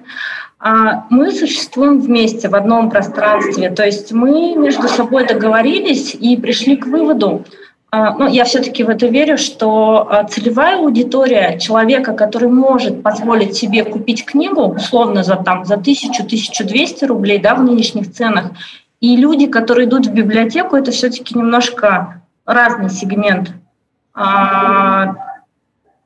А, 0.58 1.04
мы 1.10 1.30
существуем 1.30 2.00
вместе 2.00 2.48
в 2.48 2.54
одном 2.54 2.88
пространстве. 2.88 3.68
То 3.68 3.84
есть 3.84 4.12
мы 4.12 4.54
между 4.56 4.88
собой 4.88 5.26
договорились 5.26 6.14
и 6.14 6.36
пришли 6.38 6.76
к 6.76 6.86
выводу, 6.86 7.44
ну, 7.92 8.26
я 8.26 8.44
все-таки 8.44 8.82
в 8.82 8.88
это 8.88 9.06
верю, 9.06 9.38
что 9.38 10.26
целевая 10.28 10.78
аудитория 10.78 11.60
человека, 11.60 12.12
который 12.12 12.48
может 12.48 13.04
позволить 13.04 13.54
себе 13.54 13.84
купить 13.84 14.24
книгу, 14.24 14.62
условно 14.62 15.22
за, 15.22 15.36
там, 15.36 15.64
за 15.64 15.76
1000-1200 15.76 17.06
рублей 17.06 17.38
да, 17.38 17.54
в 17.54 17.62
нынешних 17.62 18.12
ценах, 18.12 18.50
и 19.00 19.16
люди, 19.16 19.46
которые 19.46 19.86
идут 19.88 20.06
в 20.06 20.12
библиотеку, 20.12 20.76
это 20.76 20.90
все-таки 20.90 21.36
немножко 21.36 22.22
разный 22.46 22.90
сегмент. 22.90 23.52
А, 24.14 25.14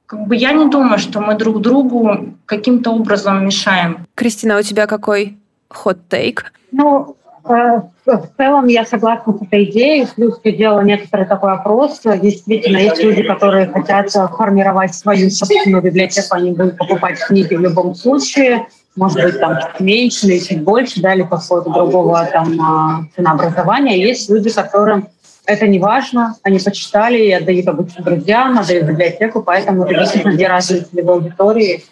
как 0.06 0.26
бы 0.26 0.36
я 0.36 0.52
не 0.52 0.68
думаю, 0.68 0.98
что 0.98 1.20
мы 1.20 1.34
друг 1.34 1.60
другу 1.60 2.34
каким-то 2.46 2.90
образом 2.90 3.44
мешаем. 3.44 4.06
Кристина, 4.14 4.58
у 4.58 4.62
тебя 4.62 4.86
какой 4.86 5.38
хот-тейк? 5.68 6.52
Ну, 6.72 7.16
э, 7.44 7.80
в 8.06 8.28
целом 8.36 8.66
я 8.68 8.86
согласна 8.86 9.36
с 9.36 9.42
этой 9.42 9.64
идеей. 9.64 10.06
Плюс 10.16 10.40
я 10.44 10.52
делала 10.52 10.80
некоторый 10.80 11.26
такой 11.26 11.52
опрос. 11.52 12.00
Действительно, 12.02 12.78
есть 12.78 13.02
люди, 13.02 13.22
которые 13.22 13.66
хотят 13.66 14.10
формировать 14.10 14.94
свою 14.94 15.28
собственную 15.30 15.82
библиотеку, 15.82 16.34
они 16.34 16.52
будут 16.52 16.78
покупать 16.78 17.18
книги 17.20 17.54
в 17.54 17.60
любом 17.60 17.94
случае 17.94 18.66
может 18.98 19.22
быть, 19.22 19.40
там 19.40 19.58
меньше 19.78 20.26
или 20.26 20.38
чуть 20.38 20.62
больше, 20.62 21.00
да, 21.00 21.14
или 21.14 21.22
какого-то 21.22 21.70
другого 21.70 22.28
там 22.32 22.60
а, 22.60 23.04
ценообразования. 23.14 23.96
Есть 23.96 24.28
люди, 24.28 24.50
которым 24.50 25.08
это 25.46 25.66
не 25.66 25.78
важно, 25.78 26.34
они 26.42 26.58
почитали 26.58 27.18
и 27.18 27.32
отдают 27.32 27.68
обычно 27.68 28.04
друзьям, 28.04 28.58
отдают 28.58 28.84
в 28.84 28.88
библиотеку, 28.88 29.42
поэтому 29.42 29.84
это 29.84 29.94
действительно 29.94 30.34
две 30.34 30.48
разные 30.48 30.82
целевые 30.82 31.14
аудитории. 31.14 31.84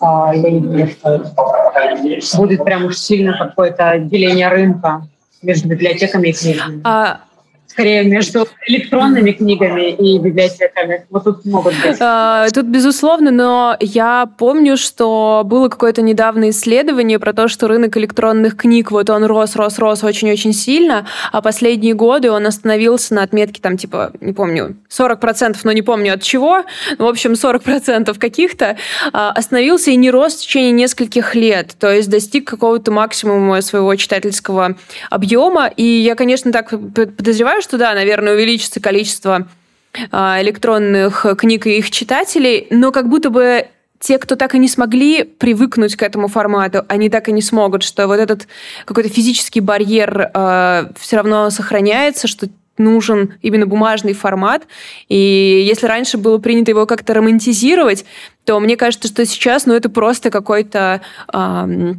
А, 0.00 0.32
я 0.34 0.50
не 0.50 0.60
думаю, 0.60 0.88
что 2.20 2.36
будет 2.38 2.64
прям 2.64 2.86
уж 2.86 2.96
сильно 2.96 3.36
какое-то 3.38 3.98
деление 3.98 4.48
рынка 4.48 5.06
между 5.42 5.68
библиотеками 5.68 6.28
и 6.28 6.32
книгами. 6.32 6.80
А, 6.84 7.20
скорее 7.76 8.04
между 8.04 8.48
электронными 8.66 9.32
книгами 9.32 9.90
и 9.90 10.18
библиотеками. 10.18 11.04
Вот 11.10 11.24
тут 11.24 11.44
могут 11.44 11.74
быть. 11.82 11.96
А, 12.00 12.48
тут, 12.48 12.64
безусловно, 12.64 13.30
но 13.30 13.76
я 13.80 14.26
помню, 14.38 14.78
что 14.78 15.42
было 15.44 15.68
какое-то 15.68 16.00
недавнее 16.00 16.52
исследование 16.52 17.18
про 17.18 17.34
то, 17.34 17.48
что 17.48 17.68
рынок 17.68 17.94
электронных 17.98 18.56
книг, 18.56 18.90
вот 18.90 19.10
он 19.10 19.24
рос, 19.24 19.56
рос, 19.56 19.78
рос 19.78 20.02
очень-очень 20.02 20.54
сильно, 20.54 21.06
а 21.32 21.42
последние 21.42 21.92
годы 21.92 22.30
он 22.30 22.46
остановился 22.46 23.14
на 23.14 23.22
отметке 23.22 23.60
там 23.60 23.76
типа, 23.76 24.12
не 24.22 24.32
помню, 24.32 24.76
40%, 24.88 25.58
но 25.64 25.72
не 25.72 25.82
помню 25.82 26.14
от 26.14 26.22
чего, 26.22 26.62
в 26.98 27.04
общем, 27.04 27.32
40% 27.32 28.18
каких-то, 28.18 28.78
а, 29.12 29.32
остановился 29.32 29.90
и 29.90 29.96
не 29.96 30.10
рос 30.10 30.36
в 30.36 30.40
течение 30.40 30.72
нескольких 30.72 31.34
лет, 31.34 31.74
то 31.78 31.92
есть 31.92 32.08
достиг 32.08 32.48
какого-то 32.48 32.90
максимума 32.90 33.60
своего 33.60 33.94
читательского 33.96 34.76
объема, 35.10 35.66
и 35.66 35.84
я, 35.84 36.14
конечно, 36.14 36.52
так 36.52 36.70
подозреваю, 36.70 37.60
что 37.66 37.78
да, 37.78 37.94
наверное, 37.94 38.34
увеличится 38.34 38.80
количество 38.80 39.48
а, 40.12 40.40
электронных 40.40 41.26
книг 41.36 41.66
и 41.66 41.78
их 41.78 41.90
читателей, 41.90 42.68
но 42.70 42.92
как 42.92 43.08
будто 43.08 43.30
бы 43.30 43.66
те, 43.98 44.18
кто 44.18 44.36
так 44.36 44.54
и 44.54 44.58
не 44.58 44.68
смогли 44.68 45.24
привыкнуть 45.24 45.96
к 45.96 46.02
этому 46.02 46.28
формату, 46.28 46.84
они 46.86 47.08
так 47.08 47.28
и 47.28 47.32
не 47.32 47.42
смогут, 47.42 47.82
что 47.82 48.06
вот 48.06 48.20
этот 48.20 48.46
какой-то 48.84 49.08
физический 49.08 49.60
барьер 49.60 50.20
э, 50.20 50.30
а, 50.34 50.92
все 50.96 51.16
равно 51.16 51.50
сохраняется, 51.50 52.28
что 52.28 52.46
нужен 52.78 53.34
именно 53.42 53.66
бумажный 53.66 54.12
формат. 54.12 54.68
И 55.08 55.64
если 55.66 55.86
раньше 55.86 56.18
было 56.18 56.38
принято 56.38 56.70
его 56.70 56.86
как-то 56.86 57.14
романтизировать, 57.14 58.04
то 58.44 58.60
мне 58.60 58.76
кажется, 58.76 59.08
что 59.08 59.26
сейчас, 59.26 59.66
ну, 59.66 59.74
это 59.74 59.90
просто 59.90 60.30
какой-то... 60.30 61.00
Э, 61.32 61.94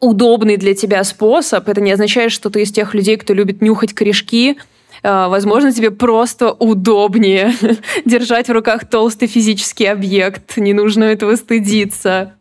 удобный 0.00 0.56
для 0.56 0.74
тебя 0.74 1.02
способ. 1.04 1.68
Это 1.68 1.80
не 1.80 1.92
означает, 1.92 2.32
что 2.32 2.50
ты 2.50 2.62
из 2.62 2.72
тех 2.72 2.94
людей, 2.94 3.16
кто 3.16 3.34
любит 3.34 3.60
нюхать 3.62 3.94
корешки, 3.94 4.58
возможно, 5.02 5.72
тебе 5.72 5.90
просто 5.90 6.52
удобнее 6.52 7.52
держать 8.04 8.48
в 8.48 8.52
руках 8.52 8.88
толстый 8.88 9.26
физический 9.26 9.86
объект. 9.86 10.56
Не 10.56 10.72
нужно 10.72 11.04
этого 11.04 11.36
стыдиться. 11.36 12.34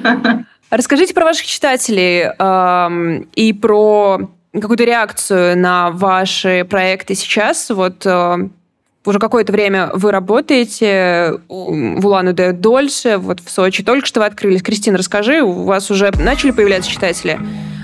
Расскажите 0.70 1.14
про 1.14 1.24
ваших 1.24 1.46
читателей 1.46 2.30
э, 2.36 3.24
и 3.34 3.52
про 3.52 4.28
какую-то 4.52 4.84
реакцию 4.84 5.58
на 5.58 5.90
ваши 5.90 6.66
проекты 6.68 7.14
сейчас. 7.14 7.70
Вот 7.70 8.04
э, 8.04 8.48
уже 9.04 9.18
какое-то 9.18 9.52
время 9.52 9.90
вы 9.94 10.10
работаете 10.10 11.40
в 11.48 12.06
Улан-Удэ 12.06 12.52
дольше, 12.52 13.18
вот 13.18 13.40
в 13.40 13.50
Сочи 13.50 13.82
только 13.82 14.06
что 14.06 14.20
вы 14.20 14.26
открылись. 14.26 14.62
Кристина, 14.62 14.98
расскажи, 14.98 15.42
у 15.42 15.64
вас 15.64 15.90
уже 15.90 16.10
начали 16.18 16.50
появляться 16.50 16.90
читатели? 16.90 17.38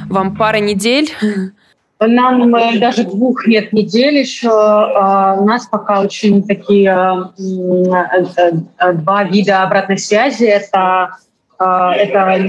Вам 0.09 0.35
пара 0.37 0.59
недель? 0.59 1.12
Нам 2.01 2.51
даже 2.81 3.05
двух 3.05 3.47
лет 3.47 3.75
недель 3.75 4.17
еще. 4.19 4.49
А, 4.51 5.37
у 5.39 5.45
нас 5.45 5.67
пока 5.67 6.01
очень 6.01 6.43
такие 6.47 7.31
э, 7.39 8.53
э, 8.79 8.93
два 8.95 9.25
вида 9.25 9.63
обратной 9.63 9.99
связи. 9.99 10.45
Это 10.45 11.11
это 11.63 12.49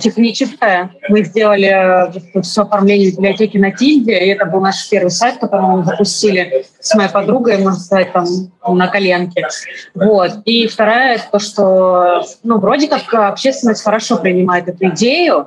техническое. 0.00 0.90
Мы 1.08 1.22
сделали 1.22 2.10
э, 2.34 2.42
все 2.42 2.62
оформление 2.62 3.12
библиотеки 3.12 3.56
на 3.56 3.70
Тильде, 3.70 4.18
и 4.18 4.28
это 4.30 4.46
был 4.46 4.60
наш 4.60 4.88
первый 4.88 5.12
сайт, 5.12 5.38
который 5.38 5.60
мы 5.60 5.84
запустили 5.84 6.66
с 6.80 6.92
моей 6.96 7.08
подругой, 7.08 7.58
можно 7.58 7.78
сказать, 7.78 8.12
там 8.12 8.26
на 8.66 8.88
коленке. 8.88 9.46
Вот. 9.94 10.38
И 10.44 10.66
вторая, 10.66 11.20
то, 11.30 11.38
что 11.38 12.24
ну, 12.42 12.58
вроде 12.58 12.88
как 12.88 13.14
общественность 13.14 13.84
хорошо 13.84 14.16
принимает 14.16 14.66
эту 14.66 14.88
идею, 14.88 15.46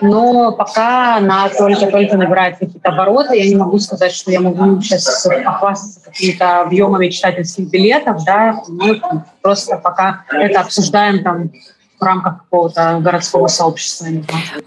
но 0.00 0.52
пока 0.52 1.16
она 1.16 1.48
только-только 1.48 2.16
набирает 2.16 2.58
какие-то 2.58 2.90
обороты. 2.90 3.36
Я 3.36 3.48
не 3.48 3.56
могу 3.56 3.78
сказать, 3.78 4.12
что 4.12 4.30
я 4.30 4.40
могу 4.40 4.80
сейчас 4.82 5.26
похвастаться 5.44 6.00
какими-то 6.04 6.60
объемами 6.60 7.08
читательских 7.08 7.70
билетов. 7.70 8.24
Да? 8.24 8.60
Мы 8.68 9.00
просто 9.40 9.76
пока 9.76 10.24
это 10.30 10.60
обсуждаем 10.60 11.22
там 11.22 11.50
в 11.98 12.02
рамках 12.02 12.44
какого-то 12.44 12.98
городского 13.00 13.46
сообщества. 13.46 14.06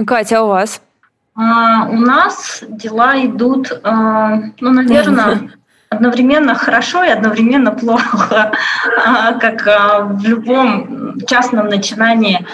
Катя, 0.06 0.40
а 0.40 0.44
у 0.44 0.48
вас? 0.48 0.82
А, 1.36 1.88
у 1.90 1.98
нас 1.98 2.64
дела 2.68 3.24
идут, 3.26 3.72
а, 3.84 4.36
ну, 4.60 4.70
наверное, 4.70 5.52
одновременно 5.90 6.54
хорошо 6.54 7.04
и 7.04 7.10
одновременно 7.10 7.72
плохо, 7.72 8.52
а, 9.06 9.34
как 9.34 9.68
а, 9.68 10.02
в 10.02 10.24
любом 10.24 11.20
частном 11.28 11.68
начинании. 11.68 12.46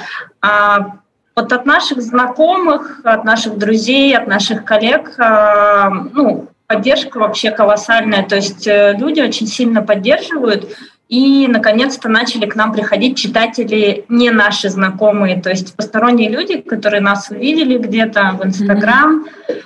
А, 0.41 0.99
вот 1.40 1.54
от 1.54 1.66
наших 1.66 2.02
знакомых, 2.02 3.02
от 3.04 3.24
наших 3.24 3.58
друзей, 3.58 4.16
от 4.16 4.28
наших 4.28 4.66
коллег, 4.66 5.14
а, 5.18 5.90
ну, 5.90 6.50
поддержка 6.68 7.20
вообще 7.20 7.52
колоссальная. 7.52 8.24
То 8.24 8.36
есть 8.36 8.68
э, 8.68 8.96
люди 8.98 9.22
очень 9.22 9.48
сильно 9.48 9.82
поддерживают. 9.82 10.76
И, 11.08 11.48
наконец-то, 11.48 12.10
начали 12.10 12.46
к 12.46 12.56
нам 12.56 12.72
приходить 12.72 13.18
читатели 13.18 14.06
не 14.10 14.30
наши 14.30 14.70
знакомые, 14.70 15.42
то 15.42 15.50
есть 15.50 15.76
посторонние 15.76 16.30
люди, 16.30 16.62
которые 16.62 17.02
нас 17.02 17.32
увидели 17.32 17.80
где-то 17.80 18.38
в 18.40 18.46
Инстаграм, 18.46 19.26
mm-hmm. 19.26 19.64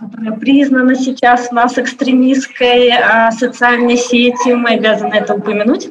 которая 0.00 0.32
признана 0.38 0.94
сейчас 0.94 1.48
у 1.50 1.54
нас 1.54 1.76
экстремистской 1.76 2.90
а, 2.92 3.30
социальной 3.30 3.98
сети, 3.98 4.54
мы 4.54 4.70
обязаны 4.70 5.14
это 5.14 5.34
упомянуть, 5.34 5.90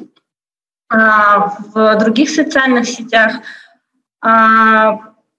в 0.88 1.96
других 1.98 2.30
социальных 2.30 2.86
сетях. 2.88 3.40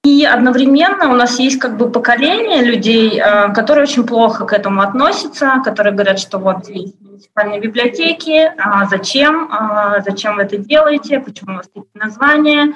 И 0.08 0.24
одновременно 0.24 1.10
у 1.10 1.16
нас 1.16 1.38
есть 1.38 1.60
как 1.60 1.76
бы 1.76 1.92
поколение 1.92 2.64
людей, 2.64 3.20
э, 3.20 3.52
которые 3.52 3.84
очень 3.84 4.08
плохо 4.08 4.46
к 4.46 4.54
этому 4.54 4.82
относятся, 4.82 5.62
которые 5.66 5.94
говорят, 5.94 6.18
что 6.18 6.38
вот 6.38 6.70
есть 6.70 6.96
муниципальные 7.02 7.60
библиотеки, 7.60 8.54
а 8.58 8.86
зачем, 8.86 9.50
а 9.52 10.00
зачем 10.00 10.38
вы 10.38 10.44
это 10.44 10.58
делаете, 10.58 11.20
почему 11.20 11.56
у 11.56 11.58
вас 11.58 11.68
такие 11.68 11.90
названия, 11.94 12.74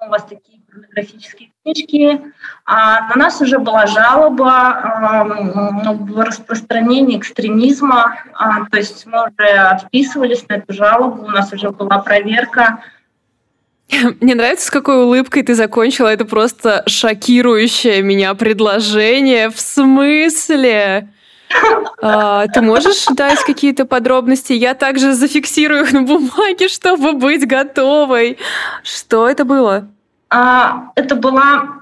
у 0.00 0.08
вас 0.08 0.22
такие 0.22 0.60
порнографические 0.66 1.50
книжки. 1.62 2.32
А 2.64 3.08
на 3.10 3.16
нас 3.16 3.42
уже 3.42 3.58
была 3.58 3.86
жалоба 3.86 5.66
в 5.84 6.24
распространении 6.24 7.18
экстремизма, 7.18 8.16
а, 8.32 8.64
то 8.70 8.78
есть 8.78 9.04
мы 9.04 9.18
уже 9.28 9.48
отписывались 9.50 10.48
на 10.48 10.54
эту 10.54 10.72
жалобу, 10.72 11.24
у 11.24 11.28
нас 11.28 11.52
уже 11.52 11.70
была 11.70 11.98
проверка 11.98 12.80
мне 14.20 14.34
нравится, 14.34 14.66
с 14.66 14.70
какой 14.70 15.04
улыбкой 15.04 15.42
ты 15.42 15.54
закончила. 15.54 16.08
Это 16.08 16.24
просто 16.24 16.82
шокирующее 16.86 18.02
меня 18.02 18.34
предложение. 18.34 19.50
В 19.50 19.60
смысле? 19.60 21.08
А, 22.02 22.46
ты 22.48 22.60
можешь 22.62 23.04
дать 23.06 23.40
какие-то 23.44 23.84
подробности? 23.84 24.52
Я 24.52 24.74
также 24.74 25.14
зафиксирую 25.14 25.82
их 25.82 25.92
на 25.92 26.02
бумаге, 26.02 26.68
чтобы 26.68 27.12
быть 27.12 27.46
готовой. 27.46 28.38
Что 28.82 29.28
это 29.28 29.44
было? 29.44 29.88
А, 30.30 30.90
это 30.96 31.14
была... 31.14 31.80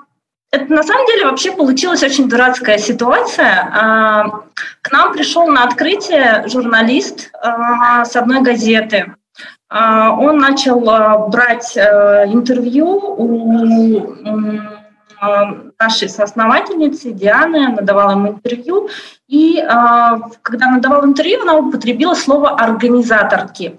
Это 0.50 0.70
на 0.70 0.82
самом 0.82 1.06
деле 1.06 1.24
вообще 1.24 1.52
получилась 1.52 2.02
очень 2.02 2.28
дурацкая 2.28 2.76
ситуация. 2.76 3.70
А, 3.72 4.42
к 4.82 4.92
нам 4.92 5.12
пришел 5.12 5.46
на 5.46 5.64
открытие 5.64 6.44
журналист 6.46 7.30
а, 7.40 8.04
с 8.04 8.14
одной 8.16 8.42
газеты. 8.42 9.14
А, 9.74 10.14
он 10.14 10.36
начал 10.36 10.86
а, 10.90 11.28
брать 11.28 11.78
э, 11.78 12.26
интервью 12.26 12.86
у 13.16 14.12
а, 15.18 15.54
нашей 15.80 16.10
соосновательницы 16.10 17.12
Дианы, 17.12 17.68
она 17.68 17.80
давала 17.80 18.10
ему 18.10 18.28
интервью, 18.32 18.90
и 19.28 19.64
когда 20.42 20.66
она 20.66 20.78
давала 20.78 21.06
интервью, 21.06 21.40
она 21.42 21.56
употребила 21.56 22.14
слово 22.14 22.50
«организаторки». 22.50 23.78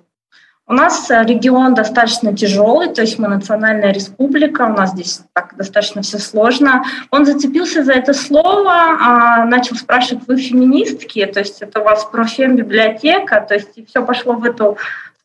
У 0.66 0.74
нас 0.74 1.10
регион 1.10 1.74
достаточно 1.74 2.36
тяжелый, 2.36 2.88
то 2.88 3.02
есть 3.02 3.20
мы 3.20 3.28
национальная 3.28 3.92
республика, 3.92 4.62
у 4.64 4.70
нас 4.70 4.92
здесь 4.92 5.22
так 5.34 5.56
достаточно 5.58 6.02
все 6.02 6.18
сложно. 6.20 6.84
Он 7.12 7.26
зацепился 7.26 7.84
за 7.84 7.92
это 7.92 8.14
слово, 8.14 9.44
начал 9.46 9.76
спрашивать, 9.76 10.24
вы 10.26 10.38
феминистки, 10.38 11.26
то 11.26 11.42
есть 11.42 11.62
это 11.62 11.82
у 11.82 11.84
вас 11.84 12.06
профем 12.06 12.56
библиотека, 12.56 13.46
то 13.48 13.54
есть 13.54 13.78
и 13.78 13.86
все 13.86 14.06
пошло 14.06 14.34
в 14.34 14.46
эту 14.46 14.78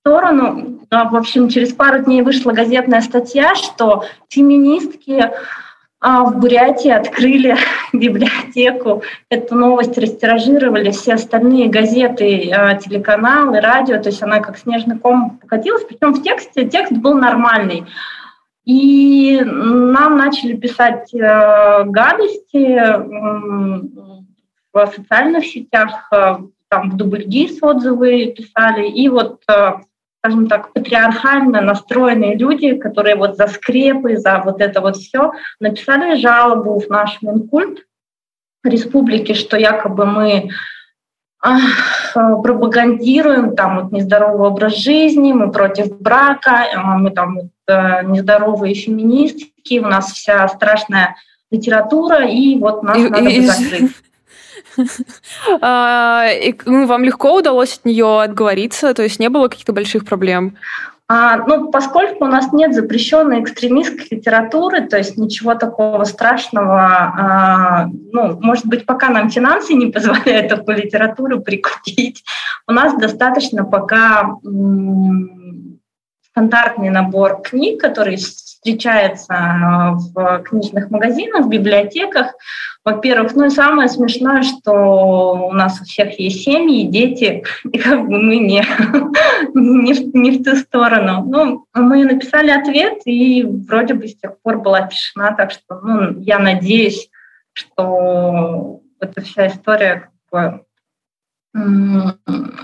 сторону. 0.09 0.81
В 0.91 1.17
общем, 1.17 1.51
через 1.51 1.75
пару 1.75 2.03
дней 2.03 2.23
вышла 2.23 2.53
газетная 2.53 3.03
статья, 3.03 3.55
что 3.55 4.05
феминистки 4.31 5.31
а, 6.01 6.25
в 6.25 6.39
Бурятии 6.39 6.91
открыли 6.91 7.57
библиотеку. 7.93 9.03
Эту 9.29 9.55
новость 9.55 9.99
растиражировали 9.99 10.91
все 10.93 11.15
остальные 11.15 11.69
газеты, 11.69 12.51
а, 12.51 12.75
телеканалы, 12.77 13.61
радио. 13.61 14.01
То 14.01 14.09
есть 14.09 14.23
она 14.23 14.41
как 14.41 14.57
снежный 14.57 14.99
ком 14.99 15.39
покатилась. 15.39 15.85
Причем 15.85 16.15
в 16.15 16.23
тексте 16.23 16.67
текст 16.67 16.93
был 16.93 17.13
нормальный. 17.15 17.85
И 18.65 19.43
нам 19.45 20.17
начали 20.17 20.55
писать 20.55 21.13
э, 21.15 21.85
гадости 21.85 22.79
в 24.75 24.93
социальных 24.95 25.47
сетях, 25.47 26.09
э, 26.13 26.37
там 26.69 26.91
в 26.91 26.97
Дубльгиз 26.99 27.63
отзывы 27.63 28.27
писали, 28.37 28.87
и 28.91 29.09
вот, 29.09 29.41
э, 29.51 29.73
скажем 30.21 30.49
так, 30.49 30.73
патриархально 30.73 31.61
настроенные 31.61 32.37
люди, 32.37 32.77
которые 32.77 33.17
вот 33.17 33.37
за 33.37 33.47
скрепы, 33.47 34.17
за 34.17 34.43
вот 34.45 34.61
это 34.61 34.81
вот 34.81 34.97
все, 34.97 35.33
написали 35.61 36.21
жалобу 36.21 36.81
в 36.81 36.89
наш 36.89 37.23
Минкульт 37.23 37.87
республики, 38.65 39.35
что 39.35 39.57
якобы 39.57 40.07
мы 40.07 40.51
пропагандируем 42.43 43.55
там 43.55 43.83
вот 43.83 43.93
нездоровый 43.93 44.49
образ 44.49 44.77
жизни, 44.77 45.33
мы 45.33 45.53
против 45.53 46.01
брака, 46.01 46.67
мы 46.97 47.11
там 47.13 47.37
вот, 47.37 47.51
э, 47.69 48.03
нездоровые 48.05 48.75
феминистки, 48.75 49.79
у 49.79 49.87
нас 49.87 50.13
вся 50.13 50.49
страшная 50.49 51.15
литература, 51.53 52.27
и 52.27 52.59
вот 52.59 52.83
нас 52.83 52.99
и, 52.99 53.09
надо 53.09 53.29
и, 53.29 53.41
закрыть. 53.47 53.93
А, 55.61 56.27
ну, 56.67 56.87
вам 56.87 57.05
легко 57.05 57.37
удалось 57.37 57.79
от 57.79 57.85
нее 57.85 58.23
отговориться, 58.23 58.95
то 58.95 59.03
есть 59.03 59.19
не 59.19 59.29
было 59.29 59.49
каких-то 59.49 59.73
больших 59.73 60.05
проблем? 60.05 60.57
А, 61.11 61.39
ну, 61.47 61.71
поскольку 61.71 62.25
у 62.25 62.29
нас 62.29 62.53
нет 62.53 62.75
запрещенной 62.75 63.41
экстремистской 63.41 64.19
литературы, 64.19 64.87
то 64.87 64.99
есть 64.99 65.17
ничего 65.17 65.55
такого 65.55 66.05
страшного, 66.05 66.83
а, 66.83 67.87
ну, 68.13 68.39
может 68.43 68.67
быть, 68.67 68.85
пока 68.85 69.09
нам 69.09 69.31
финансы 69.31 69.73
не 69.73 69.87
позволяют 69.93 70.51
такую 70.51 70.77
литературу 70.77 71.41
прикупить, 71.41 72.25
у 72.67 72.73
нас 72.73 72.95
достаточно 72.99 73.65
пока 73.65 74.37
м- 74.45 75.81
стандартный 76.31 76.91
набор 76.91 77.41
книг, 77.41 77.81
который 77.81 78.19
встречается 78.59 79.33
а, 79.33 79.93
в 79.93 80.43
книжных 80.43 80.91
магазинах, 80.91 81.47
в 81.47 81.49
библиотеках. 81.49 82.35
Во-первых, 82.85 83.35
ну 83.37 83.47
и 83.47 83.51
самое 83.51 83.89
смешное, 83.89 84.43
что 84.43 85.49
у 85.49 85.53
нас 85.53 85.81
у 85.81 85.85
всех 85.85 86.19
есть 86.19 86.43
семьи, 86.43 86.89
дети, 86.89 87.45
и 87.73 87.79
как 87.79 88.03
бы 88.03 88.21
мы 88.21 88.39
не, 88.39 88.61
не, 89.55 89.93
в, 89.95 90.15
не 90.15 90.31
в 90.33 90.43
ту 90.43 90.57
сторону. 90.57 91.25
Ну, 91.25 91.67
мы 91.75 92.05
написали 92.05 92.51
ответ, 92.51 93.03
и 93.05 93.45
вроде 93.45 93.95
бы 93.95 94.09
с 94.09 94.17
тех 94.17 94.41
пор 94.43 94.59
была 94.59 94.89
тишина, 94.89 95.33
так 95.33 95.53
что 95.53 95.81
ну, 95.81 96.21
я 96.21 96.41
надеюсь, 96.41 97.09
что 97.53 98.81
эта 99.01 99.21
вся 99.21 99.47
история 99.47 100.11
как 100.31 100.59
бы 100.59 100.65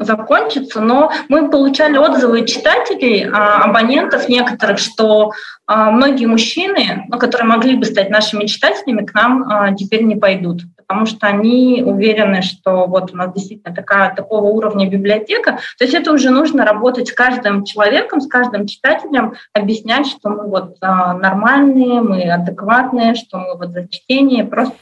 закончится, 0.00 0.80
но 0.80 1.10
мы 1.28 1.50
получали 1.50 1.96
отзывы 1.96 2.46
читателей, 2.46 3.28
а, 3.30 3.64
абонентов 3.64 4.28
некоторых, 4.28 4.78
что 4.78 5.32
а, 5.66 5.90
многие 5.90 6.26
мужчины, 6.26 7.04
ну, 7.08 7.18
которые 7.18 7.46
могли 7.46 7.76
бы 7.76 7.84
стать 7.84 8.10
нашими 8.10 8.46
читателями, 8.46 9.04
к 9.04 9.14
нам 9.14 9.44
а, 9.48 9.74
теперь 9.74 10.02
не 10.02 10.16
пойдут 10.16 10.62
потому 10.86 11.06
что 11.06 11.26
они 11.26 11.82
уверены, 11.84 12.42
что 12.42 12.86
вот 12.86 13.12
у 13.12 13.16
нас 13.16 13.32
действительно 13.32 13.74
такая, 13.74 14.14
такого 14.14 14.44
уровня 14.44 14.88
библиотека. 14.88 15.58
То 15.78 15.84
есть 15.84 15.94
это 15.94 16.12
уже 16.12 16.30
нужно 16.30 16.64
работать 16.64 17.08
с 17.08 17.12
каждым 17.12 17.64
человеком, 17.64 18.20
с 18.20 18.28
каждым 18.28 18.66
читателем, 18.66 19.34
объяснять, 19.54 20.06
что 20.06 20.28
мы 20.28 20.46
вот 20.46 20.76
нормальные, 20.80 22.02
мы 22.02 22.30
адекватные, 22.30 23.14
что 23.14 23.38
мы 23.38 23.56
вот 23.56 23.70
за 23.70 23.88
чтение 23.88 24.44
просто... 24.44 24.76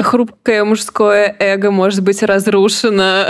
Хрупкое 0.00 0.64
мужское 0.64 1.34
эго 1.38 1.70
может 1.70 2.02
быть 2.02 2.22
разрушено. 2.22 3.28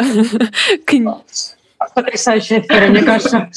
Потрясающая 1.94 2.60
эфира, 2.60 2.88
мне 2.88 3.02
кажется. 3.02 3.50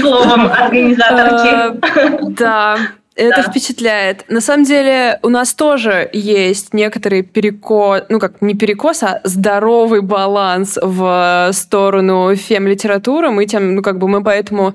Словом 0.00 0.52
организаторки. 0.52 1.48
А, 1.48 2.18
да. 2.30 2.78
Это 3.14 3.42
да. 3.42 3.50
впечатляет. 3.50 4.24
На 4.28 4.40
самом 4.40 4.64
деле 4.64 5.18
у 5.22 5.28
нас 5.28 5.52
тоже 5.52 6.08
есть 6.14 6.72
некоторый 6.72 7.22
перекос, 7.22 8.04
ну 8.08 8.18
как 8.18 8.40
не 8.40 8.54
перекос, 8.54 9.02
а 9.02 9.20
здоровый 9.24 10.00
баланс 10.00 10.78
в 10.80 11.50
сторону 11.52 12.34
фем-литературы. 12.34 13.30
Мы 13.30 13.44
тем, 13.44 13.74
ну 13.74 13.82
как 13.82 13.98
бы 13.98 14.08
мы 14.08 14.24
поэтому 14.24 14.74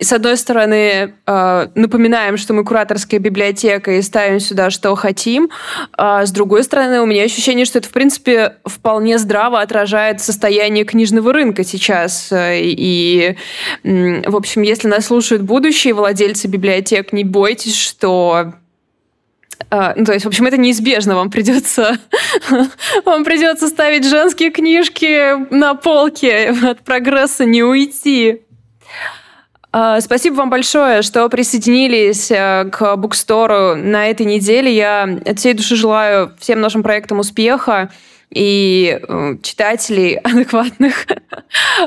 с 0.00 0.12
одной 0.12 0.36
стороны, 0.36 1.14
э, 1.26 1.68
напоминаем, 1.74 2.36
что 2.36 2.52
мы 2.52 2.64
кураторская 2.64 3.20
библиотека 3.20 3.92
и 3.92 4.02
ставим 4.02 4.40
сюда, 4.40 4.70
что 4.70 4.94
хотим. 4.96 5.50
А 5.96 6.26
с 6.26 6.32
другой 6.32 6.64
стороны, 6.64 7.00
у 7.00 7.06
меня 7.06 7.22
ощущение, 7.22 7.64
что 7.64 7.78
это, 7.78 7.88
в 7.88 7.92
принципе, 7.92 8.56
вполне 8.64 9.18
здраво 9.18 9.60
отражает 9.60 10.20
состояние 10.20 10.84
книжного 10.84 11.32
рынка 11.32 11.62
сейчас. 11.62 12.32
И, 12.32 13.36
в 13.82 14.36
общем, 14.36 14.62
если 14.62 14.88
нас 14.88 15.06
слушают 15.06 15.42
будущие 15.42 15.94
владельцы 15.94 16.48
библиотек, 16.48 17.12
не 17.12 17.22
бойтесь, 17.22 17.76
что 17.76 18.54
а, 19.70 19.94
ну, 19.96 20.04
то 20.04 20.12
есть, 20.12 20.24
в 20.24 20.28
общем, 20.28 20.46
это 20.46 20.56
неизбежно. 20.56 21.14
Вам 21.14 21.30
придется, 21.30 21.98
вам 23.04 23.24
придется 23.24 23.68
ставить 23.68 24.06
женские 24.06 24.50
книжки 24.50 25.54
на 25.54 25.74
полке. 25.74 26.54
От 26.62 26.80
прогресса 26.80 27.44
не 27.44 27.62
уйти. 27.62 28.42
А, 29.76 30.00
спасибо 30.00 30.36
вам 30.36 30.50
большое, 30.50 31.02
что 31.02 31.28
присоединились 31.28 32.30
э, 32.30 32.70
к 32.70 32.94
Букстору 32.94 33.74
на 33.74 34.06
этой 34.06 34.24
неделе. 34.24 34.72
Я 34.72 35.02
от 35.26 35.40
всей 35.40 35.52
души 35.52 35.74
желаю 35.74 36.32
всем 36.38 36.60
нашим 36.60 36.84
проектам 36.84 37.18
успеха 37.18 37.90
и 38.30 39.00
э, 39.02 39.36
читателей 39.42 40.14
адекватных. 40.18 41.08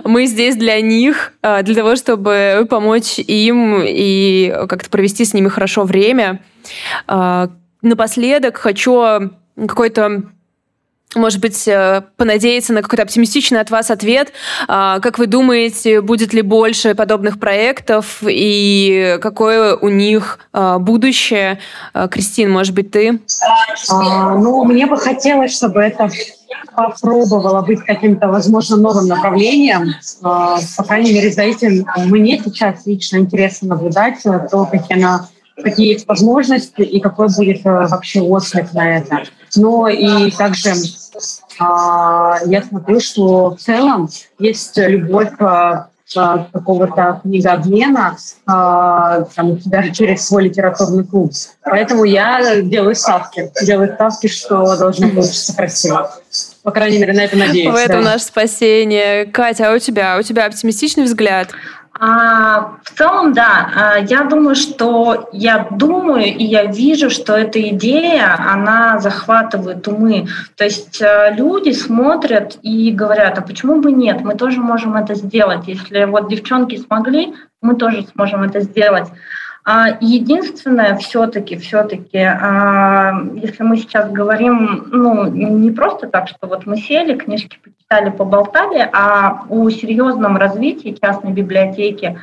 Мы 0.03 0.25
здесь 0.25 0.57
для 0.57 0.81
них, 0.81 1.31
э, 1.41 1.63
для 1.63 1.75
того, 1.75 1.95
чтобы 1.95 2.67
помочь 2.69 3.19
им 3.19 3.81
и 3.81 4.53
как-то 4.67 4.89
провести 4.89 5.23
с 5.23 5.33
ними 5.33 5.47
хорошо 5.47 5.83
время. 5.83 6.41
Напоследок 7.81 8.57
хочу 8.57 9.31
какой-то 9.55 10.23
может 11.15 11.39
быть, 11.39 11.67
э, 11.67 12.01
понадеяться 12.17 12.73
на 12.73 12.81
какой-то 12.81 13.03
оптимистичный 13.03 13.61
от 13.61 13.71
вас 13.71 13.89
ответ. 13.89 14.33
А, 14.67 14.99
как 14.99 15.17
вы 15.17 15.27
думаете, 15.27 16.01
будет 16.01 16.33
ли 16.33 16.41
больше 16.41 16.95
подобных 16.95 17.39
проектов 17.39 18.21
и 18.27 19.17
какое 19.21 19.75
у 19.75 19.87
них 19.87 20.39
а, 20.51 20.79
будущее? 20.79 21.59
А, 21.93 22.07
Кристин, 22.07 22.51
может 22.51 22.73
быть, 22.73 22.91
ты? 22.91 23.19
ну, 23.89 24.65
мне 24.65 24.85
бы 24.85 24.97
хотелось, 24.97 25.55
чтобы 25.55 25.81
это 25.81 26.09
попробовало 26.75 27.61
быть 27.61 27.79
каким-то, 27.81 28.27
возможно, 28.27 28.77
новым 28.77 29.07
направлением. 29.07 29.93
По 30.21 30.83
крайней 30.85 31.13
мере, 31.13 31.31
за 31.31 31.43
этим 31.43 31.85
мне 32.05 32.41
сейчас 32.43 32.85
лично 32.85 33.17
интересно 33.17 33.69
наблюдать 33.69 34.21
то, 34.23 34.65
как 34.65 34.91
она 34.91 35.27
какие 35.63 35.93
есть 35.93 36.07
возможности 36.07 36.81
и 36.81 36.99
какой 36.99 37.27
будет 37.35 37.65
э, 37.65 37.87
вообще 37.87 38.21
отклик 38.21 38.73
на 38.73 38.97
это. 38.97 39.23
Но 39.55 39.87
и 39.87 40.31
также 40.31 40.73
а, 41.59 42.37
я 42.45 42.61
смотрю, 42.61 42.99
что 42.99 43.51
в 43.51 43.57
целом 43.57 44.09
есть 44.39 44.77
любовь 44.77 45.31
а, 45.39 45.89
какого-то 46.15 47.19
книгообмена 47.23 48.17
а, 48.45 49.23
там, 49.35 49.57
даже 49.65 49.91
через 49.91 50.25
свой 50.27 50.45
литературный 50.45 51.03
клуб. 51.03 51.31
Поэтому 51.63 52.05
я 52.05 52.61
делаю 52.61 52.95
ставки. 52.95 53.51
Делаю 53.63 53.93
ставки, 53.93 54.27
что 54.27 54.77
должно 54.77 55.09
получиться 55.09 55.55
красиво. 55.55 56.11
По 56.63 56.71
крайней 56.71 56.99
мере, 56.99 57.13
на 57.13 57.21
это 57.21 57.35
надеюсь. 57.35 57.73
В 57.73 57.75
этом 57.75 58.03
да. 58.03 58.11
наше 58.11 58.25
спасение. 58.25 59.25
Катя, 59.25 59.71
а 59.71 59.75
у 59.75 59.79
тебя? 59.79 60.17
У 60.17 60.21
тебя 60.21 60.45
оптимистичный 60.45 61.03
взгляд? 61.03 61.49
А, 61.99 62.77
в 62.83 62.97
целом, 62.97 63.33
да. 63.33 63.71
А, 63.75 63.97
я 63.97 64.23
думаю, 64.23 64.55
что 64.55 65.29
я 65.31 65.67
думаю 65.71 66.25
и 66.25 66.43
я 66.43 66.65
вижу, 66.65 67.09
что 67.09 67.33
эта 67.33 67.61
идея, 67.69 68.35
она 68.37 68.99
захватывает 68.99 69.87
умы. 69.87 70.27
То 70.55 70.63
есть 70.63 71.01
а, 71.01 71.31
люди 71.31 71.71
смотрят 71.71 72.57
и 72.61 72.91
говорят, 72.91 73.37
а 73.37 73.41
почему 73.41 73.81
бы 73.81 73.91
нет? 73.91 74.21
Мы 74.21 74.35
тоже 74.35 74.59
можем 74.59 74.95
это 74.95 75.15
сделать. 75.15 75.67
Если 75.67 76.05
вот 76.05 76.29
девчонки 76.29 76.77
смогли, 76.77 77.33
мы 77.61 77.75
тоже 77.75 78.05
сможем 78.13 78.43
это 78.43 78.61
сделать. 78.61 79.07
А, 79.69 79.97
единственное, 79.99 80.95
все-таки, 80.95 81.57
все-таки, 81.57 82.17
если 82.17 83.63
мы 83.63 83.75
сейчас 83.75 84.09
говорим, 84.09 84.87
ну, 84.93 85.27
не 85.27 85.71
просто 85.71 86.07
так, 86.07 86.29
что 86.29 86.47
вот 86.47 86.65
мы 86.65 86.77
сели, 86.77 87.17
книжки 87.17 87.59
почитали, 87.61 88.09
поболтали, 88.09 88.89
а 88.93 89.43
о 89.49 89.69
серьезном 89.69 90.37
развитии 90.37 90.97
частной 91.01 91.33
библиотеки 91.33 92.17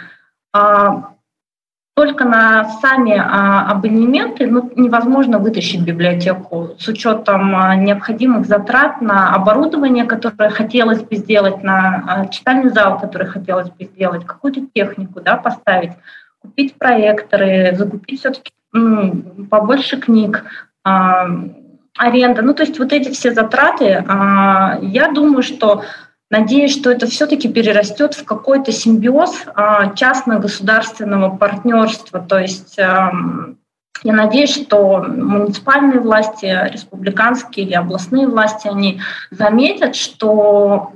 только 1.95 2.25
на 2.25 2.65
сами 2.81 3.13
абонементы 3.15 4.47
ну, 4.47 4.73
невозможно 4.75 5.39
вытащить 5.39 5.83
библиотеку 5.83 6.71
с 6.79 6.89
учетом 6.89 7.51
необходимых 7.85 8.47
затрат 8.47 9.03
на 9.03 9.35
оборудование, 9.35 10.07
которое 10.07 10.49
хотелось 10.49 11.03
бы 11.03 11.17
сделать, 11.17 11.63
на 11.63 12.27
читальный 12.33 12.71
зал, 12.71 12.99
который 12.99 13.27
хотелось 13.27 13.69
бы 13.69 13.85
сделать, 13.85 14.25
какую-то 14.25 14.63
технику 14.75 15.21
да, 15.21 15.37
поставить 15.37 15.93
купить 16.45 16.75
проекторы, 16.75 17.75
закупить 17.75 18.21
все-таки 18.21 18.53
побольше 19.51 19.99
книг, 19.99 20.45
а, 20.85 21.27
аренда. 21.97 22.43
Ну, 22.43 22.55
то 22.55 22.65
есть 22.65 22.79
вот 22.79 22.93
эти 22.93 23.11
все 23.11 23.33
затраты, 23.33 24.05
а, 24.07 24.79
я 24.83 25.11
думаю, 25.11 25.43
что 25.43 25.83
Надеюсь, 26.31 26.73
что 26.75 26.91
это 26.91 27.07
все-таки 27.07 27.49
перерастет 27.49 28.15
в 28.15 28.25
какой-то 28.25 28.73
симбиоз 28.73 29.45
а, 29.55 29.95
частно-государственного 29.95 31.37
партнерства. 31.37 32.19
То 32.19 32.39
есть 32.39 32.77
я 32.77 33.13
надеюсь, 34.03 34.53
что 34.53 35.05
муниципальные 35.07 36.01
власти, 36.01 36.47
республиканские 36.73 37.67
или 37.67 37.75
областные 37.75 38.27
власти, 38.27 38.67
они 38.67 39.01
заметят, 39.31 39.95
что 39.95 40.93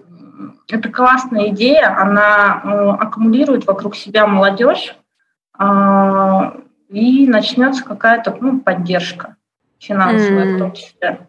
это 0.69 0.89
классная 0.89 1.51
идея, 1.51 1.97
она 2.01 2.55
аккумулирует 2.99 3.67
вокруг 3.67 3.95
себя 3.95 4.27
молодежь, 4.27 4.97
и 5.61 7.27
начнется 7.27 7.85
какая-то 7.85 8.37
ну, 8.41 8.61
поддержка 8.61 9.37
финансовая 9.79 10.45
mm. 10.45 10.55
в 10.55 10.59
том 10.59 10.73
числе. 10.73 11.21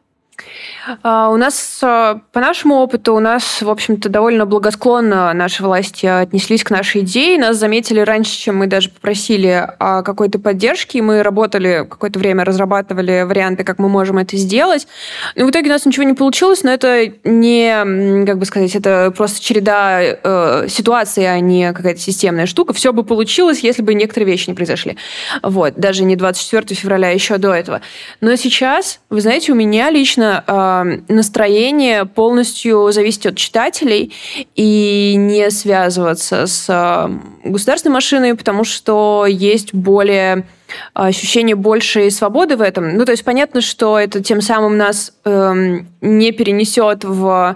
А, 1.03 1.29
у 1.29 1.37
нас, 1.37 1.79
а, 1.83 2.21
по 2.31 2.39
нашему 2.39 2.75
опыту, 2.75 3.15
у 3.15 3.19
нас, 3.19 3.61
в 3.61 3.69
общем-то, 3.69 4.09
довольно 4.09 4.45
благосклонно 4.45 5.33
наши 5.33 5.63
власти 5.63 6.05
отнеслись 6.05 6.63
к 6.63 6.71
нашей 6.71 7.01
идее. 7.01 7.37
Нас 7.37 7.57
заметили 7.57 7.99
раньше, 7.99 8.37
чем 8.37 8.57
мы 8.57 8.67
даже 8.67 8.89
попросили 8.89 9.67
о 9.79 10.01
какой-то 10.01 10.39
поддержке. 10.39 11.01
Мы 11.01 11.23
работали 11.23 11.85
какое-то 11.89 12.19
время, 12.19 12.43
разрабатывали 12.43 13.23
варианты, 13.23 13.63
как 13.63 13.79
мы 13.79 13.89
можем 13.89 14.17
это 14.17 14.37
сделать. 14.37 14.87
Но 15.35 15.45
в 15.45 15.51
итоге 15.51 15.69
у 15.69 15.73
нас 15.73 15.85
ничего 15.85 16.03
не 16.03 16.13
получилось, 16.13 16.63
но 16.63 16.71
это 16.71 17.11
не, 17.23 18.25
как 18.25 18.37
бы 18.37 18.45
сказать, 18.45 18.75
это 18.75 19.13
просто 19.15 19.41
череда 19.41 19.99
э, 20.01 20.67
ситуаций, 20.69 21.31
а 21.31 21.39
не 21.39 21.71
какая-то 21.73 21.99
системная 21.99 22.45
штука. 22.45 22.73
Все 22.73 22.93
бы 22.93 23.03
получилось, 23.03 23.59
если 23.59 23.81
бы 23.81 23.93
некоторые 23.93 24.27
вещи 24.27 24.49
не 24.49 24.55
произошли. 24.55 24.97
Вот. 25.43 25.75
Даже 25.75 26.03
не 26.03 26.15
24 26.15 26.75
февраля, 26.75 27.09
а 27.09 27.11
еще 27.11 27.37
до 27.37 27.53
этого. 27.53 27.81
Но 28.21 28.35
сейчас, 28.35 28.99
вы 29.09 29.21
знаете, 29.21 29.51
у 29.51 29.55
меня 29.55 29.89
лично 29.89 30.43
э, 30.45 30.78
настроение 31.07 32.05
полностью 32.05 32.91
зависит 32.91 33.25
от 33.25 33.35
читателей 33.35 34.13
и 34.55 35.15
не 35.17 35.49
связываться 35.51 36.47
с 36.47 37.09
государственной 37.43 37.93
машиной, 37.93 38.35
потому 38.35 38.63
что 38.63 39.25
есть 39.27 39.73
более 39.73 40.45
ощущение 40.93 41.55
большей 41.55 42.11
свободы 42.11 42.55
в 42.55 42.61
этом. 42.61 42.95
Ну, 42.95 43.05
то 43.05 43.11
есть 43.11 43.23
понятно, 43.23 43.61
что 43.61 43.97
это 43.97 44.21
тем 44.21 44.41
самым 44.41 44.77
нас 44.77 45.13
эм, 45.25 45.87
не 46.01 46.31
перенесет 46.31 47.03
в 47.03 47.55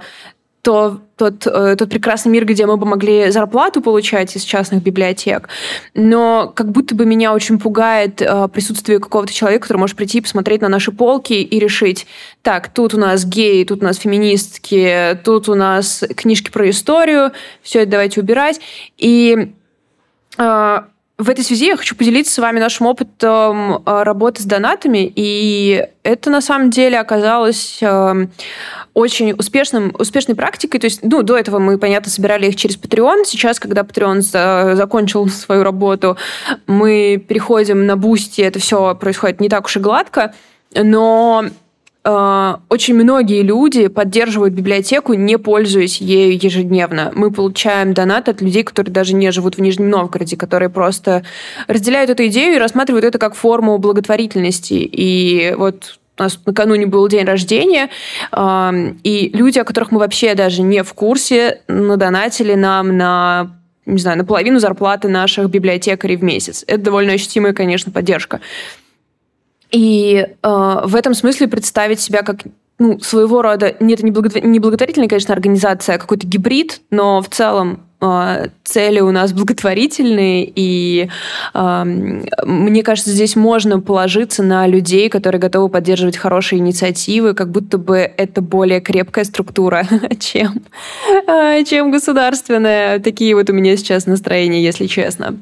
то, 0.63 1.01
тот, 1.17 1.45
э, 1.45 1.75
тот 1.77 1.89
прекрасный 1.89 2.31
мир, 2.31 2.45
где 2.45 2.65
мы 2.65 2.77
бы 2.77 2.85
могли 2.85 3.29
зарплату 3.31 3.81
получать 3.81 4.33
из 4.37 4.43
частных 4.43 4.81
библиотек. 4.81 5.49
Но 5.93 6.53
как 6.55 6.71
будто 6.71 6.95
бы 6.95 7.05
меня 7.05 7.33
очень 7.33 7.59
пугает 7.59 8.21
э, 8.21 8.47
присутствие 8.47 8.99
какого-то 8.99 9.33
человека, 9.33 9.63
который 9.63 9.79
может 9.79 9.97
прийти 9.97 10.21
посмотреть 10.21 10.61
на 10.61 10.69
наши 10.69 10.93
полки 10.93 11.33
и 11.33 11.59
решить, 11.59 12.07
так, 12.41 12.69
тут 12.69 12.93
у 12.93 12.97
нас 12.97 13.25
геи, 13.25 13.65
тут 13.65 13.81
у 13.81 13.85
нас 13.85 13.97
феминистки, 13.97 15.19
тут 15.25 15.49
у 15.49 15.55
нас 15.55 16.01
книжки 16.15 16.49
про 16.49 16.69
историю, 16.69 17.33
все 17.61 17.81
это 17.81 17.91
давайте 17.91 18.21
убирать. 18.21 18.61
И 18.97 19.51
э, 20.37 20.79
в 21.17 21.29
этой 21.29 21.43
связи 21.43 21.67
я 21.67 21.77
хочу 21.77 21.95
поделиться 21.95 22.33
с 22.33 22.37
вами 22.37 22.59
нашим 22.59 22.87
опытом 22.87 23.83
э, 23.85 24.03
работы 24.03 24.41
с 24.41 24.45
донатами, 24.45 25.11
и 25.13 25.87
это 26.03 26.29
на 26.29 26.39
самом 26.39 26.69
деле 26.69 26.99
оказалось 26.99 27.79
э, 27.81 28.27
очень 28.93 29.33
успешным, 29.33 29.93
успешной 29.97 30.35
практикой. 30.35 30.79
То 30.79 30.85
есть, 30.85 30.99
ну, 31.03 31.23
до 31.23 31.37
этого 31.37 31.59
мы, 31.59 31.77
понятно, 31.77 32.11
собирали 32.11 32.47
их 32.47 32.55
через 32.55 32.77
Patreon. 32.77 33.25
Сейчас, 33.25 33.59
когда 33.59 33.81
Patreon 33.81 34.75
закончил 34.75 35.27
свою 35.29 35.63
работу, 35.63 36.17
мы 36.67 37.23
переходим 37.27 37.85
на 37.85 37.97
Boosty. 37.97 38.41
Это 38.41 38.59
все 38.59 38.95
происходит 38.95 39.41
не 39.41 39.49
так 39.49 39.65
уж 39.65 39.77
и 39.77 39.79
гладко. 39.79 40.33
Но 40.75 41.45
Э, 42.05 42.55
очень 42.69 42.95
многие 42.95 43.41
люди 43.43 43.87
поддерживают 43.87 44.53
библиотеку, 44.53 45.13
не 45.13 45.37
пользуясь 45.37 46.01
ею 46.01 46.33
ежедневно. 46.33 47.11
Мы 47.15 47.31
получаем 47.31 47.93
донат 47.93 48.29
от 48.29 48.41
людей, 48.41 48.63
которые 48.63 48.93
даже 48.93 49.15
не 49.15 49.31
живут 49.31 49.55
в 49.57 49.61
Нижнем 49.61 49.89
Новгороде, 49.89 50.35
которые 50.35 50.69
просто 50.69 51.23
разделяют 51.67 52.09
эту 52.09 52.25
идею 52.27 52.55
и 52.55 52.59
рассматривают 52.59 53.05
это 53.05 53.19
как 53.19 53.35
форму 53.35 53.77
благотворительности. 53.77 54.73
И 54.73 55.53
вот 55.57 55.99
у 56.17 56.23
нас 56.23 56.39
накануне 56.45 56.85
был 56.85 57.07
день 57.07 57.25
рождения, 57.25 57.89
и 58.31 59.31
люди, 59.33 59.59
о 59.59 59.63
которых 59.63 59.91
мы 59.91 59.99
вообще 59.99 60.35
даже 60.35 60.61
не 60.61 60.83
в 60.83 60.93
курсе, 60.93 61.61
надонатили 61.67 62.53
нам 62.53 62.97
на 62.97 63.57
не 63.85 63.99
знаю, 63.99 64.17
на 64.17 64.23
половину 64.23 64.59
зарплаты 64.59 65.09
наших 65.09 65.49
библиотекарей 65.49 66.15
в 66.15 66.23
месяц. 66.23 66.63
Это 66.67 66.83
довольно 66.83 67.11
ощутимая, 67.13 67.51
конечно, 67.51 67.91
поддержка. 67.91 68.39
И 69.71 70.25
э, 70.25 70.81
в 70.85 70.95
этом 70.95 71.13
смысле 71.13 71.47
представить 71.47 71.99
себя 71.99 72.21
как 72.21 72.43
ну, 72.79 72.99
своего 72.99 73.41
рода, 73.41 73.75
нет, 73.79 74.01
не, 74.03 74.11
благотвор... 74.11 74.45
не 74.45 74.59
благотворительная, 74.59 75.09
конечно, 75.09 75.33
организация, 75.33 75.95
а 75.95 75.99
какой-то 75.99 76.27
гибрид, 76.27 76.81
но 76.91 77.21
в 77.21 77.29
целом 77.29 77.85
цели 78.63 78.99
у 78.99 79.11
нас 79.11 79.33
благотворительные, 79.33 80.51
и 80.53 81.09
э, 81.53 81.83
мне 81.83 82.83
кажется, 82.83 83.11
здесь 83.11 83.35
можно 83.35 83.79
положиться 83.79 84.43
на 84.43 84.67
людей, 84.67 85.09
которые 85.09 85.39
готовы 85.39 85.69
поддерживать 85.69 86.17
хорошие 86.17 86.59
инициативы, 86.59 87.33
как 87.33 87.49
будто 87.49 87.77
бы 87.77 87.97
это 87.97 88.41
более 88.41 88.81
крепкая 88.81 89.25
структура, 89.25 89.85
чем, 90.19 90.61
э, 91.27 91.63
чем 91.65 91.91
государственная. 91.91 92.99
Такие 92.99 93.35
вот 93.35 93.49
у 93.49 93.53
меня 93.53 93.77
сейчас 93.77 94.05
настроения, 94.05 94.63
если 94.63 94.87
честно. 94.87 95.37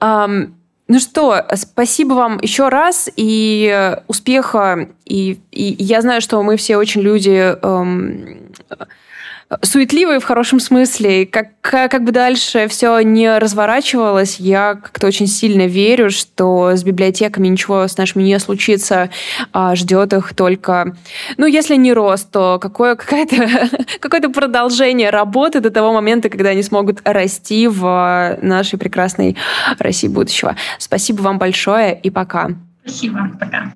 Ну 0.00 1.00
что, 1.00 1.44
спасибо 1.54 2.14
вам 2.14 2.38
еще 2.40 2.70
раз 2.70 3.10
и 3.14 3.94
успеха. 4.06 4.88
И, 5.04 5.38
и 5.50 5.76
я 5.78 6.00
знаю, 6.00 6.22
что 6.22 6.42
мы 6.42 6.56
все 6.56 6.78
очень 6.78 7.02
люди 7.02 7.54
эм, 7.62 8.48
суетливые 9.62 10.20
в 10.20 10.24
хорошем 10.24 10.60
смысле. 10.60 11.26
Как, 11.26 11.48
как 11.60 12.04
бы 12.04 12.12
дальше 12.12 12.68
все 12.68 13.00
не 13.00 13.38
разворачивалось, 13.38 14.38
я 14.38 14.74
как-то 14.74 15.06
очень 15.06 15.26
сильно 15.26 15.66
верю, 15.66 16.10
что 16.10 16.72
с 16.74 16.84
библиотеками 16.84 17.48
ничего 17.48 17.88
с 17.88 17.96
нашими 17.96 18.22
не 18.22 18.38
случится, 18.38 19.10
а 19.52 19.74
ждет 19.74 20.12
их 20.12 20.34
только, 20.34 20.96
ну, 21.36 21.46
если 21.46 21.76
не 21.76 21.92
рост, 21.92 22.30
то 22.30 22.58
какое, 22.58 22.94
какое-то, 22.94 23.70
какое-то 24.00 24.30
продолжение 24.30 25.10
работы 25.10 25.60
до 25.60 25.70
того 25.70 25.92
момента, 25.92 26.28
когда 26.28 26.50
они 26.50 26.62
смогут 26.62 27.00
расти 27.04 27.68
в 27.68 28.38
нашей 28.42 28.78
прекрасной 28.78 29.36
России 29.78 30.08
будущего. 30.08 30.56
Спасибо 30.78 31.22
вам 31.22 31.38
большое 31.38 31.98
и 31.98 32.10
пока. 32.10 32.50
Спасибо, 32.84 33.30
пока. 33.38 33.72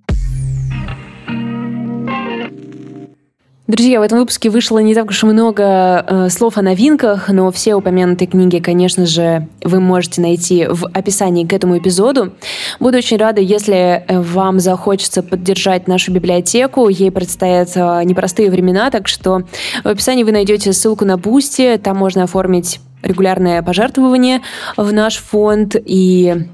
Друзья, 3.68 4.00
в 4.00 4.02
этом 4.02 4.18
выпуске 4.18 4.50
вышло 4.50 4.80
не 4.80 4.92
так 4.92 5.08
уж 5.10 5.22
много 5.22 6.04
э, 6.04 6.28
слов 6.30 6.58
о 6.58 6.62
новинках, 6.62 7.28
но 7.28 7.52
все 7.52 7.76
упомянутые 7.76 8.26
книги, 8.26 8.58
конечно 8.58 9.06
же, 9.06 9.46
вы 9.62 9.78
можете 9.78 10.20
найти 10.20 10.66
в 10.68 10.86
описании 10.92 11.46
к 11.46 11.52
этому 11.52 11.78
эпизоду. 11.78 12.32
Буду 12.80 12.98
очень 12.98 13.18
рада, 13.18 13.40
если 13.40 14.04
э, 14.04 14.20
вам 14.20 14.58
захочется 14.58 15.22
поддержать 15.22 15.86
нашу 15.86 16.10
библиотеку. 16.10 16.88
Ей 16.88 17.12
предстоят 17.12 17.70
э, 17.76 18.02
непростые 18.02 18.50
времена, 18.50 18.90
так 18.90 19.06
что 19.06 19.42
в 19.84 19.88
описании 19.88 20.24
вы 20.24 20.32
найдете 20.32 20.72
ссылку 20.72 21.04
на 21.04 21.16
Boosty, 21.16 21.80
там 21.80 21.96
можно 21.98 22.24
оформить 22.24 22.80
регулярное 23.02 23.62
пожертвование 23.62 24.40
в 24.76 24.92
наш 24.92 25.18
фонд 25.18 25.76
и 25.76 26.48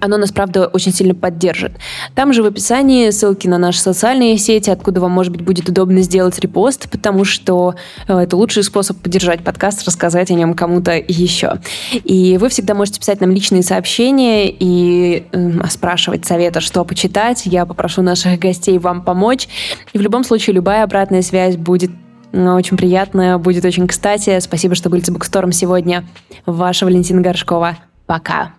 оно 0.00 0.16
нас, 0.16 0.32
правда, 0.32 0.66
очень 0.66 0.92
сильно 0.92 1.14
поддержит. 1.14 1.72
Там 2.14 2.32
же 2.32 2.42
в 2.42 2.46
описании 2.46 3.10
ссылки 3.10 3.46
на 3.46 3.58
наши 3.58 3.80
социальные 3.80 4.38
сети, 4.38 4.70
откуда 4.70 5.00
вам, 5.00 5.12
может 5.12 5.32
быть, 5.32 5.42
будет 5.42 5.68
удобно 5.68 6.00
сделать 6.02 6.38
репост, 6.38 6.88
потому 6.90 7.24
что 7.24 7.74
э, 8.08 8.18
это 8.18 8.36
лучший 8.36 8.62
способ 8.62 8.98
поддержать 8.98 9.42
подкаст, 9.42 9.84
рассказать 9.86 10.30
о 10.30 10.34
нем 10.34 10.54
кому-то 10.54 10.96
еще. 10.96 11.58
И 11.92 12.38
вы 12.38 12.48
всегда 12.48 12.74
можете 12.74 13.00
писать 13.00 13.20
нам 13.20 13.30
личные 13.30 13.62
сообщения 13.62 14.50
и 14.50 15.26
э, 15.32 15.66
спрашивать 15.68 16.24
совета, 16.24 16.60
что 16.60 16.84
почитать. 16.84 17.46
Я 17.46 17.66
попрошу 17.66 18.02
наших 18.02 18.38
гостей 18.38 18.78
вам 18.78 19.02
помочь. 19.02 19.48
И 19.92 19.98
в 19.98 20.00
любом 20.00 20.24
случае 20.24 20.54
любая 20.54 20.84
обратная 20.84 21.22
связь 21.22 21.56
будет 21.56 21.90
очень 22.32 22.76
приятная, 22.76 23.36
будет 23.38 23.64
очень 23.64 23.86
кстати. 23.86 24.38
Спасибо, 24.40 24.74
что 24.74 24.88
были 24.88 25.02
с 25.02 25.10
Букстором 25.10 25.52
сегодня. 25.52 26.04
Ваша 26.46 26.86
Валентина 26.86 27.20
Горшкова. 27.20 27.76
Пока. 28.06 28.52